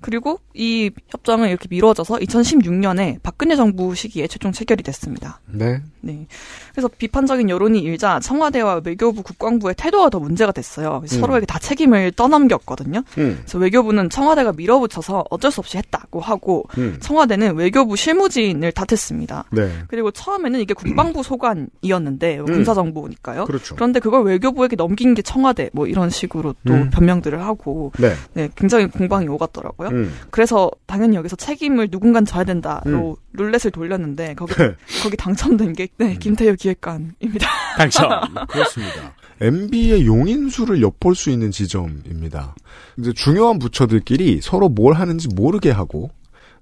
그리고 0.06 0.38
이 0.54 0.92
협정은 1.08 1.48
이렇게 1.48 1.66
미뤄져서 1.68 2.18
2016년에 2.18 3.18
박근혜 3.24 3.56
정부 3.56 3.92
시기에 3.92 4.28
최종 4.28 4.52
체결이 4.52 4.84
됐습니다. 4.84 5.40
네. 5.46 5.82
네. 6.00 6.28
그래서 6.70 6.86
비판적인 6.86 7.50
여론이 7.50 7.80
일자 7.80 8.20
청와대와 8.20 8.82
외교부 8.84 9.24
국방부의 9.24 9.74
태도가 9.76 10.10
더 10.10 10.20
문제가 10.20 10.52
됐어요. 10.52 11.00
음. 11.02 11.06
서로에게 11.08 11.46
다 11.46 11.58
책임을 11.58 12.12
떠넘겼거든요. 12.12 13.02
음. 13.18 13.38
그래서 13.40 13.58
외교부는 13.58 14.08
청와대가 14.08 14.52
밀어붙여서 14.52 15.24
어쩔 15.28 15.50
수 15.50 15.58
없이 15.58 15.76
했다고 15.76 16.20
하고 16.20 16.68
음. 16.78 16.98
청와대는 17.00 17.56
외교부 17.56 17.96
실무진을 17.96 18.70
탓했습니다. 18.70 19.46
네. 19.50 19.72
그리고 19.88 20.12
처음에는 20.12 20.60
이게 20.60 20.72
국방부 20.72 21.24
소관이었는데 21.24 22.38
음. 22.38 22.44
군사정보니까요. 22.44 23.46
그렇죠. 23.46 23.74
그런데 23.74 23.98
그걸 23.98 24.22
외교부에게 24.22 24.76
넘긴 24.76 25.14
게 25.14 25.22
청와대 25.22 25.68
뭐 25.72 25.88
이런 25.88 26.10
식으로 26.10 26.54
또 26.64 26.74
음. 26.74 26.90
변명들을 26.90 27.42
하고 27.42 27.90
네. 27.98 28.12
네, 28.34 28.48
굉장히 28.54 28.86
공방이 28.86 29.26
오갔더라고요. 29.26 29.95
음. 29.96 30.12
그래서 30.30 30.70
당연히 30.86 31.16
여기서 31.16 31.36
책임을 31.36 31.88
누군간 31.90 32.24
져야 32.24 32.44
된다로 32.44 33.16
룰렛을 33.32 33.70
돌렸는데 33.72 34.34
거기 34.34 34.54
거기 35.02 35.16
당첨된 35.16 35.72
게 35.72 35.88
네, 35.96 36.12
음. 36.12 36.18
김태효 36.18 36.54
기획관입니다. 36.54 37.48
당첨. 37.78 38.08
그렇습니다. 38.48 39.14
MB의 39.40 40.06
용인수를 40.06 40.80
엿볼 40.82 41.14
수 41.14 41.30
있는 41.30 41.50
지점입니다. 41.50 42.54
이제 42.98 43.12
중요한 43.12 43.58
부처들끼리 43.58 44.40
서로 44.42 44.68
뭘 44.68 44.94
하는지 44.94 45.28
모르게 45.28 45.70
하고 45.70 46.10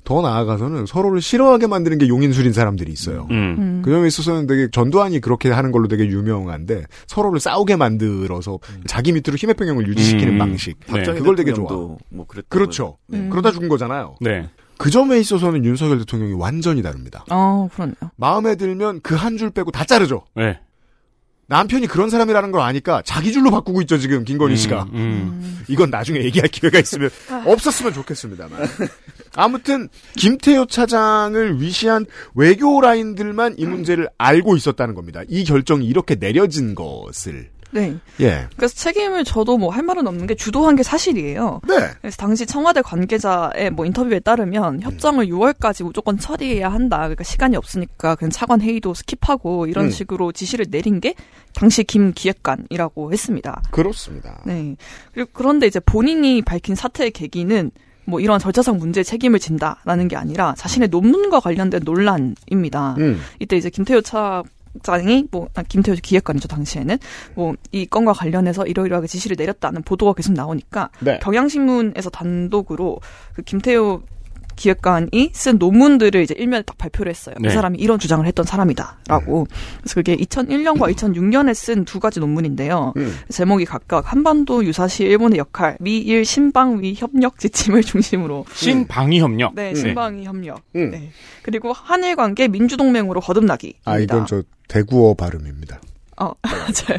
더 0.05 0.20
나아가서는 0.20 0.86
서로를 0.86 1.20
싫어하게 1.22 1.66
만드는 1.66 1.98
게 1.98 2.09
용인술인 2.09 2.52
사람들이 2.52 2.92
있어요. 2.92 3.26
음. 3.30 3.57
음. 3.59 3.82
그 3.84 3.90
점에 3.90 4.07
있어서는 4.07 4.46
되게 4.46 4.68
전두환이 4.70 5.20
그렇게 5.20 5.50
하는 5.50 5.72
걸로 5.72 5.88
되게 5.88 6.07
유명한데 6.07 6.84
서로를 7.07 7.40
싸우게 7.40 7.76
만들어서 7.76 8.59
자기 8.86 9.12
밑으로 9.12 9.36
힘의 9.36 9.55
평형을 9.55 9.88
유지시키는 9.88 10.34
음. 10.34 10.38
방식. 10.38 10.78
네. 10.92 11.02
그걸 11.05 11.36
되게 11.36 11.52
좋아. 11.55 11.68
뭐 11.70 11.98
그렇죠. 12.48 12.98
음. 13.12 13.30
그러다 13.30 13.50
죽은 13.50 13.68
거잖아요. 13.68 14.16
네. 14.20 14.48
그 14.76 14.90
점에 14.90 15.18
있어서는 15.20 15.64
윤석열 15.64 15.98
대통령이 15.98 16.34
완전히 16.34 16.82
다릅니다. 16.82 17.24
어, 17.30 17.68
그렇네요. 17.72 17.94
마음에 18.16 18.57
들면 18.57 19.00
그 19.02 19.14
한 19.14 19.38
줄 19.38 19.50
빼고 19.50 19.70
다 19.70 19.84
자르죠. 19.84 20.24
네. 20.34 20.59
남편이 21.47 21.86
그런 21.86 22.11
사람이라는 22.11 22.51
걸 22.53 22.61
아니까 22.62 23.03
자기 23.05 23.32
줄로 23.32 23.51
바꾸고 23.51 23.82
있죠 23.82 23.99
지금 23.99 24.24
김건희 24.24 24.57
씨가. 24.57 24.88
음. 24.95 25.62
이건 25.68 25.90
나중에 25.90 26.22
얘기할 26.22 26.49
기회가 26.49 26.78
있으면 26.78 27.11
없었으면 27.47 27.92
좋겠습니다만. 27.92 28.61
아무튼 29.34 29.88
김태효 30.16 30.66
차장을 30.66 31.61
위시한 31.61 32.07
외교 32.34 32.80
라인들만 32.80 33.57
이 33.59 33.66
문제를 33.66 34.09
알고 34.18 34.57
있었다는 34.57 34.95
겁니다. 34.95 35.22
이 35.28 35.45
결정이 35.45 35.86
이렇게 35.86 36.14
내려진 36.14 36.74
것을. 36.74 37.51
네. 37.75 37.97
예. 38.20 38.49
그래서 38.57 38.75
책임을 38.77 39.25
저도 39.25 39.59
뭐 39.59 39.75
할 39.75 39.83
말은 39.83 40.07
없는 40.07 40.27
게 40.29 40.35
주도한 40.37 40.77
게 40.77 40.85
사실이에요. 40.85 41.61
네. 41.66 41.75
그래서 42.01 42.16
당시 42.16 42.47
청와대 42.47 42.81
관계자의 42.81 43.70
뭐 43.72 43.85
인터뷰에 43.85 44.20
따르면 44.20 44.83
협정을 44.83 45.27
6월까지 45.27 45.83
무조건 45.83 46.16
처리해야 46.16 46.68
한다. 46.68 46.99
그러니까 46.99 47.25
시간이 47.25 47.57
없으니까 47.57 48.14
그냥 48.14 48.31
차관 48.31 48.61
회의도 48.61 48.93
skip하고 48.93 49.68
이런 49.68 49.87
음. 49.87 49.91
식으로 49.91 50.31
지시를 50.31 50.66
내린 50.70 51.01
게 51.01 51.14
당시 51.55 51.83
김 51.83 52.12
기획관이라고 52.12 53.12
했습니다. 53.12 53.62
그렇습니다. 53.72 54.41
네. 54.47 54.77
그리고 55.12 55.31
그런데 55.33 55.66
이제 55.66 55.81
본인이 55.81 56.41
밝힌 56.43 56.77
사태의 56.77 57.11
계기는 57.11 57.72
뭐 58.07 58.20
이런 58.20 58.39
절차상 58.39 58.79
문제에 58.79 59.03
책임을 59.03 59.41
진다라는 59.41 60.09
게 60.09 60.16
아니라 60.16 60.55
자신의 60.57 60.89
논문과 60.89 61.41
관련된 61.41 61.81
논란입니다. 61.85 62.95
음. 62.99 63.20
이때 63.41 63.57
이제 63.57 63.70
김태효 63.70 64.03
차 64.03 64.43
장이 64.83 65.29
뭐 65.31 65.49
아, 65.55 65.62
김태효 65.62 65.97
기획관이죠 66.03 66.49
당시에는 66.49 66.99
뭐 67.35 67.55
이 67.72 67.87
건과 67.87 68.12
관련해서 68.12 68.66
이러이러하게 68.66 69.07
지시를 69.07 69.37
내렸다는 69.39 69.83
보도가 69.83 70.12
계속 70.14 70.33
나오니까 70.33 70.91
네. 71.01 71.18
경향신문에서 71.20 72.11
단독으로 72.11 73.01
그 73.35 73.43
김태효 73.43 74.03
기획관이 74.57 75.30
쓴 75.32 75.59
논문들을 75.59 76.20
이제 76.22 76.34
일면에 76.36 76.62
딱 76.62 76.76
발표를 76.78 77.11
했어요. 77.11 77.34
네. 77.40 77.48
그 77.48 77.55
사람이 77.55 77.78
이런 77.78 77.98
주장을 77.98 78.24
했던 78.26 78.44
사람이다라고. 78.44 79.46
그래서 79.80 79.94
그게 79.94 80.16
2001년과 80.16 80.94
2006년에 80.94 81.55
쓴 81.55 81.84
두 81.84 82.00
가지 82.00 82.20
논문인데요. 82.20 82.94
음. 82.96 83.14
제목이 83.28 83.64
각각 83.64 84.11
한반도 84.11 84.64
유사시 84.64 85.05
일본의 85.05 85.38
역할, 85.38 85.76
미일 85.80 86.24
신방위 86.24 86.94
협력 86.96 87.38
지침을 87.38 87.82
중심으로 87.84 88.46
신방위 88.52 89.20
협력. 89.20 89.55
네, 89.55 89.74
신방위 89.74 90.24
협력. 90.24 90.62
음. 90.76 90.90
네. 90.90 91.11
그리고 91.42 91.72
한일 91.72 92.16
관계 92.16 92.48
민주동맹으로 92.48 93.20
거듭나기. 93.20 93.74
아 93.84 93.98
이건 93.98 94.26
저 94.26 94.42
대구어 94.68 95.14
발음입니다. 95.14 95.80
어, 96.21 96.33
맞아요. 96.43 96.99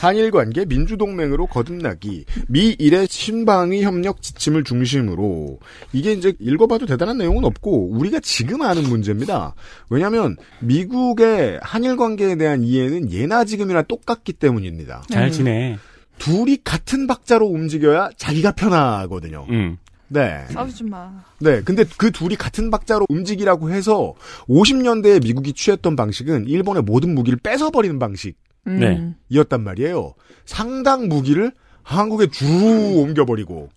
한일 0.00 0.30
관계 0.30 0.64
민주동맹으로 0.64 1.46
거듭나기, 1.46 2.24
미일의 2.48 3.06
신방위 3.08 3.82
협력 3.82 4.22
지침을 4.22 4.64
중심으로 4.64 5.58
이게 5.92 6.12
이제 6.12 6.32
읽어봐도 6.38 6.86
대단한 6.86 7.18
내용은 7.18 7.44
없고 7.44 7.90
우리가 7.90 8.20
지금 8.20 8.62
아는 8.62 8.84
문제입니다. 8.84 9.54
왜냐하면 9.90 10.36
미국의 10.60 11.60
한일 11.62 11.96
관계에 11.96 12.36
대한 12.36 12.62
이해는 12.62 13.12
예나 13.12 13.44
지금이나 13.44 13.82
똑같기 13.82 14.34
때문입니다. 14.34 15.02
잘 15.10 15.30
지내. 15.30 15.78
둘이 16.18 16.58
같은 16.64 17.06
박자로 17.06 17.46
움직여야 17.46 18.10
자기가 18.16 18.52
편하거든요. 18.52 19.46
음. 19.50 19.78
네. 20.08 20.44
싸우지 20.50 20.84
마. 20.84 21.12
네. 21.40 21.62
근데 21.62 21.84
그 21.96 22.10
둘이 22.10 22.36
같은 22.36 22.70
박자로 22.70 23.06
움직이라고 23.08 23.70
해서 23.70 24.14
50년대에 24.48 25.22
미국이 25.22 25.52
취했던 25.52 25.96
방식은 25.96 26.46
일본의 26.46 26.82
모든 26.82 27.14
무기를 27.14 27.38
뺏어버리는 27.42 27.98
방식. 27.98 28.36
음. 28.66 28.78
네. 28.80 29.14
이었단 29.28 29.62
말이에요. 29.62 30.14
상당 30.46 31.08
무기를 31.08 31.52
한국에 31.82 32.28
주로 32.28 33.00
옮겨버리고. 33.02 33.68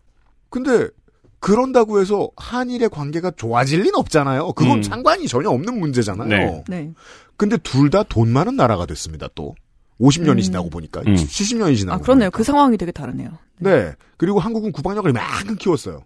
근데 0.50 0.88
그런다고 1.40 2.00
해서 2.02 2.30
한일의 2.38 2.90
관계가 2.90 3.32
좋아질 3.32 3.80
리는 3.82 3.96
없잖아요. 3.96 4.54
그건 4.54 4.78
음. 4.78 4.84
상관이 4.84 5.28
전혀 5.28 5.50
없는 5.50 5.80
문제잖아요. 5.80 6.28
네. 6.28 6.64
네. 6.68 6.92
근데 7.38 7.58
둘 7.58 7.90
다 7.90 8.04
돈 8.04 8.30
많은 8.30 8.56
나라가 8.56 8.86
됐습니다. 8.86 9.28
또 9.34 9.56
50년이 10.00 10.38
음. 10.38 10.42
지나고 10.42 10.70
보니까 10.70 11.02
음. 11.08 11.16
70년이 11.16 11.78
지나고. 11.78 11.96
아, 11.96 12.02
그렇네요. 12.02 12.30
보니까. 12.30 12.38
그 12.38 12.44
상황이 12.44 12.78
되게 12.78 12.92
다르네요. 12.92 13.32
네. 13.60 13.94
그리고 14.18 14.40
한국은 14.40 14.72
국방력을 14.72 15.10
이만큼 15.10 15.56
키웠어요. 15.56 16.04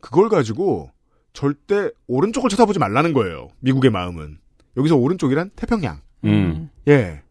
그걸 0.00 0.28
가지고 0.28 0.90
절대 1.32 1.90
오른쪽을 2.06 2.50
쳐다보지 2.50 2.78
말라는 2.78 3.12
거예요. 3.12 3.48
미국의 3.60 3.90
마음은. 3.90 4.38
여기서 4.76 4.96
오른쪽이란 4.96 5.50
태평양. 5.56 6.00
음. 6.24 6.70
예. 6.88 7.22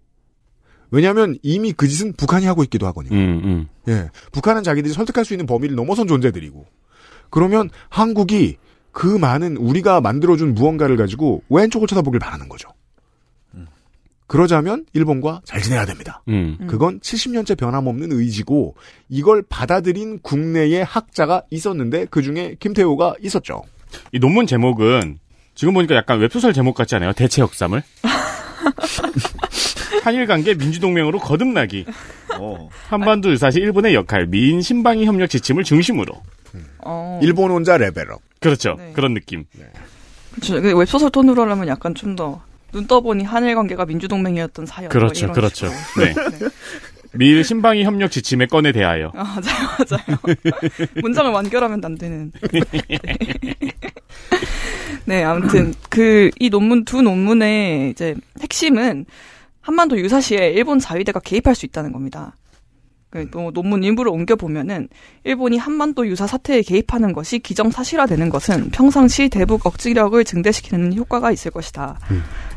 왜냐하면 0.91 1.37
이미 1.43 1.73
그 1.73 1.87
짓은 1.87 2.13
북한이 2.13 2.45
하고 2.45 2.63
있기도 2.63 2.87
하거든요. 2.87 3.15
음. 3.15 3.41
음. 3.43 3.67
예. 3.87 4.09
북한은 4.31 4.63
자기들이 4.63 4.93
설득할 4.93 5.25
수 5.25 5.33
있는 5.33 5.45
범위를 5.45 5.75
넘어선 5.75 6.07
존재들이고. 6.07 6.65
그러면 7.29 7.69
한국이 7.89 8.57
그 8.91 9.05
많은 9.05 9.57
우리가 9.57 10.01
만들어준 10.01 10.55
무언가를 10.55 10.97
가지고 10.97 11.43
왼쪽을 11.49 11.87
쳐다보길 11.87 12.19
바라는 12.19 12.49
거죠. 12.49 12.69
그러자면 14.29 14.85
일본과 14.93 15.41
잘 15.43 15.59
지내야 15.59 15.87
됩니다. 15.87 16.21
음. 16.27 16.55
그건 16.67 16.99
70년째 16.99 17.57
변함없는 17.57 18.11
의지고 18.11 18.75
이걸 19.09 19.41
받아들인 19.41 20.19
국내의 20.19 20.85
학자가 20.85 21.41
있었는데 21.49 22.05
그 22.11 22.21
중에 22.21 22.55
김태호가 22.59 23.15
있었죠. 23.21 23.63
이 24.11 24.19
논문 24.19 24.45
제목은 24.45 25.17
지금 25.55 25.73
보니까 25.73 25.95
약간 25.95 26.19
웹소설 26.19 26.53
제목 26.53 26.75
같지 26.75 26.95
않아요? 26.95 27.11
대체 27.13 27.41
역삼을? 27.41 27.81
한일 30.03 30.27
관계 30.27 30.53
민주동맹으로 30.53 31.17
거듭나기. 31.17 31.85
어. 32.39 32.69
한반도 32.87 33.31
유사시 33.31 33.59
일본의 33.59 33.95
역할 33.95 34.27
미인 34.27 34.61
신방위 34.61 35.05
협력 35.05 35.31
지침을 35.31 35.63
중심으로. 35.63 36.13
어. 36.85 37.19
일본 37.23 37.49
혼자 37.49 37.77
레벨업. 37.77 38.21
그렇죠. 38.39 38.75
네. 38.77 38.91
그런 38.93 39.15
느낌. 39.15 39.45
그렇죠. 40.33 40.61
그 40.61 40.77
웹소설 40.77 41.09
톤으로 41.09 41.41
하려면 41.41 41.67
약간 41.67 41.95
좀 41.95 42.15
더 42.15 42.47
눈 42.71 42.87
떠보니 42.87 43.23
한일 43.23 43.55
관계가 43.55 43.85
민주동맹이었던 43.85 44.65
사연. 44.65 44.89
뭐 44.89 44.93
그렇죠. 44.93 45.25
이런 45.25 45.33
그렇죠. 45.33 45.67
식으로. 45.67 46.05
네. 46.05 46.13
미일 47.13 47.43
신방위 47.43 47.83
협력 47.83 48.11
지침의 48.11 48.47
건에 48.47 48.71
대하여. 48.71 49.11
아, 49.15 49.23
맞아요, 49.23 49.67
맞아요. 49.79 50.19
문장을 51.01 51.31
완결하면 51.31 51.83
안 51.83 51.97
되는. 51.97 52.31
네. 52.51 52.61
네, 55.05 55.23
아무튼 55.23 55.73
그 55.89 56.29
이 56.39 56.49
논문 56.49 56.85
두 56.85 57.01
논문의 57.01 57.89
이제 57.91 58.15
핵심은 58.41 59.05
한반도 59.61 59.99
유사시에 59.99 60.51
일본 60.51 60.79
자위대가 60.79 61.19
개입할 61.19 61.55
수 61.55 61.65
있다는 61.65 61.91
겁니다. 61.91 62.35
그또 63.09 63.51
논문 63.51 63.83
일부를 63.83 64.11
옮겨 64.11 64.35
보면은 64.35 64.87
일본이 65.23 65.57
한반도 65.57 66.07
유사 66.07 66.27
사태에 66.27 66.61
개입하는 66.61 67.11
것이 67.11 67.39
기정사실화되는 67.39 68.29
것은 68.29 68.69
평상시 68.69 69.29
대북 69.29 69.65
억지력을 69.65 70.23
증대시키는 70.23 70.95
효과가 70.95 71.31
있을 71.31 71.49
것이다. 71.49 71.99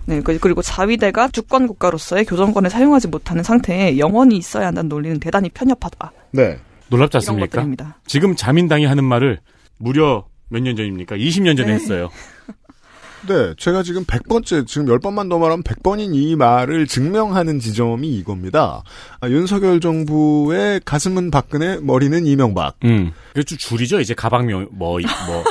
네, 0.06 0.20
그- 0.20 0.38
그리고 0.38 0.62
자위대가 0.62 1.28
주권 1.28 1.66
국가로서의 1.66 2.24
교정권을 2.24 2.70
사용하지 2.70 3.08
못하는 3.08 3.42
상태에 3.42 3.98
영원히 3.98 4.36
있어야 4.36 4.66
한다는 4.68 4.88
논리는 4.88 5.18
대단히 5.20 5.48
편협하다. 5.48 6.12
네. 6.32 6.58
놀랍지 6.88 7.18
않습니까? 7.18 7.46
것들입니다. 7.46 7.98
지금 8.06 8.34
자민당이 8.36 8.84
하는 8.84 9.04
말을 9.04 9.38
무려 9.78 10.26
몇 10.48 10.60
년 10.62 10.76
전입니까? 10.76 11.16
20년 11.16 11.56
전에 11.56 11.68
네. 11.68 11.72
했어요. 11.74 12.10
네, 13.28 13.54
제가 13.56 13.84
지금 13.84 14.04
100번째, 14.04 14.66
지금 14.66 14.86
10번만 14.88 15.30
더 15.30 15.38
말하면 15.38 15.62
100번인 15.62 16.12
이 16.12 16.34
말을 16.34 16.88
증명하는 16.88 17.60
지점이 17.60 18.08
이겁니다. 18.18 18.82
아, 19.20 19.28
윤석열 19.28 19.78
정부의 19.78 20.80
가슴은 20.84 21.30
박근혜, 21.30 21.78
머리는 21.80 22.26
이명박. 22.26 22.74
음. 22.84 23.12
그게 23.28 23.44
좀 23.44 23.56
줄이죠. 23.58 24.00
이제 24.00 24.12
가박명 24.12 24.68
뭐 24.72 24.98
이- 24.98 25.04
뭐 25.28 25.44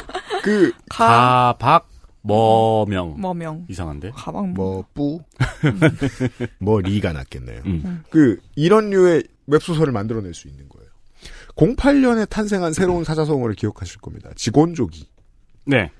그, 0.44 0.74
가, 0.90 1.56
가박 1.58 1.88
뭐명 2.22 3.20
뭐명. 3.20 3.66
이상한데. 3.70 4.12
가방 4.14 4.54
뭐. 4.54 4.74
뭐, 4.74 4.86
뿌? 4.94 5.24
뭐, 6.60 6.82
리가 6.82 7.14
낫겠네요. 7.14 7.62
음. 7.66 8.04
그, 8.10 8.40
이런 8.56 8.90
류의 8.90 9.24
웹소설을 9.48 9.92
만들어낼 9.92 10.34
수 10.34 10.48
있는 10.48 10.70
거예요. 10.70 10.90
08년에 11.56 12.30
탄생한 12.30 12.74
새로운 12.74 13.04
사자성어를 13.04 13.56
기억하실 13.56 14.00
겁니다. 14.00 14.30
직원조기. 14.36 15.08
네. 15.66 15.92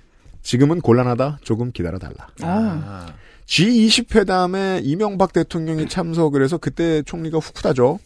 지금은 0.42 0.82
곤란하다. 0.82 1.40
조금 1.44 1.72
기다려달라. 1.72 2.30
아. 2.42 3.14
G20 3.46 4.16
회담에 4.16 4.82
이명박 4.84 5.34
대통령이 5.34 5.90
참석을 5.90 6.42
해서 6.44 6.58
그때 6.58 7.02
총리가 7.04 7.40
후쿠다죠. 7.40 8.00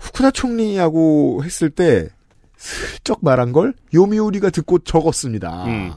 후쿠다 0.00 0.32
총리하고 0.32 1.42
했을 1.44 1.70
때 1.70 2.08
슬쩍 2.56 3.18
말한 3.22 3.52
걸 3.52 3.74
요미우리가 3.94 4.50
듣고 4.50 4.80
적었습니다. 4.80 5.64
음. 5.66 5.92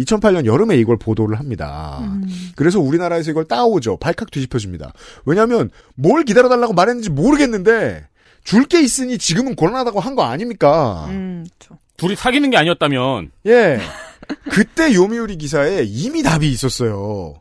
2008년 0.00 0.44
여름에 0.46 0.76
이걸 0.76 0.96
보도를 0.98 1.38
합니다. 1.38 1.98
음. 2.02 2.26
그래서 2.56 2.80
우리나라에서 2.80 3.30
이걸 3.30 3.44
따오죠. 3.46 3.96
발칵 3.98 4.30
뒤집혀집니다. 4.30 4.92
왜냐하면 5.24 5.70
뭘 5.94 6.24
기다려달라고 6.24 6.72
말했는지 6.72 7.10
모르겠는데 7.10 8.06
줄 8.44 8.64
게 8.66 8.80
있으니 8.82 9.18
지금은 9.18 9.54
곤란하다고 9.56 10.00
한 10.00 10.14
거 10.16 10.22
아닙니까? 10.24 11.06
음, 11.10 11.44
그렇죠. 11.58 11.78
둘이 11.96 12.16
사귀는 12.16 12.50
게 12.50 12.56
아니었다면 12.56 13.30
예. 13.46 13.78
그때 14.50 14.94
요미우리 14.94 15.36
기사에 15.36 15.82
이미 15.86 16.22
답이 16.22 16.48
있었어요. 16.50 17.34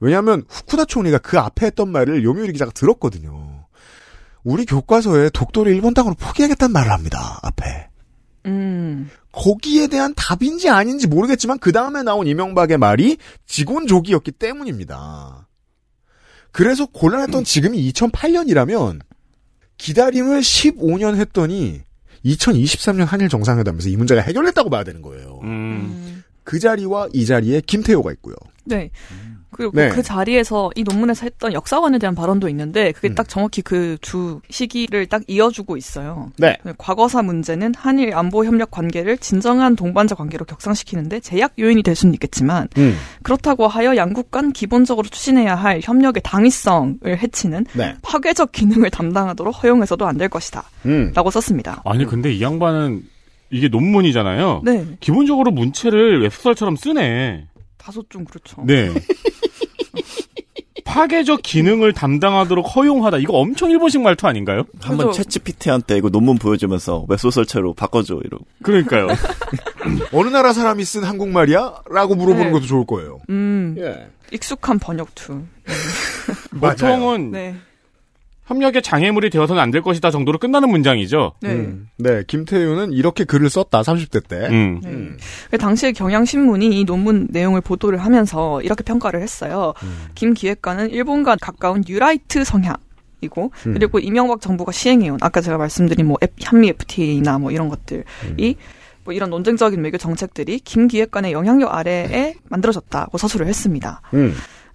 왜냐하면 0.00 0.44
후쿠다 0.48 0.86
총리가 0.86 1.18
그 1.18 1.38
앞에 1.38 1.66
했던 1.66 1.90
말을 1.92 2.24
요미우리 2.24 2.52
기자가 2.52 2.72
들었거든요. 2.72 3.66
우리 4.42 4.64
교과서에 4.64 5.28
독도를 5.30 5.72
일본 5.74 5.92
땅으로 5.92 6.14
포기하겠다는 6.14 6.72
말을 6.72 6.90
합니다. 6.90 7.38
앞에. 7.42 7.88
음. 8.46 9.10
거기에 9.32 9.86
대한 9.86 10.12
답인지 10.14 10.68
아닌지 10.68 11.06
모르겠지만 11.06 11.58
그 11.58 11.72
다음에 11.72 12.02
나온 12.02 12.26
이명박의 12.26 12.78
말이 12.78 13.16
직원족이었기 13.46 14.32
때문입니다. 14.32 15.48
그래서 16.52 16.86
곤란했던 16.86 17.44
지금이 17.44 17.92
2008년이라면 17.92 19.00
기다림을 19.78 20.40
15년 20.40 21.16
했더니 21.16 21.82
2023년 22.24 23.06
한일 23.06 23.28
정상회담에서 23.28 23.88
이 23.88 23.96
문제가 23.96 24.20
해결됐다고 24.20 24.68
봐야 24.68 24.84
되는 24.84 25.00
거예요. 25.00 25.40
음. 25.42 26.22
그 26.44 26.58
자리와 26.58 27.08
이 27.12 27.24
자리에 27.24 27.60
김태호가 27.60 28.12
있고요. 28.12 28.34
네. 28.64 28.90
그리고 29.52 29.72
네. 29.74 29.88
그 29.88 30.02
자리에서 30.02 30.70
이 30.76 30.82
논문에서 30.84 31.24
했던 31.24 31.52
역사관에 31.52 31.98
대한 31.98 32.14
발언도 32.14 32.48
있는데 32.48 32.92
그게 32.92 33.08
음. 33.08 33.14
딱 33.14 33.28
정확히 33.28 33.62
그 33.62 33.96
주 34.00 34.40
시기를 34.50 35.06
딱 35.06 35.22
이어주고 35.26 35.76
있어요. 35.76 36.30
네. 36.36 36.56
과거사 36.78 37.22
문제는 37.22 37.74
한일 37.76 38.14
안보 38.14 38.44
협력 38.44 38.70
관계를 38.70 39.18
진정한 39.18 39.74
동반자 39.76 40.14
관계로 40.14 40.44
격상시키는데 40.44 41.20
제약 41.20 41.52
요인이 41.58 41.82
될 41.82 41.94
수는 41.94 42.14
있겠지만 42.14 42.68
음. 42.78 42.96
그렇다고 43.22 43.66
하여 43.68 43.96
양국 43.96 44.30
간 44.30 44.52
기본적으로 44.52 45.08
추진해야 45.08 45.54
할 45.56 45.80
협력의 45.82 46.22
당위성을 46.24 47.00
해치는 47.04 47.66
네. 47.74 47.94
파괴적 48.02 48.52
기능을 48.52 48.90
담당하도록 48.90 49.62
허용해서도 49.62 50.06
안 50.06 50.16
될 50.16 50.28
것이다. 50.28 50.62
음. 50.86 51.12
라고 51.14 51.30
썼습니다. 51.30 51.82
아니 51.86 52.04
근데 52.04 52.32
이 52.32 52.42
양반은 52.42 53.02
이게 53.50 53.68
논문이잖아요. 53.68 54.62
네. 54.64 54.86
기본적으로 55.00 55.50
문체를 55.50 56.22
웹소설처럼 56.22 56.76
쓰네. 56.76 57.46
다소 57.78 58.04
좀 58.10 58.24
그렇죠. 58.24 58.62
네. 58.66 58.90
파괴적 60.90 61.40
기능을 61.42 61.92
담당하도록 61.92 62.64
허용하다. 62.76 63.18
이거 63.18 63.34
엄청 63.34 63.70
일본식 63.70 64.00
말투 64.00 64.26
아닌가요? 64.26 64.64
한번 64.80 65.06
그래서- 65.06 65.12
채찌피티한테 65.22 65.96
이거 65.98 66.08
논문 66.10 66.36
보여주면서 66.38 67.06
웹소설체로 67.08 67.74
바꿔줘 67.74 68.20
이러고. 68.24 68.44
그러니까요. 68.62 69.06
어느 70.12 70.28
나라 70.28 70.52
사람이 70.52 70.84
쓴 70.84 71.04
한국말이야? 71.04 71.82
라고 71.90 72.14
물어보는 72.16 72.46
네. 72.46 72.52
것도 72.52 72.66
좋을 72.66 72.86
거예요. 72.86 73.20
음. 73.30 73.76
예. 73.78 74.08
익숙한 74.32 74.78
번역 74.78 75.14
tool. 75.14 75.42
보통은 76.60 77.30
네. 77.30 77.56
협력의 78.50 78.82
장애물이 78.82 79.30
되어서는 79.30 79.62
안 79.62 79.70
될 79.70 79.82
것이다 79.82 80.10
정도로 80.10 80.38
끝나는 80.38 80.68
문장이죠. 80.68 81.34
네. 81.40 81.52
음. 81.52 81.88
네, 81.96 82.24
김태우는 82.26 82.92
이렇게 82.92 83.22
글을 83.22 83.48
썼다, 83.48 83.82
30대 83.82 84.26
때. 84.26 84.48
음. 84.48 84.80
네. 84.82 84.90
음. 84.90 85.16
그 85.48 85.56
당시에 85.58 85.92
경향신문이 85.92 86.80
이 86.80 86.84
논문 86.84 87.28
내용을 87.30 87.60
보도를 87.60 87.98
하면서 87.98 88.60
이렇게 88.62 88.82
평가를 88.82 89.22
했어요. 89.22 89.72
음. 89.84 90.06
김 90.16 90.34
기획관은 90.34 90.90
일본과 90.90 91.36
가까운 91.40 91.84
유라이트 91.88 92.42
성향 92.42 92.74
이고 93.20 93.52
음. 93.66 93.74
그리고 93.74 94.00
이명박 94.00 94.40
정부가 94.40 94.72
시행해온 94.72 95.18
아까 95.20 95.40
제가 95.40 95.56
말씀드린 95.56 96.06
뭐 96.06 96.16
한미 96.42 96.68
FTA나 96.70 97.38
뭐 97.38 97.52
이런 97.52 97.68
것들이 97.68 98.02
음. 98.24 98.54
뭐 99.04 99.14
이런 99.14 99.30
논쟁적인 99.30 99.80
외교 99.84 99.98
정책들이 99.98 100.58
김 100.60 100.88
기획관의 100.88 101.30
영향력 101.32 101.72
아래에 101.72 102.34
만들어졌다고 102.48 103.16
서술을 103.18 103.46
했습니다. 103.46 104.02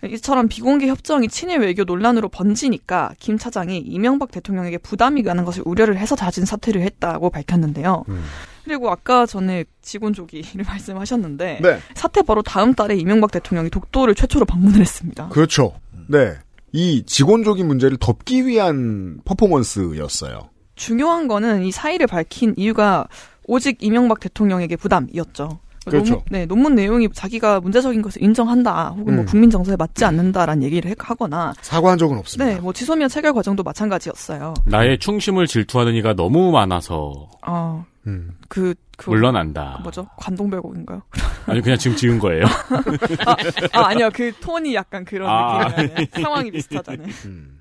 음. 0.03 0.09
이처럼 0.09 0.47
비공개 0.47 0.87
협정이 0.87 1.27
친일 1.27 1.59
외교 1.59 1.83
논란으로 1.83 2.29
번지니까 2.29 3.13
김 3.19 3.37
차장이 3.37 3.77
이명박 3.79 4.31
대통령에게 4.31 4.77
부담이 4.77 5.23
가는 5.23 5.45
것을 5.45 5.63
우려를 5.65 5.97
해서 5.97 6.15
자진 6.15 6.45
사퇴를 6.45 6.81
했다고 6.81 7.29
밝혔는데요. 7.29 8.03
음. 8.09 8.23
그리고 8.63 8.89
아까 8.89 9.25
전에 9.25 9.63
직원 9.81 10.13
조기를 10.13 10.65
말씀하셨는데 10.67 11.59
네. 11.61 11.79
사태 11.93 12.21
바로 12.21 12.41
다음 12.41 12.73
달에 12.73 12.95
이명박 12.95 13.31
대통령이 13.31 13.69
독도를 13.69 14.15
최초로 14.15 14.45
방문을 14.45 14.81
했습니다. 14.81 15.29
그렇죠. 15.29 15.73
네. 16.07 16.33
이 16.71 17.03
직원적인 17.05 17.65
문제를 17.67 17.97
덮기 17.97 18.45
위한 18.45 19.19
퍼포먼스였어요. 19.23 20.49
중요한 20.75 21.27
거는 21.29 21.63
이 21.63 21.71
사의를 21.71 22.05
밝힌 22.05 22.53
이유가 22.57 23.07
오직 23.45 23.77
이명박 23.81 24.19
대통령에게 24.19 24.75
부담이었죠. 24.75 25.59
그렇죠. 25.85 26.13
논문, 26.15 26.23
네, 26.31 26.45
논문 26.45 26.75
내용이 26.75 27.09
자기가 27.13 27.59
문제적인 27.61 28.01
것을 28.01 28.21
인정한다, 28.23 28.89
혹은 28.97 29.15
뭐 29.15 29.23
음. 29.23 29.25
국민 29.25 29.49
정서에 29.49 29.75
맞지 29.75 30.03
않는다라는 30.05 30.63
얘기를 30.63 30.89
해- 30.91 30.95
하거나, 30.99 31.53
사과한 31.61 31.97
적은 31.97 32.17
없습니다. 32.17 32.53
네, 32.53 32.59
뭐 32.59 32.73
지소미아 32.73 33.07
체결 33.07 33.33
과정도 33.33 33.63
마찬가지였어요. 33.63 34.53
나의 34.65 34.97
충심을 34.99 35.47
질투하는 35.47 35.93
이가 35.95 36.13
너무 36.15 36.51
많아서 36.51 37.29
아, 37.41 37.83
음. 38.07 38.31
그, 38.49 38.73
그 38.97 39.09
물러난다. 39.09 39.75
그 39.77 39.83
뭐죠? 39.83 40.07
관동별곡인가요? 40.17 41.01
아니 41.47 41.61
그냥 41.61 41.77
지금 41.77 41.95
지은 41.97 42.17
거예요. 42.19 42.45
아, 43.73 43.87
아니요. 43.87 44.09
그 44.13 44.31
톤이 44.39 44.73
약간 44.75 45.05
그런 45.05 45.29
아. 45.29 45.67
느낌이네. 45.67 46.07
상황이 46.21 46.51
비슷하잖아요. 46.51 47.07
음. 47.25 47.54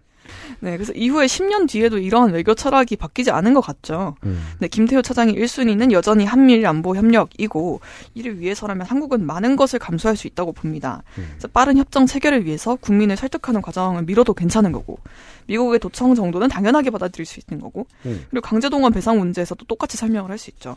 네, 0.60 0.76
그래서 0.76 0.92
이후에 0.92 1.26
10년 1.26 1.68
뒤에도 1.68 1.98
이러한 1.98 2.32
외교 2.32 2.54
철학이 2.54 2.96
바뀌지 2.96 3.30
않은 3.30 3.54
것 3.54 3.60
같죠. 3.60 4.16
음. 4.24 4.40
네, 4.60 4.68
김태호 4.68 5.02
차장의 5.02 5.34
1순위는 5.34 5.92
여전히 5.92 6.24
한미일 6.24 6.66
안보 6.66 6.94
협력이고 6.94 7.80
이를 8.14 8.38
위해서라면 8.38 8.86
한국은 8.86 9.26
많은 9.26 9.56
것을 9.56 9.78
감수할 9.78 10.16
수 10.16 10.26
있다고 10.26 10.52
봅니다. 10.52 11.02
음. 11.18 11.26
그래서 11.32 11.48
빠른 11.48 11.76
협정 11.76 12.06
체결을 12.06 12.44
위해서 12.44 12.76
국민을 12.76 13.16
설득하는 13.16 13.60
과정을 13.62 14.04
미뤄도 14.04 14.34
괜찮은 14.34 14.72
거고 14.72 14.98
미국의 15.46 15.78
도청 15.80 16.14
정도는 16.14 16.48
당연하게 16.48 16.90
받아들일 16.90 17.26
수 17.26 17.40
있는 17.40 17.60
거고 17.62 17.86
음. 18.06 18.24
그리고 18.30 18.42
강제동원 18.42 18.92
배상 18.92 19.18
문제에서도 19.18 19.64
똑같이 19.66 19.96
설명을 19.96 20.30
할 20.30 20.38
수 20.38 20.50
있죠. 20.50 20.76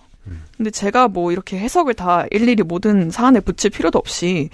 근데 0.56 0.70
제가 0.72 1.08
뭐 1.08 1.32
이렇게 1.32 1.58
해석을 1.58 1.94
다 1.94 2.26
일일이 2.32 2.64
모든 2.64 3.10
사안에 3.10 3.40
붙일 3.40 3.72
필요도 3.72 3.98
없이 3.98 4.50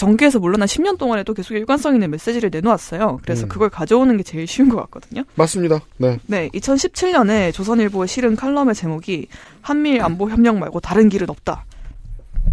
정계에서 0.00 0.38
물러난 0.38 0.66
10년 0.66 0.96
동안에도 0.96 1.34
계속 1.34 1.52
일관성 1.54 1.92
있는 1.94 2.10
메시지를 2.10 2.48
내놓았어요. 2.50 3.20
그래서 3.22 3.44
음. 3.44 3.48
그걸 3.48 3.68
가져오는 3.68 4.16
게 4.16 4.22
제일 4.22 4.46
쉬운 4.46 4.70
것 4.70 4.76
같거든요. 4.76 5.24
맞습니다. 5.34 5.80
네. 5.98 6.18
네, 6.26 6.48
2017년에 6.54 7.52
조선일보에 7.52 8.06
실은 8.06 8.34
칼럼의 8.34 8.74
제목이 8.74 9.26
한미일 9.60 10.00
안보 10.00 10.30
협력 10.30 10.56
말고 10.56 10.80
다른 10.80 11.10
길은 11.10 11.28
없다. 11.28 11.66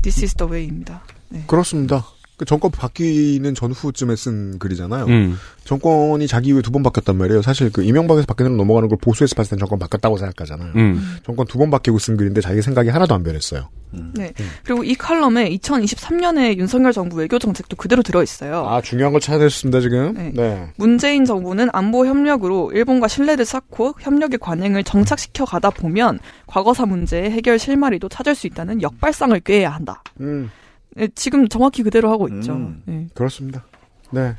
This 0.02 0.26
is 0.26 0.36
the 0.36 0.52
way입니다. 0.52 1.04
네. 1.30 1.44
그렇습니다. 1.48 2.06
그 2.38 2.46
정권 2.46 2.70
바뀌는 2.70 3.56
전후쯤에 3.56 4.16
쓴 4.16 4.60
글이잖아요. 4.60 5.06
음. 5.06 5.38
정권이 5.64 6.28
자기 6.28 6.50
이후에 6.50 6.62
두 6.62 6.72
번 6.72 6.84
바뀌었단 6.84 7.18
말이에요. 7.18 7.42
사실 7.42 7.72
그 7.74 7.82
이명박에서 7.84 8.28
바뀌는 8.28 8.56
넘어가는 8.58 8.88
걸 8.90 8.98
보수에서 9.02 9.34
봤을 9.36 9.52
땐 9.52 9.60
정권 9.60 9.80
바뀌었다고 9.80 10.18
생각하잖아요. 10.18 10.72
음. 10.76 11.18
정권 11.26 11.48
두 11.48 11.58
번 11.58 11.72
바뀌고 11.72 11.98
쓴 11.98 12.16
글인데 12.16 12.42
자기 12.42 12.62
생각이 12.62 12.90
하나도 12.90 13.16
안 13.16 13.24
변했어요. 13.24 13.70
네. 14.14 14.34
그리고 14.64 14.84
이 14.84 14.94
칼럼에 14.96 15.50
2023년에 15.58 16.58
윤석열 16.58 16.92
정부 16.94 17.16
외교 17.18 17.40
정책도 17.40 17.76
그대로 17.78 18.04
들어 18.04 18.22
있어요. 18.22 18.68
아 18.68 18.82
중요한 18.82 19.14
걸 19.14 19.20
찾아냈습니다 19.22 19.80
지금. 19.80 20.14
네. 20.14 20.32
네. 20.36 20.68
문재인 20.76 21.26
정부는 21.26 21.70
안보 21.74 22.06
협력으로 22.06 22.72
일본과 22.74 23.08
신뢰를 23.08 23.46
쌓고 23.46 23.96
협력의 24.00 24.38
관행을 24.40 24.84
정착시켜 24.84 25.46
가다 25.46 25.72
보면 25.72 26.20
과거사 26.46 26.86
문제의 26.86 27.32
해결 27.32 27.58
실마리도 27.58 28.10
찾을 28.10 28.36
수 28.36 28.46
있다는 28.46 28.82
역발상을 28.84 29.40
꾀해야 29.40 29.70
한다. 29.72 30.04
음 30.22 30.52
네, 30.98 31.08
지금 31.14 31.48
정확히 31.48 31.84
그대로 31.84 32.12
하고 32.12 32.28
있죠. 32.28 32.54
음. 32.54 32.82
네. 32.86 33.08
그렇습니다. 33.14 33.64
네. 34.12 34.36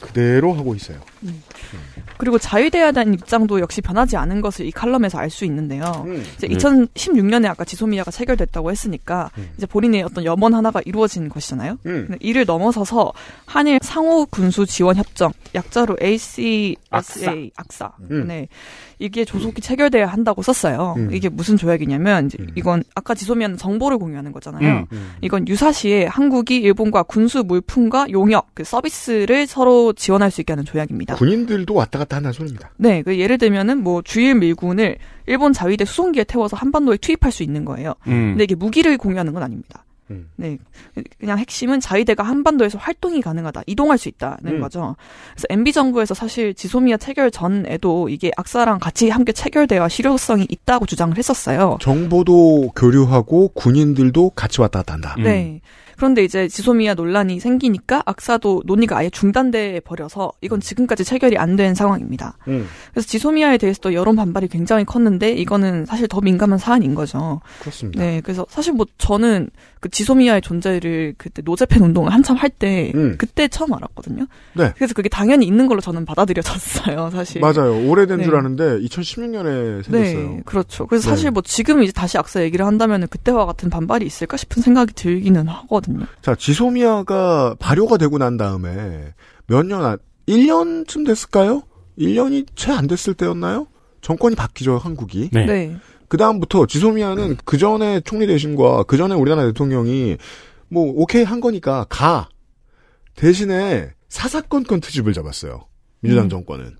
그대로 0.00 0.52
하고 0.52 0.74
있어요. 0.74 1.00
그리고 2.22 2.38
자유대화에 2.38 2.92
대한 2.92 3.12
입장도 3.14 3.58
역시 3.58 3.80
변하지 3.80 4.16
않은 4.16 4.42
것을 4.42 4.64
이 4.64 4.70
칼럼에서 4.70 5.18
알 5.18 5.28
수 5.28 5.44
있는데요. 5.44 6.04
음. 6.06 6.22
이제 6.36 6.46
네. 6.46 6.54
2016년에 6.54 7.46
아까 7.46 7.64
지소미아가 7.64 8.12
체결됐다고 8.12 8.70
했으니까 8.70 9.30
음. 9.38 9.50
이제 9.56 9.66
본인의 9.66 10.04
어떤 10.04 10.24
염원 10.24 10.54
하나가 10.54 10.80
이루어진 10.84 11.28
것이잖아요. 11.28 11.78
음. 11.86 12.14
이를 12.20 12.44
넘어서서 12.44 13.12
한일 13.46 13.80
상호 13.82 14.26
군수 14.26 14.66
지원 14.66 14.94
협정 14.94 15.32
약자로 15.54 15.96
ACSA 16.00 16.76
악사. 16.90 17.34
악사. 17.56 17.92
음. 18.10 18.28
네. 18.28 18.46
이게 19.02 19.24
조속히 19.24 19.60
체결돼야 19.60 20.06
한다고 20.06 20.42
썼어요. 20.42 20.94
음. 20.96 21.10
이게 21.12 21.28
무슨 21.28 21.56
조약이냐면 21.56 22.26
이제 22.26 22.38
음. 22.38 22.50
이건 22.54 22.84
아까 22.94 23.14
지소미아는 23.14 23.56
정보를 23.56 23.98
공유하는 23.98 24.30
거잖아요. 24.30 24.86
음. 24.92 25.14
이건 25.22 25.48
유사시에 25.48 26.06
한국이 26.06 26.58
일본과 26.58 27.02
군수 27.02 27.42
물품과 27.42 28.10
용역 28.12 28.46
그 28.54 28.62
서비스를 28.62 29.48
서로 29.48 29.92
지원할 29.92 30.30
수 30.30 30.40
있게 30.40 30.52
하는 30.52 30.64
조약입니다. 30.64 31.16
군인들도 31.16 31.74
왔다 31.74 31.98
갔다 31.98 32.11
한다는 32.16 32.32
소리입니다. 32.32 32.70
네, 32.76 33.02
그 33.02 33.18
예를 33.18 33.38
들면은 33.38 33.82
뭐 33.82 34.02
주일 34.02 34.34
밀군을 34.34 34.96
일본 35.26 35.52
자위대 35.52 35.84
수송기에 35.84 36.24
태워서 36.24 36.56
한반도에 36.56 36.96
투입할 36.96 37.32
수 37.32 37.42
있는 37.42 37.64
거예요. 37.64 37.94
음. 38.06 38.32
근데 38.32 38.44
이게 38.44 38.54
무기를 38.54 38.96
공유하는 38.98 39.32
건 39.32 39.42
아닙니다. 39.42 39.84
음. 40.10 40.28
네, 40.36 40.58
그냥 41.18 41.38
핵심은 41.38 41.80
자위대가 41.80 42.22
한반도에서 42.22 42.78
활동이 42.78 43.20
가능하다, 43.20 43.62
이동할 43.66 43.98
수 43.98 44.08
있다는 44.08 44.56
음. 44.56 44.60
거죠. 44.60 44.96
그래서 45.32 45.46
MB 45.50 45.72
정부에서 45.72 46.14
사실 46.14 46.54
지소미아 46.54 46.98
체결 46.98 47.30
전에도 47.30 48.08
이게 48.08 48.30
악사랑 48.36 48.78
같이 48.78 49.08
함께 49.10 49.32
체결돼야 49.32 49.88
실효성이 49.88 50.46
있다고 50.48 50.86
주장을 50.86 51.16
했었어요. 51.16 51.78
정보도 51.80 52.72
교류하고 52.76 53.48
군인들도 53.48 54.30
같이 54.30 54.60
왔다 54.60 54.80
갔다 54.80 54.94
한다. 54.94 55.14
음. 55.18 55.22
네. 56.02 56.12
그런데 56.12 56.24
이제 56.24 56.48
지소미아 56.48 56.94
논란이 56.94 57.38
생기니까 57.38 58.02
악사도 58.06 58.64
논의가 58.66 58.96
아예 58.96 59.08
중단돼 59.08 59.80
버려서 59.80 60.32
이건 60.40 60.58
지금까지 60.58 61.04
체결이 61.04 61.38
안 61.38 61.52
된 61.52 61.74
상황입니다. 61.74 62.38
음. 62.48 62.66
그래서 62.92 63.06
지소미아에 63.06 63.58
대해서도 63.58 63.92
여론 63.92 64.16
반발이 64.16 64.48
굉장히 64.48 64.84
컸는데 64.86 65.32
이거는 65.32 65.84
사실 65.84 66.08
더 66.08 66.18
민감한 66.22 66.58
사안인 66.58 66.94
거죠. 66.94 67.42
그렇습니다. 67.60 68.02
네, 68.02 68.22
그래서 68.22 68.46
사실 68.48 68.72
뭐 68.72 68.86
저는 68.96 69.50
그 69.82 69.88
지소미아의 69.88 70.42
존재를 70.42 71.14
그때 71.18 71.42
노제팬 71.44 71.82
운동을 71.82 72.12
한참 72.12 72.36
할때 72.36 72.92
음. 72.94 73.16
그때 73.18 73.48
처음 73.48 73.72
알았거든요. 73.74 74.26
네. 74.54 74.72
그래서 74.76 74.94
그게 74.94 75.08
당연히 75.08 75.44
있는 75.44 75.66
걸로 75.66 75.80
저는 75.80 76.04
받아들여졌어요, 76.04 77.10
사실. 77.10 77.40
맞아요. 77.40 77.84
오래된 77.88 78.18
네. 78.18 78.24
줄 78.24 78.36
아는데 78.36 78.78
2016년에 78.78 79.82
생겼어요. 79.82 79.90
네, 79.90 80.40
그렇죠. 80.44 80.86
그래서 80.86 81.10
네. 81.10 81.10
사실 81.10 81.32
뭐 81.32 81.42
지금 81.44 81.82
이제 81.82 81.90
다시 81.90 82.16
악사 82.16 82.44
얘기를 82.44 82.64
한다면 82.64 83.08
그때와 83.08 83.44
같은 83.44 83.70
반발이 83.70 84.06
있을까 84.06 84.36
싶은 84.36 84.62
생각이 84.62 84.94
들기는 84.94 85.48
하거든요. 85.48 86.06
자, 86.20 86.36
지소미아가 86.36 87.56
발효가 87.58 87.96
되고 87.96 88.18
난 88.18 88.36
다음에 88.36 89.12
몇 89.48 89.66
년, 89.66 89.84
안, 89.84 89.98
1년쯤 90.28 91.04
됐을까요? 91.04 91.64
1년이 91.98 92.46
채 92.54 92.70
안 92.70 92.86
됐을 92.86 93.14
때였나요? 93.14 93.66
정권이 94.00 94.36
바뀌죠, 94.36 94.78
한국이. 94.78 95.30
네. 95.32 95.76
네. 96.12 96.16
그 96.16 96.18
다음부터 96.18 96.66
지소미아는 96.66 97.38
그 97.46 97.56
전에 97.56 98.00
총리 98.00 98.26
대신과 98.26 98.82
그 98.82 98.98
전에 98.98 99.14
우리나라 99.14 99.46
대통령이 99.46 100.18
뭐 100.68 100.92
오케이 100.94 101.22
한 101.24 101.40
거니까 101.40 101.86
가 101.88 102.28
대신에 103.14 103.90
사사건건 104.10 104.82
트집을 104.82 105.14
잡았어요 105.14 105.66
민주당 106.00 106.26
음. 106.26 106.28
정권은 106.28 106.76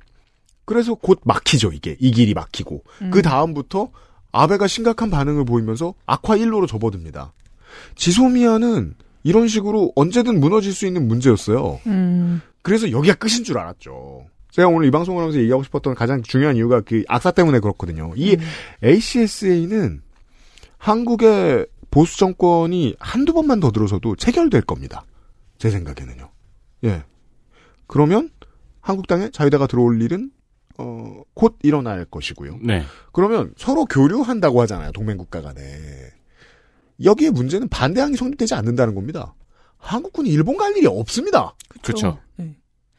그래서 0.67 0.95
곧 0.95 1.21
막히죠 1.25 1.73
이게 1.73 1.97
이 1.99 2.11
길이 2.11 2.35
막히고 2.35 2.85
음. 3.01 3.11
그 3.11 3.23
다음부터 3.23 3.89
아베가 4.33 4.67
심각한 4.67 5.09
반응을 5.09 5.47
보이면서 5.47 5.95
악화 6.05 6.37
일로로 6.37 6.67
접어듭니다 6.67 7.33
지소미아는 7.95 8.95
이런 9.23 9.49
식으로 9.49 9.93
언제든 9.97 10.41
무너질 10.41 10.75
수 10.75 10.87
있는 10.87 11.09
문제였어요 11.09 11.81
음, 11.87 12.43
그래서 12.61 12.91
여기가 12.91 13.15
끝인 13.15 13.45
줄 13.45 13.59
알았죠. 13.59 14.27
제가 14.53 14.69
오늘 14.69 14.87
이 14.87 14.91
방송을 14.91 15.23
하면서 15.23 15.39
얘기하고 15.41 15.63
싶었던 15.65 15.95
가장 15.95 16.23
중요한 16.23 16.57
이유가 16.57 16.83
그 16.83 17.05
악사 17.09 17.31
때문에 17.33 17.59
그렇거든요. 17.59 18.13
이 18.17 18.37
ACSA는 18.85 20.03
한국의 20.77 21.67
보수 21.91 22.19
정권이 22.19 22.97
한두 23.01 23.33
번만 23.33 23.61
더 23.61 23.73
들어서도 23.73 24.17
체결될 24.17 24.63
겁니다. 24.63 25.05
제 25.59 25.71
생각에는요. 25.71 26.31
예. 26.85 27.03
그러면 27.87 28.31
한국 28.81 29.07
땅에 29.07 29.31
자유대가 29.31 29.67
들어올 29.67 30.03
일은 30.03 30.31
어, 30.79 31.23
곧 31.35 31.59
일어날 31.63 32.05
것이고요. 32.05 32.59
네. 32.63 32.83
그러면 33.13 33.55
서로 33.57 33.87
교류한다고 33.87 34.61
하잖아요. 34.63 34.93
동맹국가 34.93 35.41
간에. 35.41 35.63
여기에 37.03 37.31
문제는 37.31 37.69
반대항이 37.69 38.17
성립되지 38.17 38.55
않는다는 38.55 38.95
겁니다. 38.95 39.35
한국군이 39.79 40.29
일본 40.31 40.57
갈 40.57 40.77
일이 40.77 40.87
없습니다. 40.87 41.55
그렇죠. 41.83 42.19
네. 42.37 42.55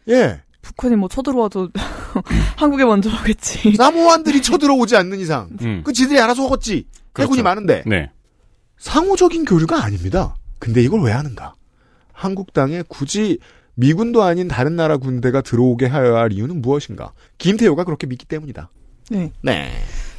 예. 0.09 0.41
북한이 0.63 0.95
뭐 0.95 1.07
쳐들어와도 1.09 1.69
한국에 2.57 2.85
먼저 2.85 3.11
오겠지. 3.11 3.75
사모안들이 3.75 4.41
쳐들어오지 4.41 4.95
않는 4.95 5.19
이상 5.19 5.49
음. 5.61 5.81
그 5.85 5.93
지들이 5.93 6.19
알아서. 6.19 6.43
해군이 6.43 6.85
그렇죠. 7.13 7.43
많은데 7.43 7.83
네. 7.85 8.09
상호적인 8.79 9.45
교류가 9.45 9.83
아닙니다. 9.83 10.35
근데 10.57 10.81
이걸 10.81 11.01
왜 11.01 11.11
하는가? 11.11 11.53
한국 12.11 12.53
땅에 12.53 12.83
굳이 12.87 13.37
미군도 13.75 14.23
아닌 14.23 14.47
다른 14.47 14.75
나라 14.75 14.97
군대가 14.97 15.41
들어오게 15.41 15.85
하여야 15.87 16.19
할 16.21 16.31
이유는 16.31 16.61
무엇인가? 16.61 17.11
김태효가 17.37 17.83
그렇게 17.83 18.07
믿기 18.07 18.25
때문이다. 18.25 18.71
네. 19.11 19.31
네. 19.41 19.71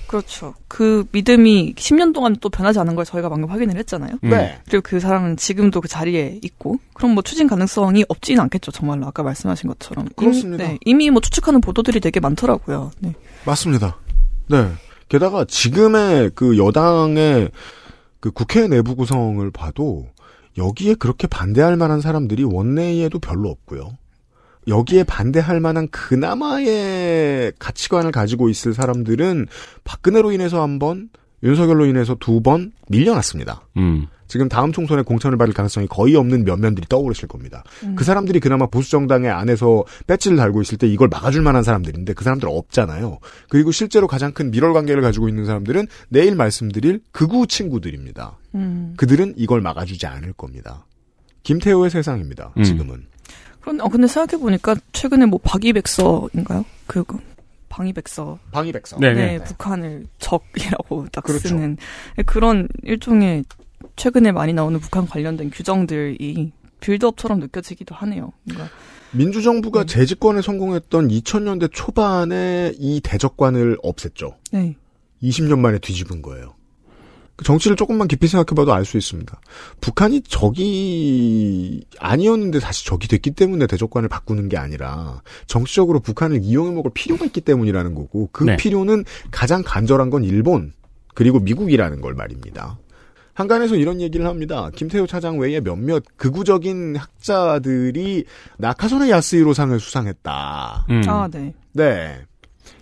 그렇죠. 0.07 0.55
그 0.69 1.07
믿음이 1.13 1.75
10년 1.75 2.13
동안 2.13 2.37
또 2.41 2.49
변하지 2.49 2.79
않은 2.81 2.95
걸 2.95 3.05
저희가 3.05 3.29
방금 3.29 3.51
확인을 3.51 3.77
했잖아요. 3.79 4.19
음. 4.23 4.31
네. 4.31 4.59
그리고 4.67 4.83
그 4.83 5.01
사람은 5.01 5.37
지금도 5.37 5.81
그 5.81 5.89
자리에 5.89 6.41
있고, 6.43 6.79
그럼 6.93 7.13
뭐 7.13 7.23
추진 7.23 7.47
가능성이 7.47 8.05
없지는 8.09 8.41
않겠죠. 8.43 8.71
정말로 8.71 9.07
아까 9.07 9.23
말씀하신 9.23 9.69
것처럼. 9.69 10.09
그렇습니다. 10.17 10.65
이미, 10.65 10.73
네, 10.73 10.79
이미 10.85 11.11
뭐 11.11 11.21
추측하는 11.21 11.61
보도들이 11.61 12.01
되게 12.01 12.21
많더라고요. 12.21 12.91
네. 13.01 13.15
맞습니다. 13.45 13.99
네. 14.49 14.71
게다가 15.09 15.45
지금의 15.45 16.33
그 16.35 16.59
여당의 16.59 17.51
그 18.21 18.31
국회 18.31 18.67
내부 18.69 18.97
구성을 18.97 19.49
봐도 19.51 20.07
여기에 20.57 20.95
그렇게 20.95 21.27
반대할 21.27 21.77
만한 21.77 22.01
사람들이 22.01 22.45
원내에도 22.45 23.19
별로 23.19 23.51
없고요. 23.51 23.99
여기에 24.69 25.05
반대할 25.05 25.61
만한 25.61 25.89
그나마의 25.89 27.53
가치관을 27.59 28.13
가지고 28.13 28.49
있을 28.49 28.75
사람들은 28.75 29.47
박근혜로 29.85 30.33
인해서 30.33 30.63
한 30.63 30.79
번, 30.79 31.11
윤석열로 31.43 31.87
인해서 31.87 32.15
두 32.15 32.41
번 32.41 32.73
밀려났습니다. 32.89 33.67
음. 33.77 34.07
지금 34.27 34.49
다음 34.49 34.73
총선에 34.73 35.03
공천을 35.03 35.37
받을 35.37 35.53
가능성이 35.53 35.87
거의 35.87 36.17
없는 36.17 36.45
몇면들이 36.45 36.87
떠오르실 36.89 37.29
겁니다. 37.29 37.63
음. 37.85 37.95
그 37.95 38.05
사람들이 38.05 38.41
그나마 38.41 38.67
보수 38.67 38.91
정당의 38.91 39.31
안에서 39.31 39.85
배지를 40.07 40.39
달고 40.39 40.63
있을 40.63 40.79
때 40.79 40.89
이걸 40.89 41.09
막아줄 41.09 41.43
만한 41.43 41.63
사람들인데 41.63 42.15
그 42.15 42.25
사람들 42.25 42.49
없잖아요. 42.51 43.19
그리고 43.51 43.71
실제로 43.71 44.07
가장 44.07 44.33
큰 44.33 44.51
밀월 44.51 44.73
관계를 44.73 45.03
가지고 45.03 45.29
있는 45.29 45.45
사람들은 45.45 45.87
내일 46.09 46.35
말씀드릴 46.35 47.01
극우 47.13 47.47
친구들입니다. 47.47 48.39
음. 48.55 48.95
그들은 48.97 49.35
이걸 49.37 49.61
막아주지 49.61 50.07
않을 50.07 50.33
겁니다. 50.33 50.87
김태호의 51.43 51.91
세상입니다. 51.91 52.55
음. 52.57 52.63
지금은. 52.65 53.07
그런, 53.65 53.81
어, 53.81 53.89
근데 53.89 54.07
생각해 54.07 54.39
보니까 54.39 54.77
최근에 54.93 55.25
뭐 55.25 55.41
박이백서인가요? 55.43 56.67
그, 56.87 57.03
그 57.05 57.19
방위백서. 57.71 58.39
방위백서. 58.53 58.99
네, 59.01 59.15
네, 59.15 59.39
네. 59.39 59.45
북한을 59.45 60.07
적이라고 60.19 61.07
딱 61.11 61.25
그렇죠. 61.25 61.49
쓰는 61.49 61.79
그런 62.27 62.69
일종의 62.83 63.45
최근에 63.97 64.33
많이 64.33 64.53
나오는 64.53 64.79
북한 64.79 65.07
관련된 65.07 65.51
규정들이 65.51 66.53
빌드업처럼 66.81 67.41
느껴지기도 67.41 67.95
하네요. 67.95 68.33
뭔가 68.45 68.69
민주정부가 69.13 69.81
음. 69.81 69.87
재집권에 69.87 70.43
성공했던 70.43 71.09
2000년대 71.09 71.71
초반에 71.73 72.75
이 72.79 73.01
대적관을 73.01 73.79
없앴죠. 73.83 74.35
네. 74.53 74.77
20년 75.23 75.59
만에 75.59 75.79
뒤집은 75.79 76.21
거예요. 76.21 76.55
그 77.37 77.45
정치를 77.45 77.77
조금만 77.77 78.07
깊이 78.07 78.29
생각해봐도 78.29 78.73
알 78.73 78.85
수 78.85 78.97
있습니다. 78.97 79.41
북한이 79.81 80.23
적이 80.23 81.85
아니었는데 81.99 82.61
다시 82.61 82.85
적이 82.87 83.09
됐기 83.09 83.33
때문에 83.33 83.67
대적관을 83.67 84.09
바꾸는 84.09 84.49
게 84.49 84.57
아니라 84.57 85.23
정치적으로 85.47 86.01
북한을 86.01 86.41
이용해 86.43 86.73
먹을 86.73 86.91
필요가 86.95 87.25
있기 87.25 87.41
때문이라는 87.41 87.95
거고 87.95 88.29
그 88.31 88.45
네. 88.45 88.57
필요는 88.57 89.05
가장 89.31 89.63
간절한 89.65 90.11
건 90.11 90.23
일본 90.23 90.73
그리고 91.15 91.41
미국이라는 91.41 92.01
걸 92.01 92.15
말입니다. 92.15 92.79
한간에서 93.33 93.75
이런 93.77 94.01
얘기를 94.01 94.27
합니다. 94.27 94.71
김태호 94.77 95.07
차장 95.07 95.39
외에 95.39 95.61
몇몇 95.61 96.05
극우적인 96.17 96.97
학자들이 96.97 98.25
나카소네 98.59 99.11
야스히로상을 99.11 99.79
수상했다. 99.81 100.87
음. 100.91 101.03
아, 101.09 101.29
네. 101.31 101.53
네. 101.73 102.21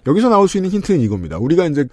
여기서 0.07 0.29
나올 0.29 0.49
수 0.49 0.59
있는 0.59 0.71
힌트는 0.71 1.01
이겁니다. 1.01 1.39
우리가 1.39 1.67
이제 1.67 1.87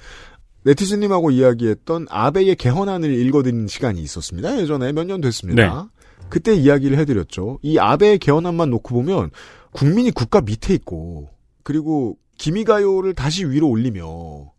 네티즌님하고 0.70 1.32
이야기했던 1.32 2.08
아베의 2.10 2.56
개헌안을 2.56 3.12
읽어드리는 3.12 3.68
시간이 3.68 4.02
있었습니다. 4.04 4.60
예전에 4.62 4.92
몇 4.92 5.06
년 5.06 5.22
됐습니다. 5.22 5.90
그때 6.30 6.54
이야기를 6.54 6.98
해드렸죠. 7.00 7.58
이 7.64 7.80
아베의 7.80 8.20
개헌안만 8.20 8.70
놓고 8.70 8.94
보면 8.94 9.32
국민이 9.72 10.12
국가 10.12 10.42
밑에 10.42 10.74
있고 10.76 11.30
그리고 11.64 12.18
기미가요를 12.38 13.16
다시 13.16 13.46
위로 13.46 13.68
올리며 13.68 14.52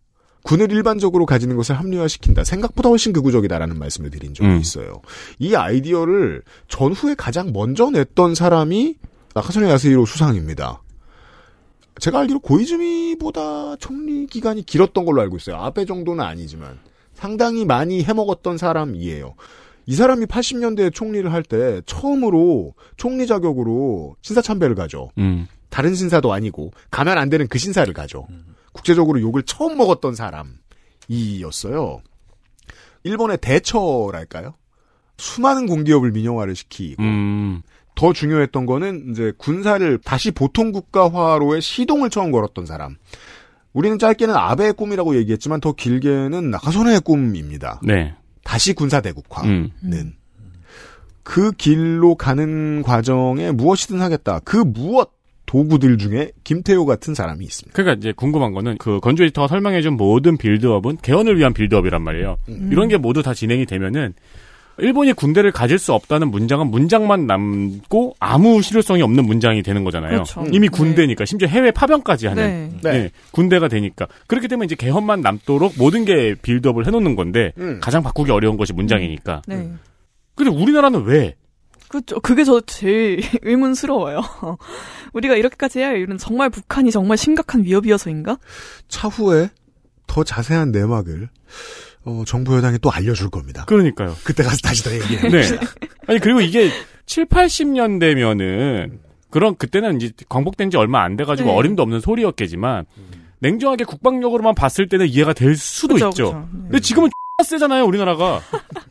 군을 0.43 0.71
일반적으로 0.71 1.25
가지는 1.25 1.55
것을 1.55 1.77
합리화시킨다. 1.79 2.43
생각보다 2.43 2.89
훨씬 2.89 3.13
극우적이다라는 3.13 3.77
말씀을 3.77 4.09
드린 4.09 4.33
적이 4.33 4.49
음. 4.49 4.59
있어요. 4.59 5.01
이 5.39 5.55
아이디어를 5.55 6.41
전후에 6.67 7.15
가장 7.15 7.53
먼저 7.53 7.89
냈던 7.89 8.35
사람이 8.35 8.95
나카소네 9.33 9.69
야스히로 9.69 10.05
수상입니다. 10.05 10.81
제가 11.99 12.19
알기로 12.21 12.39
고이즈미보다 12.39 13.75
총리 13.77 14.25
기간이 14.25 14.63
길었던 14.65 15.05
걸로 15.05 15.21
알고 15.21 15.37
있어요. 15.37 15.57
아베 15.57 15.85
정도는 15.85 16.23
아니지만 16.23 16.79
상당히 17.13 17.65
많이 17.65 18.03
해먹었던 18.03 18.57
사람이에요. 18.57 19.35
이 19.85 19.95
사람이 19.95 20.25
80년대에 20.25 20.93
총리를 20.93 21.31
할 21.31 21.43
때 21.43 21.81
처음으로 21.85 22.73
총리 22.97 23.27
자격으로 23.27 24.15
신사 24.21 24.41
참배를 24.41 24.75
가죠. 24.75 25.11
음. 25.17 25.47
다른 25.69 25.95
신사도 25.95 26.31
아니고 26.33 26.71
가면 26.91 27.17
안 27.17 27.29
되는 27.29 27.47
그 27.47 27.57
신사를 27.57 27.91
가죠. 27.93 28.27
국제적으로 28.73 29.19
욕을 29.21 29.43
처음 29.43 29.77
먹었던 29.77 30.15
사람이었어요. 31.09 32.01
일본의 33.03 33.39
대처랄까요? 33.41 34.53
수많은 35.17 35.67
공기업을 35.67 36.11
민영화를 36.11 36.55
시키고 36.55 37.01
음. 37.03 37.61
더 37.95 38.13
중요했던 38.13 38.65
거는 38.65 39.11
이제 39.11 39.31
군사를 39.37 39.97
다시 40.03 40.31
보통 40.31 40.71
국가화로의 40.71 41.61
시동을 41.61 42.09
처음 42.09 42.31
걸었던 42.31 42.65
사람. 42.65 42.95
우리는 43.73 43.97
짧게는 43.99 44.35
아베의 44.35 44.73
꿈이라고 44.73 45.15
얘기했지만 45.17 45.61
더 45.61 45.73
길게는 45.73 46.51
나카소네의 46.51 47.01
꿈입니다. 47.01 47.79
네. 47.83 48.13
다시 48.43 48.73
군사 48.73 49.01
대국화는 49.01 49.71
음. 49.83 50.13
그 51.23 51.51
길로 51.51 52.15
가는 52.15 52.81
과정에 52.81 53.51
무엇이든 53.51 54.01
하겠다. 54.01 54.39
그 54.43 54.57
무엇 54.57 55.11
도구들 55.45 55.97
중에 55.97 56.31
김태호 56.43 56.85
같은 56.85 57.13
사람이 57.13 57.43
있습니다. 57.43 57.75
그러니까 57.75 57.99
이제 57.99 58.13
궁금한 58.13 58.53
거는 58.53 58.77
그 58.77 58.99
건조 59.01 59.25
에디터가 59.25 59.49
설명해준 59.49 59.97
모든 59.97 60.37
빌드업은 60.37 60.97
개헌을 61.01 61.37
위한 61.37 61.53
빌드업이란 61.53 62.01
말이에요. 62.01 62.37
음. 62.47 62.69
이런 62.71 62.87
게 62.87 62.97
모두 62.97 63.21
다 63.21 63.33
진행이 63.33 63.65
되면은 63.65 64.13
일본이 64.77 65.13
군대를 65.13 65.51
가질 65.51 65.77
수 65.77 65.93
없다는 65.93 66.31
문장은 66.31 66.67
문장만 66.67 67.27
남고 67.27 68.15
아무 68.19 68.61
실효성이 68.61 69.01
없는 69.01 69.25
문장이 69.25 69.61
되는 69.63 69.83
거잖아요. 69.83 70.11
그렇죠. 70.11 70.43
이미 70.51 70.67
네. 70.67 70.67
군대니까 70.69 71.25
심지어 71.25 71.47
해외 71.47 71.71
파병까지 71.71 72.27
하는 72.27 72.79
네. 72.81 72.91
네, 72.91 73.09
군대가 73.31 73.67
되니까 73.67 74.07
그렇기 74.27 74.47
때문에 74.47 74.65
이제 74.65 74.75
개헌만 74.75 75.21
남도록 75.21 75.73
모든 75.77 76.05
게 76.05 76.35
빌드업을 76.41 76.87
해놓는 76.87 77.15
건데 77.15 77.53
음. 77.57 77.79
가장 77.81 78.01
바꾸기 78.01 78.31
어려운 78.31 78.57
것이 78.57 78.73
문장이니까 78.73 79.43
네. 79.47 79.71
근데 80.35 80.51
우리나라는 80.51 81.03
왜? 81.03 81.35
그죠. 81.89 82.21
그게 82.21 82.45
저 82.45 82.61
제일 82.61 83.21
의문스러워요. 83.43 84.21
우리가 85.13 85.35
이렇게까지 85.35 85.79
해야 85.79 85.89
할 85.89 85.97
이유는 85.97 86.17
정말 86.17 86.49
북한이 86.49 86.89
정말 86.89 87.17
심각한 87.17 87.63
위협이어서인가? 87.63 88.39
차후에 88.87 89.49
더 90.07 90.23
자세한 90.23 90.71
내막을 90.71 91.29
어, 92.03 92.23
정부 92.25 92.55
여당이 92.57 92.79
또 92.79 92.91
알려줄 92.91 93.29
겁니다. 93.29 93.65
그러니까요. 93.65 94.15
그때 94.23 94.43
가서 94.43 94.57
다시 94.63 94.83
더 94.83 94.93
얘기해. 94.93 95.29
네. 95.29 95.41
아니 96.07 96.19
그리고 96.19 96.41
이게 96.41 96.69
7, 97.05 97.25
80년대면은 97.25 98.99
그런 99.29 99.55
그때는 99.55 100.01
이제 100.01 100.11
광복된 100.27 100.71
지 100.71 100.77
얼마 100.77 101.03
안 101.03 101.15
돼가지고 101.15 101.49
네. 101.49 101.55
어림도 101.55 101.81
없는 101.83 101.99
소리였겠지만 102.01 102.85
냉정하게 103.39 103.85
국방력으로만 103.85 104.55
봤을 104.55 104.87
때는 104.87 105.07
이해가 105.07 105.33
될 105.33 105.55
수도 105.55 105.95
그죠, 105.95 106.09
있죠. 106.09 106.25
그죠. 106.25 106.47
네. 106.51 106.59
근데 106.63 106.79
지금은 106.79 107.09
세잖아요 107.43 107.85
우리나라가. 107.85 108.41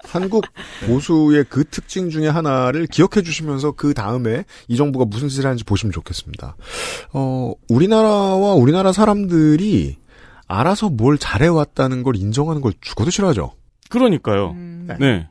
한국 0.04 0.44
보수의 0.86 1.44
그 1.48 1.64
특징 1.64 2.10
중에 2.10 2.26
하나를 2.28 2.86
기억해 2.86 3.22
주시면서 3.22 3.72
그 3.72 3.94
다음에 3.94 4.44
이 4.66 4.76
정부가 4.76 5.04
무슨 5.04 5.28
짓을 5.28 5.44
하는지 5.44 5.62
보시면 5.62 5.92
좋겠습니다. 5.92 6.56
어, 7.12 7.52
우리나라와 7.68 8.54
우리나라 8.54 8.92
사람들이 8.92 9.98
알아서 10.50 10.88
뭘 10.90 11.16
잘해왔다는 11.18 12.02
걸 12.02 12.16
인정하는 12.16 12.60
걸 12.60 12.72
죽어도 12.80 13.10
싫어하죠. 13.10 13.52
그러니까요. 13.88 14.54
네. 14.98 15.28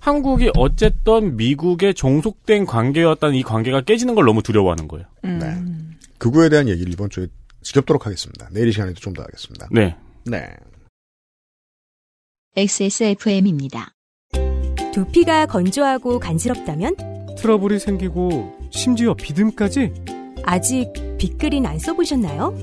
한국이 0.00 0.50
어쨌든 0.56 1.36
미국의 1.36 1.94
종속된 1.94 2.66
관계였다는 2.66 3.34
이 3.36 3.42
관계가 3.42 3.82
깨지는 3.82 4.14
걸 4.14 4.24
너무 4.24 4.42
두려워하는 4.42 4.88
거예요. 4.88 5.06
음. 5.24 5.96
그거에 6.18 6.48
대한 6.48 6.68
얘기를 6.68 6.92
이번 6.92 7.10
주에 7.10 7.26
지겹도록 7.62 8.06
하겠습니다. 8.06 8.48
내일 8.52 8.68
이 8.68 8.72
시간에도 8.72 8.98
좀 9.00 9.14
더 9.14 9.22
하겠습니다. 9.22 9.68
네. 9.70 9.96
네. 10.24 10.48
XSFM입니다. 12.56 13.92
두피가 14.92 15.46
건조하고 15.46 16.18
간지럽다면 16.18 16.96
트러블이 17.38 17.78
생기고 17.78 18.52
심지어 18.70 19.14
비듬까지 19.14 19.92
아직 20.44 20.92
빅그린 21.18 21.66
안 21.66 21.78
써보셨나요? 21.78 22.56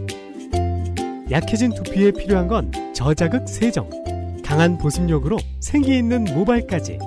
약해진 1.32 1.74
두피에 1.74 2.12
필요한 2.12 2.48
건 2.48 2.72
저자극 2.94 3.48
세정. 3.48 3.90
강한 4.44 4.78
보습력으로 4.78 5.38
생기 5.60 5.98
있는 5.98 6.24
모발까지. 6.26 7.00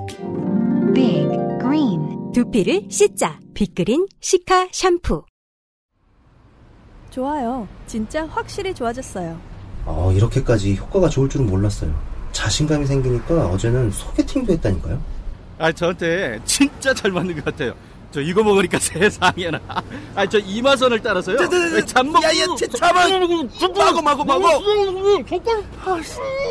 빅 0.93 1.27
그린 1.61 2.31
두피를 2.33 2.85
씻자 2.89 3.39
빅그린 3.53 4.07
시카 4.19 4.67
샴푸 4.71 5.23
좋아요. 7.09 7.67
진짜 7.87 8.25
확실히 8.25 8.73
좋아졌어요. 8.73 9.39
어, 9.85 10.11
이렇게까지 10.13 10.75
효과가 10.75 11.09
좋을 11.09 11.29
줄은 11.29 11.47
몰랐어요. 11.47 11.93
자신감이 12.31 12.85
생기니까 12.85 13.47
어제는 13.47 13.89
소개팅도 13.91 14.53
했다니까요. 14.53 15.01
아, 15.57 15.71
저한테 15.71 16.39
진짜 16.45 16.93
잘 16.93 17.11
맞는 17.11 17.35
것 17.35 17.45
같아요. 17.45 17.73
저 18.11 18.21
이거 18.21 18.43
먹으니까 18.43 18.79
세상에나. 18.79 19.59
아, 20.15 20.27
저 20.27 20.39
이마선을 20.39 20.99
따라서요. 21.01 21.37
잠먹. 21.85 22.23
야야, 22.23 22.45
잠만. 22.77 23.29
마고 23.75 24.01
마고 24.01 24.23
마고. 24.23 24.47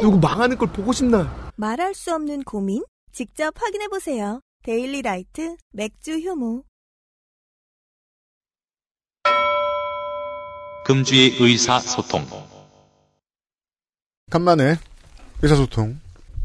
누구 0.00 0.18
망하는 0.18 0.56
걸 0.56 0.68
보고 0.72 0.92
싶나? 0.92 1.50
말할 1.56 1.94
수 1.94 2.14
없는 2.14 2.44
고민? 2.44 2.84
직접 3.12 3.52
확인해 3.60 3.88
보세요. 3.88 4.40
데일리 4.62 5.02
라이트 5.02 5.56
맥주 5.72 6.18
효모. 6.18 6.62
금주의 10.84 11.36
의사소통. 11.40 12.24
간만에 14.30 14.76
의사소통 15.42 15.98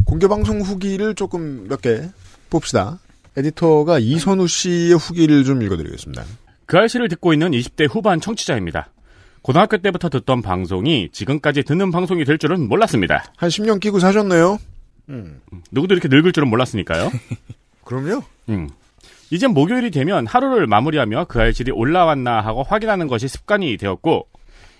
공개방송 0.05 0.61
후기를 0.61 1.15
조금 1.15 1.67
몇 1.67 1.81
개 1.81 2.09
봅시다. 2.49 2.99
에디터가 3.35 3.99
이선우 3.99 4.47
씨의 4.47 4.93
후기를 4.95 5.43
좀 5.43 5.61
읽어드리겠습니다. 5.61 6.23
그 6.65 6.77
알씨를 6.77 7.09
듣고 7.09 7.33
있는 7.33 7.51
20대 7.51 7.87
후반 7.89 8.21
청취자입니다. 8.21 8.89
고등학교 9.41 9.77
때부터 9.77 10.09
듣던 10.09 10.41
방송이 10.41 11.09
지금까지 11.11 11.63
듣는 11.63 11.91
방송이 11.91 12.23
될 12.23 12.37
줄은 12.37 12.67
몰랐습니다. 12.67 13.25
한 13.35 13.49
10년 13.49 13.81
끼고 13.81 13.99
사셨네요. 13.99 14.57
음. 15.09 15.41
누구도 15.71 15.93
이렇게 15.93 16.07
늙을 16.07 16.31
줄은 16.31 16.49
몰랐으니까요. 16.49 17.11
그럼요. 17.83 18.23
음. 18.49 18.69
이젠 19.31 19.51
목요일이 19.51 19.91
되면 19.91 20.27
하루를 20.27 20.67
마무리하며 20.67 21.25
그 21.27 21.41
알실이 21.41 21.71
올라왔나 21.71 22.39
하고 22.39 22.63
확인하는 22.63 23.07
것이 23.07 23.27
습관이 23.27 23.75
되었고 23.77 24.27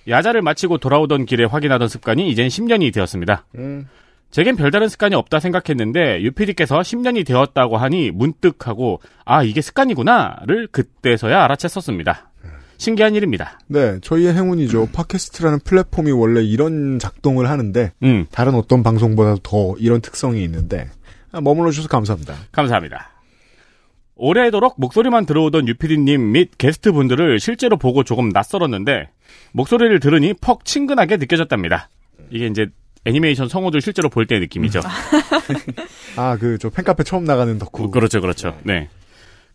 야자를 0.08 0.42
마치고 0.42 0.78
돌아오던 0.78 1.26
길에 1.26 1.44
확인하던 1.44 1.88
습관이 1.88 2.30
이젠 2.30 2.48
10년이 2.48 2.94
되었습니다. 2.94 3.46
음. 3.56 3.88
제겐 4.34 4.56
별다른 4.56 4.90
습관이 4.90 5.14
없다 5.14 5.40
생각했는데 5.40 6.24
유피디께서 6.24 6.80
10년이 6.80 7.24
되었다고 7.24 7.78
하니 7.78 8.10
문득하고 8.10 9.00
아 9.26 9.44
이게 9.44 9.62
습관이구나를 9.62 10.70
그때서야 10.72 11.48
알아챘었습니다. 11.48 12.18
신기한 12.78 13.14
일입니다. 13.14 13.60
네, 13.68 14.00
저희의 14.02 14.34
행운이죠. 14.34 14.90
팟캐스트라는 14.92 15.60
플랫폼이 15.64 16.12
원래 16.12 16.42
이런 16.42 16.98
작동을 16.98 17.48
하는데 17.48 17.92
음. 18.02 18.26
다른 18.32 18.56
어떤 18.56 18.82
방송보다 18.82 19.36
더 19.44 19.76
이런 19.78 20.02
특성이 20.02 20.44
있는데 20.46 20.90
아, 21.32 21.40
머물러 21.40 21.70
주셔서 21.70 21.88
감사합니다. 21.88 22.34
감사합니다. 22.52 23.12
오래도록 24.16 24.80
목소리만 24.80 25.28
들어오던 25.28 25.68
유피디님 25.68 26.32
및 26.32 26.58
게스트분들을 26.58 27.40
실제로 27.40 27.78
보고 27.78 28.04
조금 28.04 28.30
낯설었는데 28.30 29.10
목소리를 29.52 30.00
들으니 30.00 30.34
퍽 30.34 30.66
친근하게 30.66 31.18
느껴졌답니다. 31.18 31.90
이게 32.32 32.48
이제 32.48 32.72
애니메이션 33.06 33.48
성우들 33.50 33.82
실제로 33.82 34.10
볼 34.10 34.26
때의 34.26 34.42
느낌이죠. 34.42 34.80
아, 36.16 36.38
그 36.38 36.58
저 36.60 36.70
팬카페 36.70 37.04
처음 37.04 37.26
나가는 37.26 37.58
덕후. 37.58 37.90
그렇죠, 37.92 38.22
그렇죠. 38.22 38.58
네. 38.64 38.90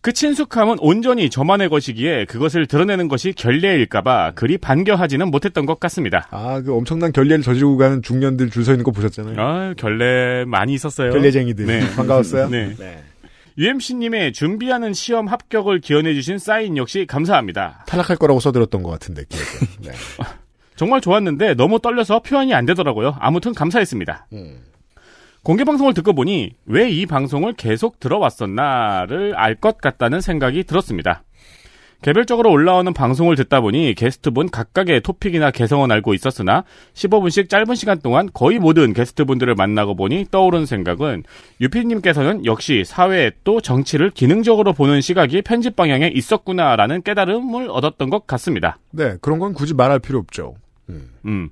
그 0.00 0.12
친숙함은 0.12 0.76
온전히 0.80 1.28
저만의 1.28 1.68
것이기에 1.70 2.26
그것을 2.26 2.66
드러내는 2.66 3.08
것이 3.08 3.32
결례일까봐 3.32 4.32
그리 4.36 4.56
반겨하지는 4.56 5.28
못했던 5.30 5.66
것 5.66 5.80
같습니다. 5.80 6.28
아, 6.30 6.60
그 6.60 6.72
엄청난 6.74 7.10
결례를 7.12 7.42
저지르고 7.42 7.76
가는 7.78 8.00
중년들 8.02 8.50
줄 8.50 8.62
서 8.64 8.72
있는 8.72 8.84
거 8.84 8.90
보셨잖아요. 8.92 9.34
아, 9.40 9.74
결례 9.76 10.44
많이 10.44 10.74
있었어요. 10.74 11.10
결례쟁이들. 11.10 11.66
반가웠어요? 11.96 12.48
네. 12.48 12.74
네. 12.78 13.02
UMC님의 13.58 14.34
준비하는 14.34 14.92
시험 14.92 15.26
합격을 15.26 15.80
기원해주신 15.80 16.38
사인 16.38 16.76
역시 16.76 17.04
감사합니다. 17.08 17.84
탈락할 17.88 18.16
거라고 18.18 18.38
써드렸던 18.38 18.84
것 18.84 18.90
같은데, 18.90 19.24
기억에. 19.28 19.46
네. 19.82 19.90
정말 20.78 21.00
좋았는데 21.00 21.54
너무 21.54 21.80
떨려서 21.80 22.20
표현이 22.20 22.54
안 22.54 22.64
되더라고요. 22.64 23.16
아무튼 23.18 23.52
감사했습니다. 23.52 24.28
공개 25.42 25.64
방송을 25.64 25.92
듣고 25.92 26.12
보니 26.12 26.52
왜 26.66 26.88
이 26.90 27.04
방송을 27.04 27.54
계속 27.54 27.98
들어왔었나를 28.00 29.34
알 29.36 29.56
것 29.56 29.78
같다는 29.78 30.20
생각이 30.20 30.62
들었습니다. 30.64 31.24
개별적으로 32.00 32.52
올라오는 32.52 32.92
방송을 32.94 33.34
듣다 33.34 33.60
보니 33.60 33.94
게스트분 33.96 34.50
각각의 34.50 35.00
토픽이나 35.00 35.50
개성은 35.50 35.90
알고 35.90 36.14
있었으나 36.14 36.62
15분씩 36.94 37.48
짧은 37.48 37.74
시간 37.74 37.98
동안 38.00 38.28
거의 38.32 38.60
모든 38.60 38.92
게스트분들을 38.92 39.52
만나고 39.56 39.96
보니 39.96 40.26
떠오른 40.30 40.64
생각은 40.64 41.24
유피님께서는 41.60 42.44
역시 42.44 42.84
사회 42.86 43.32
또 43.42 43.60
정치를 43.60 44.10
기능적으로 44.10 44.74
보는 44.74 45.00
시각이 45.00 45.42
편집 45.42 45.74
방향에 45.74 46.06
있었구나라는 46.14 47.02
깨달음을 47.02 47.68
얻었던 47.68 48.10
것 48.10 48.28
같습니다. 48.28 48.78
네, 48.92 49.16
그런 49.20 49.40
건 49.40 49.52
굳이 49.52 49.74
말할 49.74 49.98
필요 49.98 50.20
없죠. 50.20 50.54
음. 50.90 51.50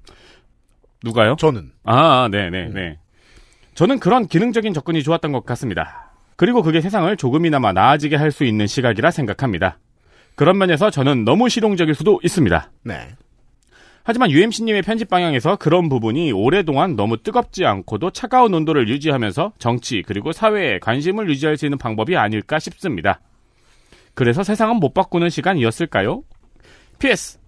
누가요? 1.04 1.36
저는. 1.38 1.70
아, 1.84 2.28
네네, 2.30 2.68
네. 2.70 2.98
저는 3.74 3.98
그런 4.00 4.26
기능적인 4.26 4.72
접근이 4.72 5.02
좋았던 5.02 5.32
것 5.32 5.44
같습니다. 5.44 6.12
그리고 6.36 6.62
그게 6.62 6.80
세상을 6.80 7.14
조금이나마 7.16 7.72
나아지게 7.72 8.16
할 8.16 8.30
수 8.30 8.44
있는 8.44 8.66
시각이라 8.66 9.10
생각합니다. 9.10 9.78
그런 10.34 10.58
면에서 10.58 10.90
저는 10.90 11.24
너무 11.24 11.48
실용적일 11.48 11.94
수도 11.94 12.20
있습니다. 12.22 12.70
네. 12.84 13.08
하지만 14.04 14.30
UMC님의 14.30 14.82
편집 14.82 15.08
방향에서 15.08 15.56
그런 15.56 15.88
부분이 15.88 16.30
오랫동안 16.32 16.94
너무 16.94 17.16
뜨겁지 17.16 17.64
않고도 17.64 18.10
차가운 18.10 18.54
온도를 18.54 18.88
유지하면서 18.88 19.54
정치 19.58 20.02
그리고 20.06 20.32
사회에 20.32 20.78
관심을 20.78 21.28
유지할 21.28 21.56
수 21.56 21.66
있는 21.66 21.76
방법이 21.78 22.16
아닐까 22.16 22.58
싶습니다. 22.58 23.20
그래서 24.14 24.44
세상은 24.44 24.76
못 24.76 24.94
바꾸는 24.94 25.28
시간이었을까요? 25.30 26.22
PS. 26.98 27.38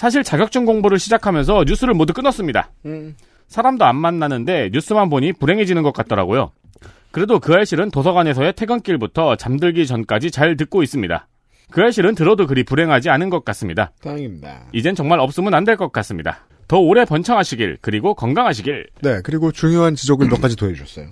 사실 0.00 0.24
자격증 0.24 0.64
공부를 0.64 0.98
시작하면서 0.98 1.64
뉴스를 1.66 1.92
모두 1.92 2.14
끊었습니다. 2.14 2.70
음. 2.86 3.14
사람도 3.48 3.84
안 3.84 3.96
만나는데 3.96 4.70
뉴스만 4.72 5.10
보니 5.10 5.34
불행해지는 5.34 5.82
것 5.82 5.92
같더라고요. 5.92 6.52
그래도 7.10 7.38
그 7.38 7.52
알실은 7.52 7.90
도서관에서의 7.90 8.54
퇴근길부터 8.54 9.36
잠들기 9.36 9.86
전까지 9.86 10.30
잘 10.30 10.56
듣고 10.56 10.82
있습니다. 10.82 11.26
그 11.70 11.82
알실은 11.82 12.14
들어도 12.14 12.46
그리 12.46 12.64
불행하지 12.64 13.10
않은 13.10 13.28
것 13.28 13.44
같습니다. 13.44 13.92
다행입니다. 14.00 14.68
이젠 14.72 14.94
정말 14.94 15.20
없으면 15.20 15.52
안 15.52 15.66
될 15.66 15.76
것 15.76 15.92
같습니다. 15.92 16.46
더 16.66 16.78
오래 16.78 17.04
번창하시길 17.04 17.76
그리고 17.82 18.14
건강하시길. 18.14 18.86
네, 19.02 19.20
그리고 19.22 19.52
중요한 19.52 19.96
지적을 19.96 20.28
몇 20.28 20.40
가지 20.40 20.56
더 20.56 20.66
해주셨어요. 20.66 21.08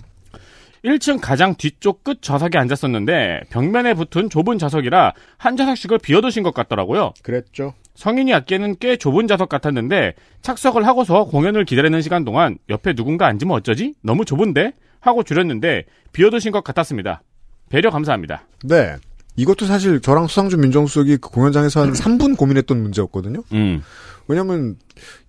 1층 0.83 1.19
가장 1.21 1.55
뒤쪽 1.55 2.03
끝 2.03 2.21
좌석에 2.21 2.57
앉았었는데 2.57 3.41
벽면에 3.49 3.93
붙은 3.93 4.29
좁은 4.29 4.57
좌석이라 4.57 5.13
한 5.37 5.57
좌석씩을 5.57 5.99
비워두신 5.99 6.43
것 6.43 6.53
같더라고요. 6.53 7.13
그랬죠. 7.23 7.73
성인이 7.95 8.33
앉기에는 8.33 8.77
꽤 8.79 8.95
좁은 8.95 9.27
좌석 9.27 9.49
같았는데 9.49 10.13
착석을 10.41 10.87
하고서 10.87 11.25
공연을 11.25 11.65
기다리는 11.65 12.01
시간 12.01 12.23
동안 12.23 12.57
옆에 12.69 12.93
누군가 12.93 13.27
앉으면 13.27 13.55
어쩌지? 13.55 13.93
너무 14.01 14.23
좁은데? 14.23 14.73
하고 15.01 15.23
줄였는데 15.23 15.83
비워두신 16.13 16.51
것 16.51 16.63
같았습니다. 16.63 17.21
배려 17.69 17.89
감사합니다. 17.89 18.47
네. 18.63 18.95
이것도 19.35 19.65
사실 19.65 20.01
저랑 20.01 20.27
수상주 20.27 20.57
민정수석이 20.57 21.17
그 21.17 21.29
공연장에서 21.29 21.81
한 21.81 21.93
3분 21.93 22.37
고민했던 22.37 22.81
문제였거든요. 22.81 23.43
음. 23.53 23.81
왜냐면 24.27 24.75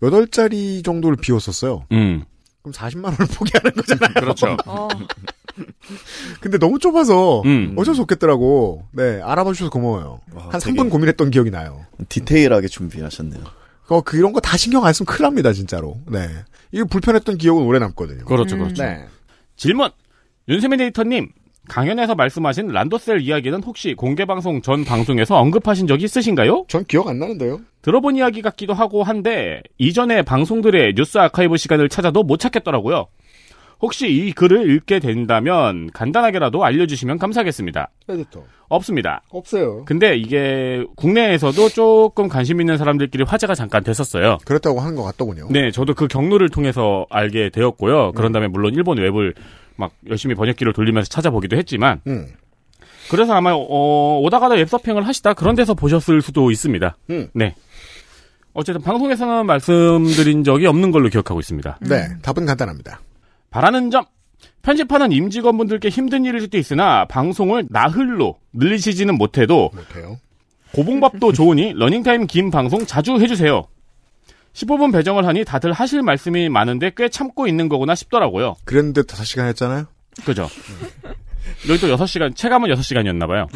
8자리 0.03 0.85
정도를 0.85 1.17
비웠었어요. 1.17 1.87
음. 1.93 2.25
그럼 2.63 2.73
40만 2.73 3.05
원을 3.05 3.17
포기하는 3.35 3.73
거잖아요. 3.73 4.15
그렇죠. 4.15 4.57
어. 4.67 4.89
근데 6.41 6.59
너무 6.59 6.79
좁아서 6.79 7.43
음. 7.45 7.75
어쩔 7.77 7.95
수 7.95 8.03
없겠더라고. 8.03 8.85
네, 8.93 9.21
알아봐 9.23 9.53
주셔서 9.53 9.71
고마워요. 9.71 10.21
한 10.35 10.61
3분 10.61 10.91
고민했던 10.91 11.31
기억이 11.31 11.51
나요. 11.51 11.85
디테일하게 12.09 12.69
준비하셨네요. 12.69 13.43
어, 13.89 14.01
그런 14.03 14.33
거 14.33 14.41
다 14.41 14.57
신경 14.57 14.85
안 14.85 14.93
쓰면 14.93 15.07
큰일 15.07 15.23
납니다, 15.23 15.53
진짜로. 15.53 15.97
네. 16.11 16.29
이게 16.73 16.85
불편했던 16.85 17.39
기억은 17.39 17.65
오래 17.65 17.79
남거든요. 17.81 18.25
그렇죠, 18.25 18.57
그렇죠. 18.57 18.83
네. 18.83 19.05
질문! 19.57 19.91
윤세민 20.49 20.81
에디터님, 20.81 21.29
강연에서 21.69 22.15
말씀하신 22.15 22.69
란도셀 22.69 23.21
이야기는 23.21 23.63
혹시 23.65 23.95
공개방송 23.95 24.63
전 24.63 24.85
방송에서 24.85 25.37
언급하신 25.39 25.87
적이 25.89 26.05
있으신가요? 26.05 26.67
전 26.69 26.85
기억 26.85 27.09
안 27.09 27.19
나는데요. 27.19 27.61
들어본 27.83 28.17
이야기 28.17 28.43
같기도 28.43 28.75
하고 28.75 29.03
한데, 29.03 29.63
이전에 29.79 30.23
방송들의 30.23 30.95
뉴스 30.95 31.19
아카이브 31.19 31.57
시간을 31.57 31.89
찾아도 31.89 32.23
못 32.23 32.39
찾겠더라고요. 32.39 33.07
혹시 33.81 34.09
이 34.09 34.33
글을 34.33 34.71
읽게 34.71 34.99
된다면 34.99 35.91
간단하게라도 35.93 36.65
알려주시면 36.65 37.19
감사하겠습니다. 37.19 37.91
에디터. 38.09 38.43
없습니다. 38.69 39.23
없어요. 39.31 39.85
근데 39.85 40.17
이게 40.17 40.85
국내에서도 40.97 41.69
조금 41.71 42.29
관심 42.29 42.61
있는 42.61 42.79
사람들끼리 42.79 43.25
화제가 43.25 43.55
잠깐 43.55 43.83
됐었어요. 43.83 44.39
그렇다고 44.45 44.81
하는 44.81 44.95
것 44.95 45.03
같더군요. 45.03 45.49
네, 45.51 45.71
저도 45.71 45.95
그 45.95 46.07
경로를 46.07 46.51
통해서 46.51 47.07
알게 47.11 47.51
되었고요. 47.51 48.13
그런 48.13 48.33
다음에 48.33 48.47
물론 48.49 48.75
일본 48.75 48.99
웹을 48.99 49.35
막 49.77 49.93
열심히 50.09 50.35
번역기를 50.35 50.73
돌리면서 50.73 51.09
찾아보기도 51.09 51.57
했지만, 51.57 52.01
음. 52.07 52.27
그래서 53.11 53.33
아마 53.35 53.53
어, 53.55 54.21
오다가다 54.21 54.55
웹서핑을 54.55 55.05
하시다 55.05 55.35
그런 55.35 55.57
데서 55.57 55.75
보셨을 55.75 56.23
수도 56.23 56.51
있습니다. 56.53 56.97
음. 57.11 57.29
네. 57.35 57.57
어쨌든 58.53 58.83
방송에서는 58.83 59.47
말씀드린 59.47 60.45
적이 60.45 60.67
없는 60.67 60.93
걸로 60.93 61.09
기억하고 61.09 61.41
있습니다. 61.41 61.79
네, 61.89 62.09
답은 62.23 62.47
간단합니다. 62.47 63.01
바라는 63.51 63.91
점. 63.91 64.05
편집하는 64.63 65.13
임직원분들께 65.13 65.89
힘든 65.89 66.25
일일 66.25 66.41
수도 66.41 66.57
있으나 66.59 67.05
방송을 67.07 67.67
나흘로 67.71 68.39
늘리시지는 68.53 69.17
못해도 69.17 69.71
못해요. 69.75 70.19
고봉밥도 70.73 71.33
좋으니 71.35 71.73
러닝타임 71.75 72.27
긴 72.27 72.51
방송 72.51 72.87
자주 72.87 73.19
해주세요. 73.19 73.67
15분 74.53 74.93
배정을 74.93 75.27
하니 75.27 75.45
다들 75.45 75.73
하실 75.73 76.03
말씀이 76.03 76.49
많은데 76.49 76.93
꽤 76.97 77.09
참고 77.09 77.47
있는 77.47 77.69
거구나 77.69 77.95
싶더라고요. 77.95 78.57
그랬는데 78.65 79.03
5시간 79.03 79.47
했잖아요. 79.49 79.87
그죠? 80.25 80.49
여기 81.69 81.81
또 81.81 81.89
6시간, 81.97 82.35
체감은 82.35 82.71
6시간이었나봐요. 82.71 83.47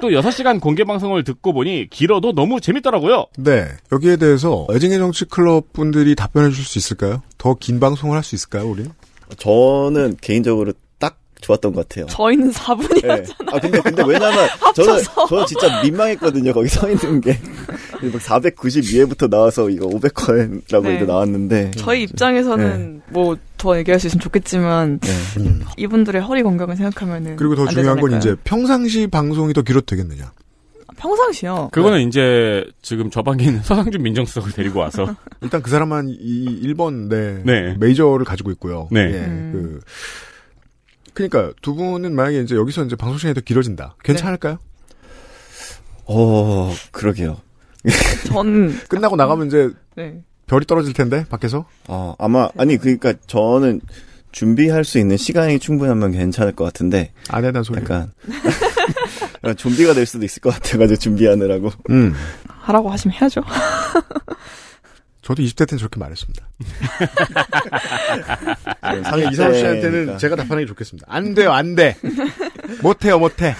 또 0.00 0.08
6시간 0.08 0.60
공개 0.60 0.84
방송을 0.84 1.24
듣고 1.24 1.52
보니 1.52 1.88
길어도 1.90 2.32
너무 2.32 2.60
재밌더라고요. 2.60 3.26
네. 3.38 3.66
여기에 3.92 4.16
대해서 4.16 4.66
애증의 4.72 4.98
정치 4.98 5.24
클럽 5.26 5.72
분들이 5.72 6.14
답변해 6.14 6.50
줄 6.50 6.64
수 6.64 6.78
있을까요? 6.78 7.22
더 7.38 7.54
긴 7.54 7.80
방송을 7.80 8.16
할 8.16 8.22
수 8.22 8.34
있을까요, 8.34 8.68
우리는? 8.68 8.90
저는 9.36 10.16
개인적으로 10.20 10.72
딱 10.98 11.18
좋았던 11.40 11.72
것 11.72 11.88
같아요. 11.88 12.06
저희는 12.06 12.50
4분이었잖아요. 12.52 13.26
네. 13.26 13.32
아 13.46 13.58
근데 13.60 13.80
근데 13.80 14.02
왜냐면 14.06 14.48
저는 14.74 15.02
저는 15.28 15.46
진짜 15.46 15.82
민망했거든요. 15.82 16.52
거기 16.52 16.68
서 16.68 16.90
있는 16.90 17.20
게 17.20 17.38
492회부터 18.00 19.28
나와서 19.30 19.68
이거 19.70 19.86
500회라고 19.86 20.82
네. 20.82 21.04
나왔는데 21.04 21.72
저희 21.76 22.02
입장에서는 22.04 23.02
뭐더 23.10 23.78
얘기할 23.78 24.00
수 24.00 24.06
있으면 24.08 24.20
좋겠지만 24.20 25.00
이분들의 25.76 26.22
허리 26.22 26.42
건강을 26.42 26.76
생각하면은 26.76 27.36
그리고 27.36 27.54
더안 27.56 27.68
중요한 27.68 28.00
건 28.00 28.16
이제? 28.16 28.36
평상시 28.44 29.06
방송이 29.06 29.52
더 29.52 29.62
길어도 29.62 29.86
되겠느냐. 29.86 30.32
평상시요. 31.00 31.70
그거는 31.72 32.06
이제 32.06 32.64
지금 32.82 33.10
저 33.10 33.22
방에 33.22 33.44
있는 33.44 33.62
서상준 33.64 34.02
민정수석을 34.02 34.52
데리고 34.52 34.80
와서 34.80 35.16
일단 35.40 35.62
그 35.62 35.70
사람만 35.70 36.08
이 36.10 36.60
1번 36.62 37.08
네, 37.08 37.42
네. 37.44 37.74
메이저를 37.78 38.24
가지고 38.24 38.50
있고요. 38.52 38.86
네. 38.90 39.00
예, 39.00 39.18
그 39.52 39.80
그러니까 41.14 41.52
두 41.62 41.74
분은 41.74 42.14
만약에 42.14 42.40
이제 42.42 42.54
여기서 42.54 42.84
이제 42.84 42.96
방송 42.96 43.18
시간이 43.18 43.34
더 43.34 43.40
길어진다. 43.40 43.96
괜찮을까요? 44.04 44.58
어 46.04 46.72
그러게요. 46.92 47.38
전 48.28 48.78
끝나고 48.88 49.16
나가면 49.16 49.46
이제 49.46 49.70
네. 49.96 50.22
별이 50.46 50.66
떨어질 50.66 50.92
텐데 50.92 51.24
밖에서. 51.30 51.66
어 51.88 52.14
아마 52.18 52.50
아니 52.58 52.76
그러니까 52.76 53.14
저는 53.26 53.80
준비할 54.32 54.84
수 54.84 54.98
있는 54.98 55.16
시간이 55.16 55.58
충분하면 55.58 56.12
괜찮을 56.12 56.52
것 56.52 56.64
같은데 56.64 57.12
안 57.30 57.44
해단 57.44 57.62
소리. 57.62 57.80
약간 57.80 58.12
좀비가 59.56 59.94
될 59.94 60.06
수도 60.06 60.24
있을 60.24 60.40
것 60.40 60.50
같아가지고 60.54 60.98
준비하느라고. 60.98 61.70
음. 61.90 62.14
하라고 62.46 62.90
하시면 62.90 63.14
해야죠. 63.14 63.42
저도 65.22 65.42
20대 65.42 65.68
때는 65.68 65.78
저렇게 65.78 66.00
말했습니다. 66.00 66.48
네, 68.94 69.02
상해 69.02 69.28
이상호 69.30 69.54
씨한테는 69.54 69.90
그러니까. 69.90 70.16
제가 70.18 70.36
답하는 70.36 70.64
게 70.64 70.68
좋겠습니다. 70.68 71.06
안 71.08 71.34
돼요, 71.34 71.52
안 71.52 71.74
돼. 71.74 71.96
못해요, 72.82 73.18
못해. 73.18 73.54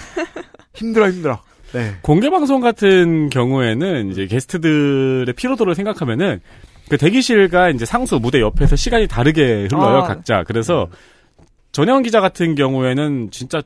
힘들어, 0.73 1.09
힘들어. 1.09 1.41
네. 1.73 1.95
공개 2.01 2.29
방송 2.29 2.61
같은 2.61 3.29
경우에는 3.29 4.11
이제 4.11 4.27
게스트들의 4.27 5.33
피로도를 5.33 5.75
생각하면은 5.75 6.41
그 6.89 6.97
대기실과 6.97 7.69
이제 7.69 7.85
상수 7.85 8.19
무대 8.19 8.41
옆에서 8.41 8.75
시간이 8.75 9.07
다르게 9.07 9.67
흘러요 9.71 9.99
아. 9.99 10.03
각자. 10.03 10.43
그래서 10.45 10.89
전혜원 11.71 12.03
기자 12.03 12.19
같은 12.19 12.55
경우에는 12.55 13.31
진짜 13.31 13.61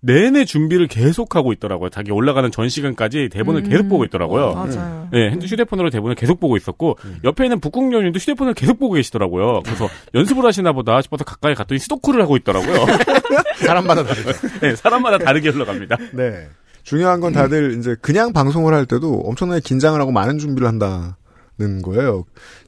내내 0.00 0.44
준비를 0.44 0.86
계속하고 0.86 1.52
있더라고요. 1.54 1.90
자기 1.90 2.12
올라가는 2.12 2.50
전 2.50 2.68
시간까지 2.68 3.30
대본을 3.32 3.64
음. 3.64 3.68
계속 3.68 3.88
보고 3.88 4.04
있더라고요. 4.04 4.44
어, 4.44 4.54
맞아요. 4.54 5.08
네, 5.12 5.30
핸드 5.30 5.46
휴대폰으로 5.46 5.90
대본을 5.90 6.14
계속 6.14 6.38
보고 6.38 6.56
있었고 6.56 6.98
옆에 7.24 7.44
있는 7.44 7.58
북극연님도 7.60 8.18
휴대폰을 8.18 8.54
계속 8.54 8.78
보고 8.78 8.94
계시더라고요. 8.94 9.62
그래서 9.64 9.88
연습을 10.14 10.44
하시나 10.44 10.72
보다 10.72 11.02
싶어서 11.02 11.24
가까이 11.24 11.54
갔더니 11.54 11.80
스도쿠를 11.80 12.22
하고 12.22 12.36
있더라고요. 12.36 12.86
사람마다 13.58 14.04
다르죠. 14.04 14.30
네, 14.62 14.76
사람마다 14.76 15.18
다르게 15.18 15.48
흘러갑니다. 15.48 15.96
네. 16.12 16.48
중요한 16.84 17.20
건 17.20 17.32
다들 17.32 17.76
이제 17.78 17.96
그냥 18.00 18.32
방송을 18.32 18.72
할 18.72 18.86
때도 18.86 19.22
엄청나게 19.26 19.60
긴장을 19.62 20.00
하고 20.00 20.12
많은 20.12 20.38
준비를 20.38 20.66
한다는 20.66 21.82
거예요. 21.82 22.24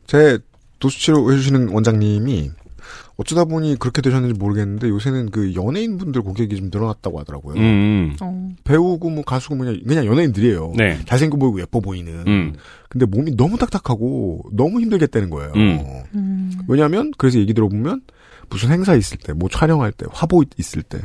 제 0.07 0.39
도수치료 0.79 1.33
해주시는 1.33 1.69
원장님이 1.69 2.51
어쩌다 3.21 3.45
보니 3.45 3.77
그렇게 3.79 4.01
되셨는지 4.01 4.39
모르겠는데 4.39 4.89
요새는 4.89 5.31
그 5.31 5.55
연예인 5.55 5.99
분들 5.99 6.23
고객이 6.23 6.57
좀 6.57 6.71
늘어났다고 6.73 7.21
하더라고요. 7.21 7.55
음. 7.57 8.17
어. 8.19 8.49
배우고 8.65 9.11
뭐 9.11 9.23
가수고 9.23 9.59
그냥 9.59 9.79
그냥 9.87 10.07
연예인들이에요. 10.07 10.73
네. 10.75 10.99
잘생겨 11.05 11.37
보이고 11.37 11.61
예뻐 11.61 11.81
보이는. 11.81 12.25
음. 12.27 12.55
근데 12.89 13.05
몸이 13.05 13.37
너무 13.37 13.59
딱딱하고 13.59 14.45
너무 14.53 14.81
힘들겠다는 14.81 15.29
거예요. 15.29 15.53
음. 15.55 16.03
음. 16.15 16.53
왜냐하면 16.67 17.13
그래서 17.19 17.39
얘기 17.39 17.53
들어보면 17.53 18.01
무슨 18.49 18.71
행사 18.71 18.95
있을 18.95 19.19
때, 19.19 19.35
뭐 19.35 19.51
촬영할 19.51 19.93
때, 19.93 20.07
화보 20.11 20.43
있을 20.57 20.83
때. 20.83 20.99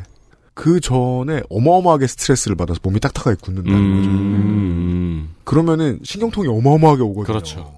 그 0.53 0.79
전에 0.79 1.41
어마어마하게 1.49 2.07
스트레스를 2.07 2.55
받아서 2.55 2.79
몸이 2.81 3.01
딱딱하게 3.01 3.35
굳는다는 3.41 3.97
거죠. 3.97 4.09
음. 4.09 5.35
그러면은 5.43 5.99
신경통이 6.01 6.47
어마어마하게 6.47 7.01
오거든요. 7.01 7.25
그렇죠. 7.25 7.73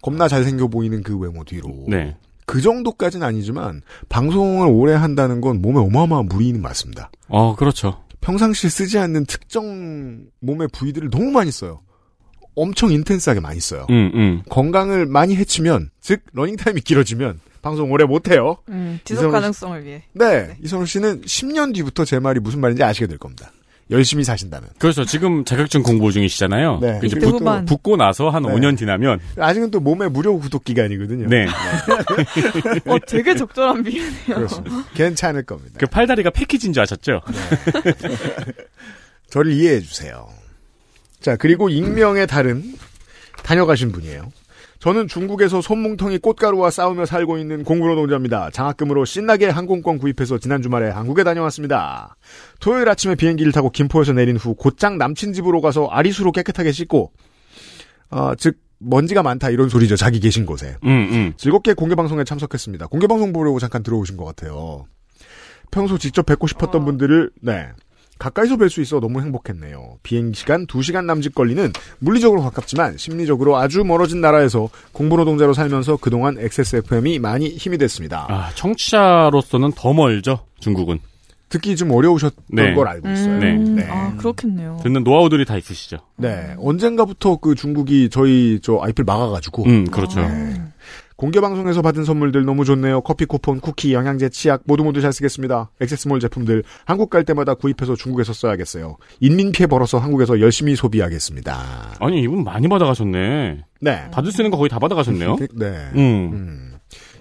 겁나 0.00 0.28
잘생겨 0.28 0.68
보이는 0.68 1.02
그 1.02 1.18
외모 1.18 1.42
뒤로. 1.42 1.86
네. 1.88 2.16
그 2.50 2.60
정도까지는 2.60 3.24
아니지만 3.24 3.80
방송을 4.08 4.66
오래 4.66 4.92
한다는 4.92 5.40
건 5.40 5.62
몸에 5.62 5.78
어마어마한 5.78 6.26
무리는 6.26 6.60
맞습니다. 6.60 7.12
어, 7.28 7.54
그렇죠. 7.54 8.02
평상시에 8.22 8.68
쓰지 8.68 8.98
않는 8.98 9.26
특정 9.26 10.24
몸의 10.40 10.66
부위들을 10.72 11.10
너무 11.10 11.30
많이 11.30 11.52
써요. 11.52 11.80
엄청 12.56 12.90
intense하게 12.90 13.38
많이 13.38 13.60
써요. 13.60 13.86
음, 13.90 14.10
음. 14.14 14.42
건강을 14.48 15.06
많이 15.06 15.36
해치면, 15.36 15.90
즉 16.00 16.22
러닝 16.32 16.56
타임이 16.56 16.80
길어지면 16.80 17.38
방송 17.62 17.92
오래 17.92 18.04
못 18.04 18.28
해요. 18.28 18.56
음, 18.68 18.98
지속 19.04 19.30
가능성을 19.30 19.84
위해. 19.84 20.02
네, 20.12 20.56
이선우 20.60 20.86
씨는 20.86 21.20
10년 21.20 21.72
뒤부터 21.72 22.04
제 22.04 22.18
말이 22.18 22.40
무슨 22.40 22.60
말인지 22.60 22.82
아시게 22.82 23.06
될 23.06 23.18
겁니다. 23.18 23.52
열심히 23.90 24.22
사신다면. 24.24 24.70
그렇죠. 24.78 25.04
지금 25.04 25.44
자격증 25.44 25.82
공부 25.82 26.12
중이시잖아요. 26.12 26.78
네. 26.80 26.98
그 27.00 27.06
이제 27.06 27.18
후반. 27.20 27.64
붙고 27.64 27.96
나서 27.96 28.30
한 28.30 28.42
네. 28.44 28.48
5년 28.50 28.78
지나면 28.78 29.18
아직은 29.36 29.70
또 29.70 29.80
몸에 29.80 30.08
무료 30.08 30.38
구독 30.38 30.64
기간이거든요. 30.64 31.28
네. 31.28 31.46
어, 32.86 32.98
되게 33.06 33.34
적절한 33.34 33.82
비유네요. 33.82 34.34
그렇습니다. 34.34 34.84
괜찮을 34.94 35.44
겁니다. 35.44 35.76
그 35.78 35.86
팔다리가 35.86 36.30
패키지인 36.30 36.72
줄 36.72 36.82
아셨죠? 36.82 37.20
저를 39.30 39.52
이해해 39.52 39.80
주세요. 39.80 40.28
자, 41.20 41.36
그리고 41.36 41.68
익명의 41.68 42.26
달은 42.26 42.74
다녀가신 43.42 43.92
분이에요. 43.92 44.32
저는 44.80 45.08
중국에서 45.08 45.60
손뭉텅이 45.60 46.18
꽃가루와 46.18 46.70
싸우며 46.70 47.04
살고 47.04 47.36
있는 47.36 47.64
공부로 47.64 47.94
노자입니다. 47.96 48.50
장학금으로 48.50 49.04
신나게 49.04 49.48
항공권 49.48 49.98
구입해서 49.98 50.38
지난 50.38 50.62
주말에 50.62 50.88
한국에 50.88 51.22
다녀왔습니다. 51.22 52.16
토요일 52.60 52.88
아침에 52.88 53.14
비행기를 53.14 53.52
타고 53.52 53.68
김포에서 53.70 54.14
내린 54.14 54.36
후 54.38 54.54
곧장 54.54 54.96
남친 54.96 55.34
집으로 55.34 55.60
가서 55.60 55.86
아리수로 55.86 56.32
깨끗하게 56.32 56.72
씻고, 56.72 57.12
아, 58.08 58.34
즉 58.38 58.56
먼지가 58.78 59.22
많다 59.22 59.50
이런 59.50 59.68
소리죠. 59.68 59.96
자기 59.96 60.18
계신 60.18 60.46
곳에. 60.46 60.76
음, 60.84 61.08
음. 61.12 61.32
즐겁게 61.36 61.74
공개 61.74 61.94
방송에 61.94 62.24
참석했습니다. 62.24 62.86
공개 62.86 63.06
방송 63.06 63.34
보려고 63.34 63.58
잠깐 63.58 63.82
들어오신 63.82 64.16
것 64.16 64.24
같아요. 64.24 64.86
평소 65.70 65.98
직접 65.98 66.24
뵙고 66.24 66.46
싶었던 66.46 66.80
어. 66.80 66.84
분들을 66.86 67.30
네 67.42 67.68
가까이서 68.20 68.56
뵐 68.56 68.68
수 68.68 68.82
있어 68.82 69.00
너무 69.00 69.20
행복했네요. 69.22 69.98
비행시간 70.02 70.66
2시간 70.66 71.06
남짓 71.06 71.34
걸리는 71.34 71.72
물리적으로 71.98 72.42
가깝지만 72.42 72.98
심리적으로 72.98 73.56
아주 73.56 73.82
멀어진 73.82 74.20
나라에서 74.20 74.68
공부노동자로 74.92 75.54
살면서 75.54 75.96
그동안 75.96 76.38
XSFM이 76.38 77.18
많이 77.18 77.48
힘이 77.48 77.78
됐습니다. 77.78 78.26
아, 78.28 78.50
청취자로서는 78.54 79.72
더 79.72 79.94
멀죠, 79.94 80.40
중국은. 80.60 81.00
듣기 81.48 81.74
좀 81.74 81.90
어려우셨던 81.90 82.44
네. 82.50 82.74
걸 82.74 82.86
알고 82.86 83.10
있어요. 83.10 83.38
음, 83.38 83.74
네. 83.74 83.88
아, 83.90 84.14
그렇겠네요. 84.16 84.78
듣는 84.84 85.02
노하우들이 85.02 85.44
다 85.46 85.56
있으시죠. 85.56 85.98
네. 86.16 86.54
언젠가부터 86.58 87.38
그 87.38 87.56
중국이 87.56 88.08
저희 88.10 88.60
저 88.62 88.78
아이플 88.80 89.02
막아가지고. 89.04 89.64
음, 89.64 89.84
그렇죠. 89.86 90.20
네. 90.20 90.62
공개 91.20 91.38
방송에서 91.38 91.82
받은 91.82 92.04
선물들 92.04 92.46
너무 92.46 92.64
좋네요. 92.64 93.02
커피 93.02 93.26
쿠폰, 93.26 93.60
쿠키, 93.60 93.92
영양제, 93.92 94.30
치약 94.30 94.62
모두 94.64 94.82
모두 94.82 95.02
잘 95.02 95.12
쓰겠습니다. 95.12 95.70
액세스몰 95.78 96.18
제품들 96.18 96.64
한국 96.86 97.10
갈 97.10 97.24
때마다 97.24 97.52
구입해서 97.52 97.94
중국에서 97.94 98.32
써야겠어요. 98.32 98.96
인민 99.20 99.52
피해 99.52 99.66
벌어서 99.66 99.98
한국에서 99.98 100.40
열심히 100.40 100.74
소비하겠습니다. 100.76 101.96
아니, 102.00 102.22
이분 102.22 102.42
많이 102.42 102.68
받아가셨네. 102.68 103.64
네. 103.82 104.10
받을 104.10 104.32
수 104.32 104.40
있는 104.40 104.50
거 104.50 104.56
거의 104.56 104.70
다 104.70 104.78
받아가셨네요. 104.78 105.36
네. 105.56 105.90
음. 105.94 106.78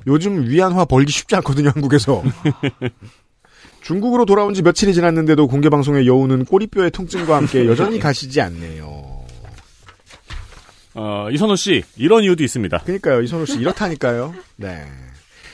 요즘 0.07 0.47
위안화 0.47 0.85
벌기 0.85 1.11
쉽지 1.11 1.35
않거든요, 1.35 1.67
한국에서. 1.75 2.23
중국으로 3.83 4.23
돌아온 4.23 4.53
지 4.53 4.61
며칠이 4.61 4.93
지났는데도 4.93 5.49
공개 5.49 5.67
방송의 5.67 6.07
여우는 6.07 6.45
꼬리뼈의 6.45 6.91
통증과 6.91 7.35
함께 7.35 7.65
여전히 7.67 7.99
가시지 7.99 8.39
않네요. 8.39 9.08
어, 11.01 11.29
이선호 11.31 11.55
씨, 11.55 11.83
이런 11.95 12.23
이유도 12.25 12.43
있습니다. 12.43 12.79
그러니까요, 12.79 13.21
이선호 13.21 13.45
씨 13.45 13.57
이렇다니까요. 13.59 14.35
네. 14.57 14.85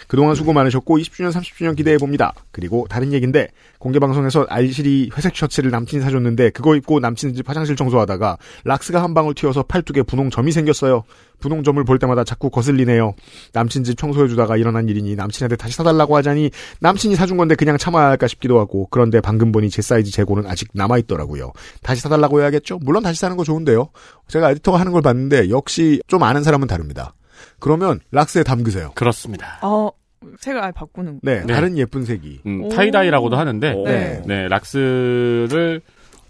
그동안 0.08 0.36
수고 0.36 0.54
많으셨고 0.54 0.98
20주년, 0.98 1.32
30주년 1.32 1.76
기대해 1.76 1.98
봅니다. 1.98 2.34
그리고 2.52 2.86
다른 2.90 3.14
얘기인데 3.14 3.50
공개 3.80 4.00
방송에서 4.00 4.46
알실이 4.50 5.12
회색 5.16 5.36
셔츠를 5.36 5.72
남친이 5.72 6.02
사줬는데 6.02 6.52
그거 6.52 6.76
입고 6.76 7.00
남친 7.00 7.34
집 7.36 7.50
화장실 7.50 7.76
청소하다가 7.76 8.38
락스가 8.64 9.04
한 9.04 9.14
방울 9.14 9.34
튀어서 9.34 9.64
팔뚝에 9.64 10.04
분홍점이 10.04 10.52
생겼어요. 10.52 11.04
분홍점을 11.40 11.84
볼 11.84 12.00
때마다 12.00 12.24
자꾸 12.24 12.50
거슬리네요. 12.50 13.14
남친 13.54 13.84
집 13.84 13.98
청소해 13.98 14.28
주다가 14.28 14.58
일어난 14.58 14.88
일이니 14.88 15.16
남친한테 15.16 15.56
다시 15.56 15.76
사달라고 15.76 16.16
하자니 16.18 16.52
남친이 16.80 17.16
사준 17.16 17.38
건데 17.38 17.56
그냥 17.56 17.78
참아야 17.78 18.08
할까 18.08 18.28
싶기도 18.28 18.60
하고 18.60 18.88
그런데 18.90 19.22
방금 19.22 19.52
보니 19.52 19.70
제 19.70 19.82
사이즈 19.82 20.12
재고는 20.12 20.48
아직 20.48 20.70
남아 20.74 20.98
있더라고요. 21.00 21.52
다시 21.84 22.02
사달라고 22.02 22.42
해야겠죠? 22.42 22.80
물론 22.82 23.04
다시 23.04 23.20
사는 23.20 23.36
거 23.38 23.44
좋은데요. 23.44 23.90
제가 24.28 24.52
에디터가 24.52 24.80
하는 24.80 24.92
걸 24.92 25.02
봤는데 25.02 25.50
역시 25.50 26.02
좀 26.08 26.24
아는 26.24 26.44
사람은 26.44 26.68
다릅니다. 26.68 27.14
그러면 27.60 28.00
락스에 28.12 28.44
담그세요. 28.44 28.92
그렇습니다. 28.96 29.60
어, 29.62 29.92
색을 30.40 30.64
아예 30.64 30.72
바꾸는. 30.72 31.20
네, 31.24 31.44
네. 31.46 31.54
다른 31.54 31.78
예쁜 31.78 32.06
색이. 32.06 32.42
음, 32.46 32.64
오. 32.66 32.70
tie-dye라고도 32.70 33.38
하는데, 33.38 33.74
네. 33.86 34.22
네, 34.26 34.48
락스를, 34.48 35.82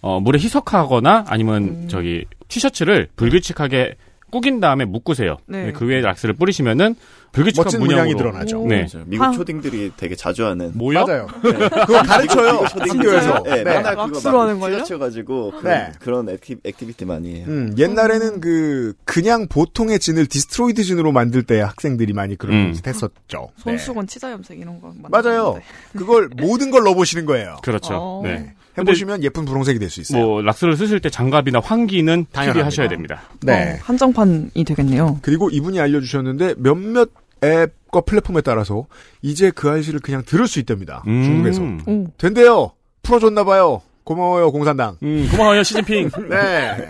어, 0.01 0.19
물에 0.19 0.39
희석하거나 0.39 1.25
아니면 1.27 1.63
음. 1.63 1.87
저기 1.87 2.25
티셔츠를 2.47 3.07
불규칙하게 3.15 3.95
꾸긴 4.35 4.59
다음에 4.59 4.83
묶으세요. 4.83 5.37
네. 5.47 5.67
네, 5.67 5.71
그 5.71 5.85
위에 5.87 6.01
락스를 6.01 6.35
뿌리시면은 6.35 6.95
불규칙한. 7.31 7.79
문양이 7.79 8.15
드러나죠. 8.15 8.59
오. 8.63 8.67
네. 8.67 8.85
미국 9.05 9.23
한- 9.23 9.31
초딩들이 9.31 9.93
되게 9.95 10.13
자주 10.13 10.45
하는 10.45 10.71
뭐요? 10.73 11.05
맞아요. 11.05 11.27
그거 11.41 12.01
가르쳐요. 12.03 12.49
학교에서. 12.65 13.43
네, 13.43 13.55
네. 13.55 13.63
맨날 13.63 13.95
그거 13.95 14.07
락스로 14.07 14.41
하는 14.41 14.55
막 14.55 14.65
걸요? 14.67 14.75
휘어쳐가지고 14.77 15.51
그런, 15.51 15.63
네. 15.63 15.91
그런 15.99 16.27
acti, 16.29 16.57
activity 16.65 17.05
많이 17.05 17.35
해요. 17.35 17.45
음, 17.47 17.73
옛날에는 17.77 18.41
그 18.41 18.93
그냥 19.05 19.47
보통의 19.47 19.99
진을 19.99 20.25
destroyed 20.27 20.83
진으로 20.83 21.13
만들 21.13 21.43
때 21.43 21.61
학생들이 21.61 22.11
많이 22.11 22.35
그런 22.35 22.55
음. 22.69 22.73
짓 22.73 22.85
했었죠. 22.85 23.13
네. 23.29 23.63
손수건 23.63 24.07
치자 24.07 24.31
염색 24.33 24.59
이런 24.59 24.81
거. 24.81 24.93
맞아요. 25.09 25.61
그걸 25.97 26.29
모든 26.35 26.71
걸 26.71 26.83
넣어보시는 26.83 27.25
거예요. 27.25 27.55
그렇죠. 27.63 27.93
어. 27.93 28.21
네. 28.23 28.53
해보시면 28.77 29.23
예쁜 29.23 29.45
분홍색이 29.45 29.79
될 29.79 29.89
수 29.89 30.01
있어요. 30.01 30.23
뭐 30.25 30.41
락스를 30.41 30.75
쓰실 30.77 30.99
때 30.99 31.09
장갑이나 31.09 31.59
환기는 31.59 32.25
당연합니다. 32.31 32.53
필요하셔야 32.53 32.87
됩니다. 32.89 33.21
네. 33.41 33.73
어, 33.73 33.77
한정판이 33.81 34.63
되겠네요. 34.65 35.19
그리고 35.21 35.49
이분이 35.49 35.79
알려주셨는데 35.79 36.55
몇몇 36.57 37.09
앱과 37.43 38.01
플랫폼에 38.01 38.41
따라서 38.41 38.87
이제 39.21 39.51
그 39.51 39.69
아이씨를 39.69 39.99
그냥 39.99 40.23
들을 40.25 40.47
수 40.47 40.59
있답니다. 40.59 41.03
음. 41.07 41.23
중국에서. 41.23 41.61
오. 41.91 42.07
된대요. 42.17 42.71
풀어줬나봐요. 43.03 43.81
고마워요, 44.03 44.51
공산당. 44.51 44.97
음, 45.03 45.27
고마워요, 45.31 45.63
시진핑. 45.63 46.09
네. 46.29 46.89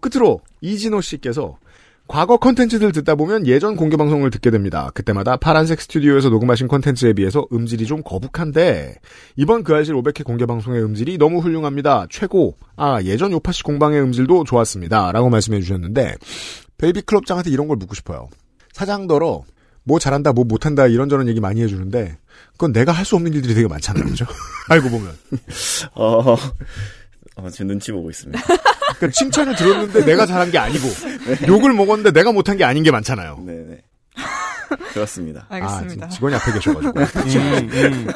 끝으로 0.00 0.40
이진호 0.60 1.00
씨께서 1.00 1.56
과거 2.08 2.36
컨텐츠들 2.36 2.92
듣다 2.92 3.14
보면 3.14 3.46
예전 3.46 3.74
공개 3.76 3.96
방송을 3.96 4.30
듣게 4.30 4.50
됩니다. 4.50 4.90
그때마다 4.92 5.36
파란색 5.36 5.80
스튜디오에서 5.80 6.28
녹음하신 6.28 6.68
컨텐츠에 6.68 7.14
비해서 7.14 7.46
음질이 7.52 7.86
좀 7.86 8.02
거북한데 8.02 8.96
이번 9.36 9.62
그 9.62 9.74
알실 9.74 9.94
500회 9.94 10.24
공개 10.24 10.44
방송의 10.44 10.82
음질이 10.82 11.16
너무 11.16 11.38
훌륭합니다. 11.38 12.06
최고. 12.10 12.56
아 12.76 13.00
예전 13.02 13.32
요파시 13.32 13.62
공방의 13.62 14.02
음질도 14.02 14.44
좋았습니다.라고 14.44 15.30
말씀해 15.30 15.60
주셨는데 15.60 16.16
베이비 16.76 17.02
클럽장한테 17.02 17.50
이런 17.50 17.68
걸 17.68 17.76
묻고 17.78 17.94
싶어요. 17.94 18.28
사장더러 18.72 19.44
뭐 19.84 19.98
잘한다, 19.98 20.32
뭐 20.32 20.44
못한다 20.44 20.86
이런저런 20.86 21.28
얘기 21.28 21.40
많이 21.40 21.62
해주는데 21.62 22.18
그건 22.52 22.72
내가 22.72 22.92
할 22.92 23.04
수 23.04 23.16
없는 23.16 23.32
일들이 23.32 23.54
되게 23.54 23.66
많잖아요, 23.68 24.04
그죠? 24.04 24.26
알고 24.68 24.90
보면. 24.90 25.12
어, 25.94 26.36
어, 27.42 27.50
제 27.50 27.64
눈치 27.64 27.92
보고 27.92 28.08
있습니다. 28.10 28.40
그러니까 28.98 29.08
칭찬을 29.10 29.56
들었는데 29.56 30.04
내가 30.04 30.26
잘한 30.26 30.50
게 30.50 30.58
아니고 30.58 30.86
욕을 31.48 31.72
먹었는데 31.72 32.12
내가 32.12 32.32
못한 32.32 32.56
게 32.56 32.64
아닌 32.64 32.82
게 32.82 32.90
많잖아요. 32.90 33.38
네네. 33.44 33.78
그렇습니다. 34.92 35.46
알겠습니다. 35.50 36.06
아, 36.06 36.08
지- 36.08 36.14
직원이 36.16 36.34
앞에 36.36 36.52
계셔가지고. 36.52 37.00
음, 37.00 37.70
음. 37.72 38.06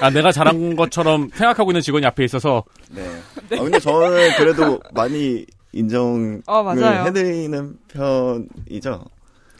아, 0.00 0.10
내가 0.10 0.32
잘한 0.32 0.74
것처럼 0.76 1.30
생각하고 1.34 1.70
있는 1.70 1.80
직원이 1.80 2.04
앞에 2.06 2.24
있어서 2.24 2.64
네. 2.90 3.02
아, 3.52 3.62
근데 3.62 3.78
저는 3.78 4.32
그래도 4.36 4.80
많이 4.92 5.46
인정을 5.72 6.42
어. 6.46 6.70
해드리는 6.72 7.76
편이죠. 7.88 9.04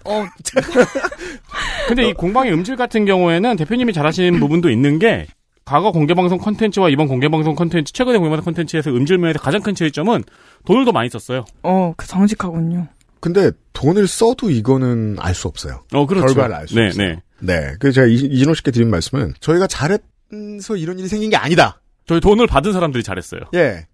어, 0.04 0.24
근데 1.88 2.08
이 2.08 2.12
공방의 2.12 2.52
음질 2.52 2.76
같은 2.76 3.04
경우에는 3.04 3.56
대표님이 3.56 3.92
잘하시는 3.92 4.40
부분도 4.40 4.68
있는 4.68 4.98
게 4.98 5.26
과거 5.64 5.92
공개방송 5.92 6.38
컨텐츠와 6.38 6.88
이번 6.90 7.06
공개방송 7.08 7.54
컨텐츠, 7.54 7.92
최근에 7.92 8.18
공개방송 8.18 8.44
컨텐츠에서 8.46 8.90
음질 8.90 9.18
면에서 9.18 9.38
가장 9.38 9.62
큰 9.62 9.74
차이점은 9.74 10.24
돈을 10.66 10.84
더 10.84 10.92
많이 10.92 11.08
썼어요. 11.08 11.44
어, 11.62 11.94
그 11.96 12.06
정직하군요. 12.06 12.88
근데 13.20 13.52
돈을 13.72 14.08
써도 14.08 14.50
이거는 14.50 15.16
알 15.20 15.34
수 15.34 15.46
없어요. 15.46 15.84
어, 15.92 16.06
그렇죠. 16.06 16.26
결과를 16.26 16.54
알수 16.54 16.74
네, 16.74 16.86
없어요. 16.88 17.06
네. 17.06 17.16
네. 17.40 17.74
그래서 17.78 17.94
제가 17.96 18.06
이- 18.08 18.14
이진호 18.14 18.54
씨께 18.54 18.72
드린 18.72 18.90
말씀은 18.90 19.34
저희가 19.40 19.68
잘해서 19.68 20.76
이런 20.76 20.98
일이 20.98 21.06
생긴 21.08 21.30
게 21.30 21.36
아니다. 21.36 21.80
저희 22.06 22.20
돈을 22.20 22.48
받은 22.48 22.72
사람들이 22.72 23.04
잘했어요. 23.04 23.42
예. 23.54 23.86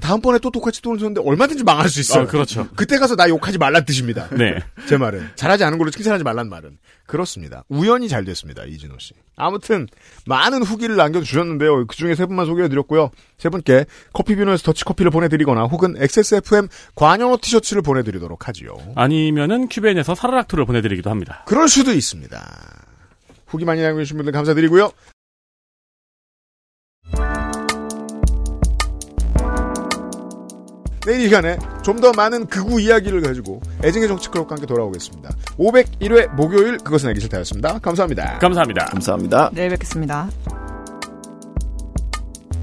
다음번에 0.00 0.38
또 0.38 0.50
똑같이 0.50 0.82
돈을 0.82 0.98
썼는데 0.98 1.22
얼마든지 1.24 1.64
망할 1.64 1.88
수 1.88 2.00
있어요. 2.00 2.22
아, 2.22 2.26
그렇죠. 2.26 2.68
그때 2.76 2.98
가서 2.98 3.16
나 3.16 3.28
욕하지 3.28 3.58
말란 3.58 3.84
뜻입니다. 3.84 4.28
네. 4.30 4.58
제 4.88 4.96
말은. 4.96 5.30
잘하지 5.34 5.64
않은 5.64 5.78
걸로 5.78 5.90
칭찬하지 5.90 6.22
말란 6.22 6.48
말은. 6.48 6.78
그렇습니다. 7.06 7.64
우연히 7.68 8.08
잘 8.08 8.24
됐습니다. 8.24 8.64
이진호 8.64 8.98
씨. 8.98 9.14
아무튼 9.36 9.88
많은 10.26 10.62
후기를 10.62 10.96
남겨주셨는데요. 10.96 11.86
그중에 11.86 12.14
세 12.14 12.26
분만 12.26 12.46
소개해드렸고요. 12.46 13.10
세 13.38 13.48
분께 13.48 13.86
커피비노에서 14.12 14.62
더치커피를 14.62 15.10
보내드리거나 15.10 15.64
혹은 15.64 15.96
XSFM 15.98 16.68
관여로 16.94 17.38
티셔츠를 17.38 17.82
보내드리도록 17.82 18.46
하지요. 18.46 18.76
아니면은 18.94 19.68
큐벤에서 19.68 20.14
사라락투를 20.14 20.66
보내드리기도 20.66 21.10
합니다. 21.10 21.42
그럴 21.46 21.68
수도 21.68 21.92
있습니다. 21.92 22.86
후기 23.46 23.64
많이 23.64 23.82
남겨주신 23.82 24.16
분들 24.16 24.32
감사드리고요. 24.32 24.92
내일 31.06 31.20
이 31.20 31.24
시간에 31.24 31.56
좀 31.82 32.00
더 32.00 32.12
많은 32.12 32.46
극우 32.46 32.80
이야기를 32.80 33.20
가지고 33.20 33.60
애증의 33.84 34.08
정치 34.08 34.28
클럽과 34.30 34.54
함께 34.54 34.66
돌아오겠습니다. 34.66 35.30
501회 35.58 36.34
목요일 36.34 36.78
그것은 36.78 37.08
알기 37.08 37.20
싫다였습니다. 37.20 37.78
감사합니다. 37.80 38.38
감사합니다. 38.38 38.86
감사합니다. 38.86 39.50
내일 39.52 39.68
뵙겠습니다. 39.70 40.30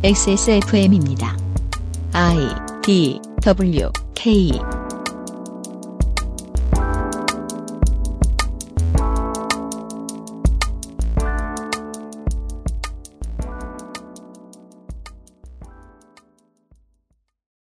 XSFM입니다. 0.04 1.38
I 2.14 2.48
D 2.84 3.20
W 3.42 3.92
K 4.16 4.52